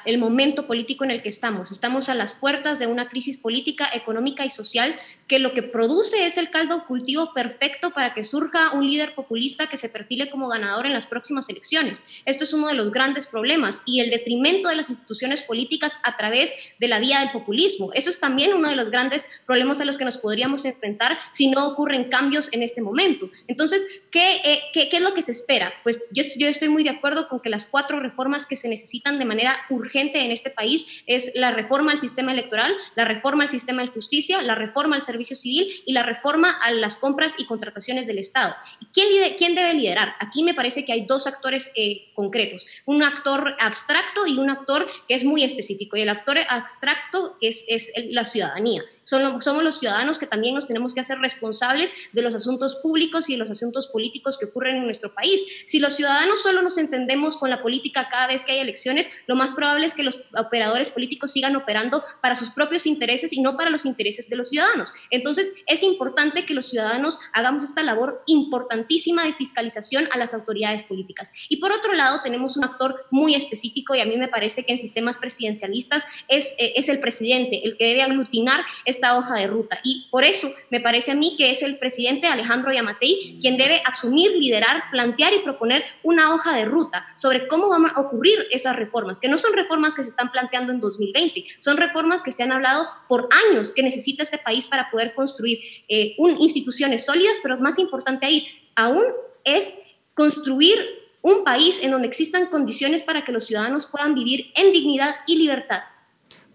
el 0.05 0.17
momento 0.17 0.67
político 0.67 1.05
en 1.05 1.11
el 1.11 1.21
que 1.21 1.29
estamos. 1.29 1.71
Estamos 1.71 2.09
a 2.09 2.15
las 2.15 2.33
puertas 2.33 2.79
de 2.79 2.87
una 2.87 3.07
crisis 3.07 3.37
política, 3.37 3.89
económica 3.93 4.43
y 4.43 4.49
social 4.49 4.93
que 5.25 5.39
lo 5.39 5.53
que 5.53 5.63
produce 5.63 6.25
es 6.25 6.35
el 6.35 6.49
caldo 6.49 6.85
cultivo 6.85 7.33
perfecto 7.33 7.91
para 7.91 8.13
que 8.13 8.23
surja 8.23 8.73
un 8.73 8.85
líder 8.85 9.15
populista 9.15 9.67
que 9.67 9.77
se 9.77 9.87
perfile 9.87 10.29
como 10.29 10.49
ganador 10.49 10.85
en 10.85 10.91
las 10.91 11.05
próximas 11.05 11.47
elecciones. 11.47 12.03
Esto 12.25 12.43
es 12.43 12.51
uno 12.51 12.67
de 12.67 12.73
los 12.73 12.91
grandes 12.91 13.25
problemas 13.25 13.83
y 13.85 14.01
el 14.01 14.09
detrimento 14.09 14.67
de 14.67 14.75
las 14.75 14.89
instituciones 14.89 15.41
políticas 15.41 15.99
a 16.03 16.17
través 16.17 16.73
de 16.77 16.89
la 16.89 16.99
vía 16.99 17.21
del 17.21 17.31
populismo. 17.31 17.93
Eso 17.93 18.09
es 18.09 18.19
también 18.19 18.53
uno 18.53 18.67
de 18.67 18.75
los 18.75 18.89
grandes 18.89 19.41
problemas 19.45 19.79
a 19.79 19.85
los 19.85 19.97
que 19.97 20.03
nos 20.03 20.17
podríamos 20.17 20.65
enfrentar 20.65 21.17
si 21.31 21.49
no 21.49 21.69
ocurren 21.69 22.09
cambios 22.09 22.49
en 22.51 22.63
este 22.63 22.81
momento. 22.81 23.29
Entonces, 23.47 24.01
¿qué, 24.11 24.41
eh, 24.43 24.59
qué, 24.73 24.89
qué 24.89 24.97
es 24.97 25.03
lo 25.03 25.13
que 25.13 25.21
se 25.21 25.31
espera? 25.31 25.71
Pues 25.83 25.99
yo, 26.11 26.25
yo 26.35 26.49
estoy 26.49 26.67
muy 26.67 26.83
de 26.83 26.89
acuerdo 26.89 27.29
con 27.29 27.39
que 27.39 27.49
las 27.49 27.60
cuatro 27.65 27.99
reformas 27.99 28.45
que 28.45 28.55
se 28.55 28.69
necesitan 28.69 29.19
de 29.19 29.25
manera 29.25 29.55
urgente 29.69 30.23
en 30.23 30.31
este 30.31 30.49
país 30.49 31.03
es 31.07 31.33
la 31.35 31.51
reforma 31.51 31.91
al 31.91 31.97
sistema 31.97 32.31
electoral, 32.31 32.75
la 32.95 33.05
reforma 33.05 33.43
al 33.43 33.49
sistema 33.49 33.81
de 33.81 33.89
justicia, 33.89 34.41
la 34.41 34.55
reforma 34.55 34.95
al 34.95 35.01
servicio 35.01 35.35
civil 35.35 35.71
y 35.85 35.93
la 35.93 36.03
reforma 36.03 36.51
a 36.51 36.71
las 36.71 36.95
compras 36.95 37.35
y 37.37 37.45
contrataciones 37.45 38.07
del 38.07 38.19
Estado. 38.19 38.55
¿Quién, 38.93 39.07
quién 39.37 39.55
debe 39.55 39.73
liderar? 39.73 40.13
Aquí 40.19 40.43
me 40.43 40.53
parece 40.53 40.85
que 40.85 40.93
hay 40.93 41.05
dos 41.05 41.27
actores 41.27 41.71
eh, 41.75 42.11
concretos, 42.15 42.65
un 42.85 43.03
actor 43.03 43.55
abstracto 43.59 44.25
y 44.27 44.37
un 44.37 44.49
actor 44.49 44.87
que 45.07 45.15
es 45.15 45.23
muy 45.23 45.43
específico. 45.43 45.97
Y 45.97 46.01
el 46.01 46.09
actor 46.09 46.37
abstracto 46.49 47.37
es, 47.41 47.65
es 47.67 47.91
la 48.09 48.25
ciudadanía. 48.25 48.81
Somos, 49.03 49.43
somos 49.43 49.63
los 49.63 49.79
ciudadanos 49.79 50.17
que 50.17 50.27
también 50.27 50.55
nos 50.55 50.67
tenemos 50.67 50.93
que 50.93 51.01
hacer 51.01 51.19
responsables 51.19 51.91
de 52.11 52.21
los 52.21 52.35
asuntos 52.35 52.77
públicos 52.77 53.29
y 53.29 53.33
de 53.33 53.37
los 53.37 53.51
asuntos 53.51 53.87
políticos 53.87 54.37
que 54.37 54.45
ocurren 54.45 54.77
en 54.77 54.83
nuestro 54.83 55.13
país. 55.13 55.63
Si 55.67 55.79
los 55.79 55.95
ciudadanos 55.95 56.41
solo 56.41 56.61
nos 56.61 56.77
entendemos 56.77 57.37
con 57.37 57.49
la 57.51 57.61
política 57.61 58.07
cada 58.09 58.27
vez 58.27 58.43
que 58.43 58.53
hay 58.53 58.59
elecciones, 58.59 59.21
lo 59.27 59.35
más 59.35 59.51
probable 59.51 59.85
es 59.85 59.93
que 59.93 60.03
los 60.03 60.19
operadores 60.35 60.89
políticos 60.89 61.31
sigan 61.31 61.55
operando 61.55 62.01
para 62.21 62.35
sus 62.35 62.49
propios 62.49 62.85
intereses 62.87 63.33
y 63.33 63.41
no 63.41 63.55
para 63.57 63.69
los 63.69 63.85
intereses 63.85 64.29
de 64.29 64.35
los 64.35 64.49
ciudadanos. 64.49 64.91
Entonces, 65.11 65.63
es 65.67 65.83
importante 65.83 66.45
que 66.45 66.53
los 66.53 66.67
ciudadanos 66.67 67.19
hagamos 67.33 67.63
esta 67.63 67.83
labor 67.83 68.23
importantísima 68.25 69.23
de 69.23 69.33
fiscalización 69.33 70.07
a 70.11 70.17
las 70.17 70.33
autoridades 70.33 70.83
políticas. 70.83 71.31
Y 71.49 71.57
por 71.57 71.71
otro 71.71 71.93
lado, 71.93 72.21
tenemos 72.23 72.57
un 72.57 72.63
actor 72.63 72.95
muy 73.11 73.35
específico 73.35 73.93
y 73.95 73.99
a 73.99 74.05
mí 74.05 74.17
me 74.17 74.27
parece 74.27 74.63
que 74.63 74.71
en 74.71 74.77
sistemas 74.77 75.17
presidencialistas 75.17 76.05
es, 76.27 76.55
eh, 76.59 76.73
es 76.75 76.89
el 76.89 76.99
presidente 76.99 77.61
el 77.63 77.77
que 77.77 77.85
debe 77.85 78.03
aglutinar 78.03 78.61
esta 78.85 79.17
hoja 79.17 79.35
de 79.35 79.47
ruta. 79.47 79.79
Y 79.83 80.07
por 80.09 80.23
eso 80.23 80.51
me 80.69 80.79
parece 80.79 81.11
a 81.11 81.15
mí 81.15 81.35
que 81.37 81.51
es 81.51 81.61
el 81.63 81.77
presidente 81.77 82.27
Alejandro 82.27 82.71
Yamatei 82.71 83.39
quien 83.41 83.57
debe 83.57 83.81
asumir, 83.85 84.31
liderar, 84.31 84.83
plantear 84.91 85.33
y 85.33 85.39
proponer 85.39 85.83
una 86.03 86.33
hoja 86.33 86.55
de 86.55 86.65
ruta 86.65 87.05
sobre 87.17 87.40
cómo 87.47 87.69
van 87.69 87.85
a 87.85 87.99
ocurrir 87.99 88.37
esas 88.51 88.75
reformas, 88.75 89.19
que 89.19 89.27
no 89.27 89.37
son 89.37 89.53
reformas 89.53 89.95
que 89.95 90.03
se 90.03 90.09
están 90.09 90.31
planteando 90.31 90.71
en 90.71 90.79
2020, 90.79 91.43
son 91.59 91.77
reformas 91.77 92.23
que 92.23 92.31
se 92.31 92.43
han 92.43 92.51
hablado 92.51 92.87
por 93.07 93.29
años 93.49 93.71
que 93.71 93.83
necesita 93.83 94.23
este 94.23 94.37
país 94.37 94.67
para 94.67 94.89
poder 94.89 95.13
construir 95.13 95.59
eh, 95.87 96.15
un, 96.17 96.39
instituciones 96.39 97.05
sólidas, 97.05 97.37
pero 97.41 97.57
más 97.59 97.79
importante 97.79 98.25
ahí 98.25 98.47
aún 98.75 99.03
es 99.43 99.75
construir 100.13 100.77
un 101.21 101.43
país 101.43 101.83
en 101.83 101.91
donde 101.91 102.07
existan 102.07 102.47
condiciones 102.47 103.03
para 103.03 103.23
que 103.23 103.31
los 103.31 103.45
ciudadanos 103.45 103.87
puedan 103.87 104.15
vivir 104.15 104.47
en 104.55 104.73
dignidad 104.73 105.15
y 105.27 105.35
libertad. 105.35 105.81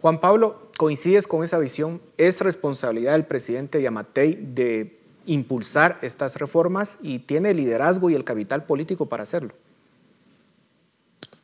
Juan 0.00 0.20
Pablo, 0.20 0.70
¿coincides 0.76 1.26
con 1.26 1.42
esa 1.42 1.58
visión? 1.58 2.02
¿Es 2.16 2.40
responsabilidad 2.40 3.12
del 3.12 3.26
presidente 3.26 3.80
Yamatei 3.80 4.34
de 4.34 5.00
impulsar 5.24 5.98
estas 6.02 6.36
reformas 6.36 6.98
y 7.02 7.20
tiene 7.20 7.50
el 7.50 7.56
liderazgo 7.56 8.10
y 8.10 8.14
el 8.14 8.24
capital 8.24 8.64
político 8.64 9.06
para 9.06 9.22
hacerlo? 9.22 9.54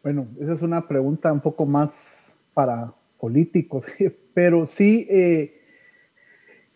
Bueno, 0.02 0.26
esa 0.40 0.54
es 0.54 0.62
una 0.62 0.88
pregunta 0.88 1.32
un 1.32 1.40
poco 1.40 1.64
más 1.64 2.36
para 2.54 2.92
políticos, 3.20 3.86
pero 4.34 4.66
sí, 4.66 5.06
eh, 5.08 5.60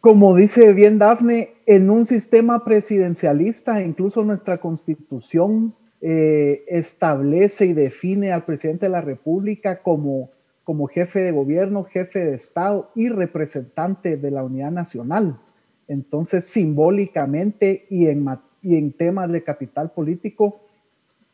como 0.00 0.36
dice 0.36 0.72
bien 0.74 0.98
Dafne, 0.98 1.54
en 1.66 1.90
un 1.90 2.04
sistema 2.04 2.64
presidencialista, 2.64 3.82
incluso 3.82 4.22
nuestra 4.24 4.58
constitución 4.58 5.74
eh, 6.00 6.62
establece 6.68 7.66
y 7.66 7.72
define 7.72 8.30
al 8.30 8.44
presidente 8.44 8.86
de 8.86 8.90
la 8.90 9.00
República 9.00 9.82
como, 9.82 10.30
como 10.62 10.86
jefe 10.86 11.22
de 11.22 11.32
gobierno, 11.32 11.82
jefe 11.82 12.26
de 12.26 12.34
Estado 12.34 12.92
y 12.94 13.08
representante 13.08 14.16
de 14.16 14.30
la 14.30 14.44
unidad 14.44 14.70
nacional. 14.70 15.40
Entonces, 15.88 16.44
simbólicamente 16.44 17.86
y 17.90 18.06
en, 18.06 18.24
y 18.62 18.76
en 18.76 18.92
temas 18.92 19.32
de 19.32 19.42
capital 19.42 19.90
político, 19.90 20.65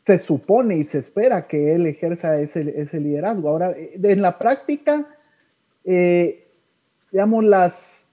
se 0.02 0.18
supone 0.18 0.76
y 0.78 0.82
se 0.82 0.98
espera 0.98 1.46
que 1.46 1.76
él 1.76 1.86
ejerza 1.86 2.40
ese, 2.40 2.74
ese 2.80 2.98
liderazgo. 2.98 3.48
Ahora, 3.48 3.70
eh, 3.70 4.00
en 4.02 4.20
la 4.20 4.36
práctica, 4.36 5.06
eh, 5.84 6.48
digamos, 7.12 7.44
las, 7.44 8.08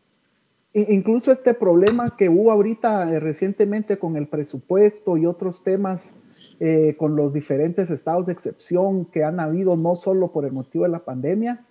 incluso 0.75 1.31
este 1.31 1.55
problema 1.55 2.15
que 2.15 2.29
hubo 2.29 2.51
ahorita 2.51 3.11
eh, 3.11 3.19
recientemente 3.19 3.97
con 3.97 4.17
el 4.17 4.27
presupuesto 4.27 5.17
y 5.17 5.25
otros 5.25 5.63
temas 5.63 6.15
con 6.97 7.15
los 7.15 7.33
diferentes 7.33 7.89
estados 7.89 8.25
de 8.25 8.33
excepción 8.33 9.05
que 9.05 9.23
han 9.23 9.39
habido, 9.39 9.77
no 9.77 9.95
solo 9.95 10.33
por 10.33 10.43
el 10.43 10.51
motivo 10.51 10.83
de 10.83 10.89
la 10.89 11.05
pandemia, 11.05 11.65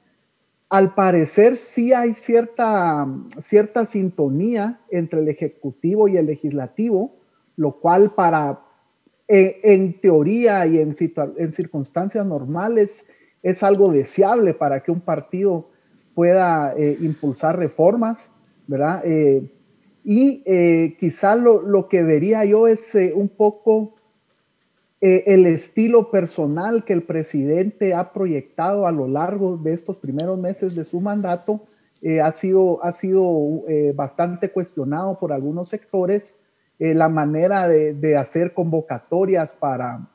al 0.70 0.94
parecer 0.94 1.58
sí 1.58 1.92
hay 1.92 2.14
cierta, 2.14 3.06
cierta 3.38 3.84
sintonía 3.84 4.80
entre 4.90 5.20
el 5.20 5.28
ejecutivo 5.28 6.08
y 6.08 6.16
el 6.16 6.24
legislativo, 6.24 7.12
lo 7.56 7.72
cual 7.72 8.14
para, 8.14 8.60
eh, 9.30 9.60
en 9.62 10.00
teoría 10.00 10.66
y 10.66 10.78
en, 10.78 10.94
en, 11.36 11.52
circunstancias 11.52 12.24
normales 12.24 13.06
es 13.42 13.62
algo 13.62 13.92
deseable 13.92 14.54
para 14.54 14.82
que 14.82 14.90
un 14.90 15.02
partido 15.02 15.68
pueda 16.14 16.72
eh, 16.74 16.96
impulsar 17.02 17.58
reformas, 17.58 18.32
¿verdad? 18.66 19.02
Eh, 19.04 19.52
y 20.02 20.42
quizá 20.96 21.36
lo, 21.36 21.60
lo, 21.60 21.88
que 21.88 22.02
vería 22.02 22.42
yo 22.46 22.66
es 22.66 22.96
un 23.14 23.28
poco 23.28 23.96
el 25.02 25.44
estilo 25.44 26.10
personal 26.10 26.86
que 26.86 26.94
el 26.94 27.02
presidente 27.02 27.92
ha 27.92 28.10
proyectado 28.14 28.86
a 28.86 28.92
lo 28.92 29.06
largo 29.06 29.58
de 29.58 29.74
estos 29.74 29.98
primeros 29.98 30.38
meses 30.38 30.74
de 30.74 30.84
su 30.84 30.98
mandato. 31.02 31.60
ha 32.22 32.32
sido, 32.32 32.82
ha 32.82 32.92
sido 32.92 33.64
bastante 33.94 34.50
cuestionado 34.50 35.18
por 35.18 35.30
algunos 35.30 35.68
sectores 35.68 36.36
eh, 36.78 36.94
la 36.94 37.08
manera 37.08 37.66
de, 37.66 38.16
hacer 38.16 38.54
convocatorias 38.54 39.52
para, 39.52 40.06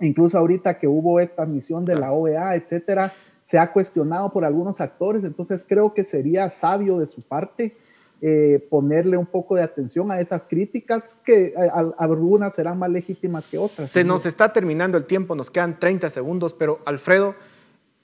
incluso 0.00 0.38
ahorita 0.38 0.78
que 0.78 0.88
hubo 0.88 1.20
esta 1.20 1.46
misión 1.46 1.84
de 1.84 1.94
la 1.94 2.12
OEA, 2.12 2.56
etcétera, 2.56 3.12
se 3.42 3.58
ha 3.58 3.72
cuestionado 3.72 4.32
por 4.32 4.44
algunos 4.44 4.80
actores, 4.80 5.24
entonces 5.24 5.64
creo 5.66 5.94
que 5.94 6.04
sería 6.04 6.50
sabio 6.50 6.98
de 6.98 7.06
su 7.06 7.22
parte 7.22 7.76
eh, 8.20 8.66
ponerle 8.68 9.16
un 9.16 9.24
poco 9.24 9.54
de 9.54 9.62
atención 9.62 10.10
a 10.10 10.20
esas 10.20 10.46
críticas 10.46 11.16
que 11.24 11.54
algunas 11.96 12.54
serán 12.54 12.78
más 12.78 12.90
legítimas 12.90 13.50
que 13.50 13.56
otras. 13.56 13.88
Se 13.88 14.04
nos 14.04 14.26
está 14.26 14.52
terminando 14.52 14.98
el 14.98 15.06
tiempo, 15.06 15.34
nos 15.34 15.50
quedan 15.50 15.78
30 15.78 16.10
segundos, 16.10 16.52
pero 16.54 16.80
Alfredo, 16.84 17.34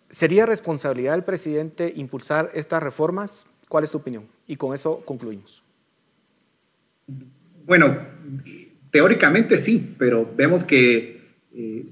¿sería 0.09 0.47
responsabilidad 0.47 1.13
del 1.13 1.25
presidente 1.25 1.93
impulsar 1.97 2.51
estas 2.55 2.83
reformas? 2.83 3.47
¿Cuál 3.69 3.85
es 3.85 3.91
tu 3.91 3.99
opinión? 3.99 4.27
Y 4.47 4.57
con 4.57 4.73
eso 4.73 5.03
concluimos. 5.05 5.65
Bueno, 7.67 7.99
teóricamente 8.93 9.59
sí, 9.59 9.95
pero 9.99 10.33
vemos 10.37 10.63
que 10.63 11.35
eh, 11.53 11.85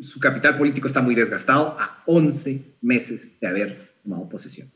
su 0.00 0.18
capital 0.18 0.58
político 0.58 0.88
está 0.88 1.00
muy 1.00 1.14
desgastado 1.14 1.76
a 1.78 2.02
11 2.06 2.76
meses 2.82 3.38
de 3.40 3.46
haber 3.46 3.92
tomado 4.02 4.28
posesión. 4.28 4.68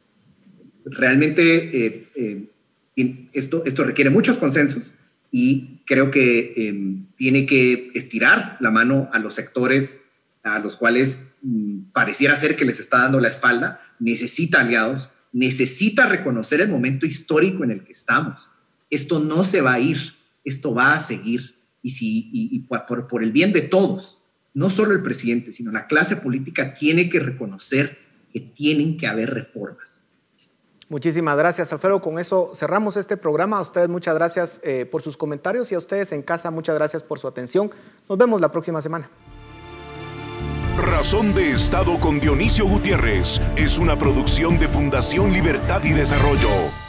Realmente 0.85 1.87
eh, 1.87 2.09
eh, 2.15 3.29
esto, 3.33 3.65
esto 3.67 3.83
requiere 3.83 4.09
muchos 4.09 4.39
consensos 4.39 4.93
y 5.33 5.83
creo 5.85 6.13
que 6.13 6.55
em, 6.57 7.07
tiene 7.17 7.45
que 7.45 7.91
estirar 7.95 8.57
la 8.61 8.71
mano 8.71 9.09
a 9.13 9.19
los 9.19 9.35
sectores 9.35 10.03
a 10.45 10.61
los 10.61 10.77
cuales 10.77 11.33
mm, 11.43 11.91
pareciera 11.93 12.37
ser 12.37 12.55
que 12.55 12.65
les 12.65 12.79
está 12.79 12.99
dando 12.99 13.19
la 13.19 13.27
espalda, 13.27 13.81
necesita 13.99 14.61
aliados, 14.61 15.11
necesita 15.33 16.07
reconocer 16.07 16.61
el 16.61 16.69
momento 16.69 17.05
histórico 17.05 17.65
en 17.65 17.73
el 17.73 17.83
que 17.83 17.91
estamos. 17.91 18.49
Esto 18.89 19.19
no 19.19 19.43
se 19.43 19.61
va 19.61 19.75
a 19.75 19.81
ir 19.81 20.16
esto 20.47 20.73
va 20.73 20.95
a 20.95 20.99
seguir 20.99 21.57
y, 21.83 21.91
si, 21.91 22.31
y, 22.33 22.59
por, 22.61 23.07
por 23.07 23.23
el 23.23 23.33
bien 23.33 23.53
de 23.53 23.63
todos, 23.63 24.23
no 24.55 24.71
solo 24.71 24.93
el 24.93 25.03
presidente, 25.03 25.53
sino 25.53 25.71
la 25.71 25.87
clase 25.87 26.17
política 26.17 26.73
tiene 26.73 27.11
que 27.11 27.21
reconocer 27.21 27.99
que 28.33 28.41
tienen 28.41 28.97
que 28.97 29.07
haber 29.07 29.35
reformas. 29.35 30.05
Muchísimas 30.89 31.37
gracias, 31.37 31.73
Alfredo. 31.73 32.01
Con 32.01 32.19
eso 32.19 32.53
cerramos 32.55 32.97
este 32.97 33.17
programa. 33.17 33.59
A 33.59 33.61
ustedes 33.61 33.89
muchas 33.89 34.15
gracias 34.15 34.61
eh, 34.63 34.87
por 34.87 35.03
sus 35.03 35.17
comentarios 35.17 35.73
y 35.73 35.75
a 35.75 35.79
ustedes 35.79 36.13
en 36.13 36.23
casa 36.23 36.51
muchas 36.51 36.77
gracias 36.77 37.03
por 37.03 37.19
su 37.19 37.27
atención. 37.27 37.71
Nos 38.09 38.17
vemos 38.17 38.41
la 38.41 38.53
próxima 38.53 38.81
semana. 38.81 39.11
Razón 40.79 41.35
de 41.35 41.51
Estado 41.51 41.99
con 41.99 42.21
Dionisio 42.21 42.67
Gutiérrez 42.67 43.41
es 43.57 43.79
una 43.79 43.99
producción 43.99 44.59
de 44.59 44.69
Fundación 44.69 45.33
Libertad 45.33 45.83
y 45.85 45.93
Desarrollo. 45.93 46.86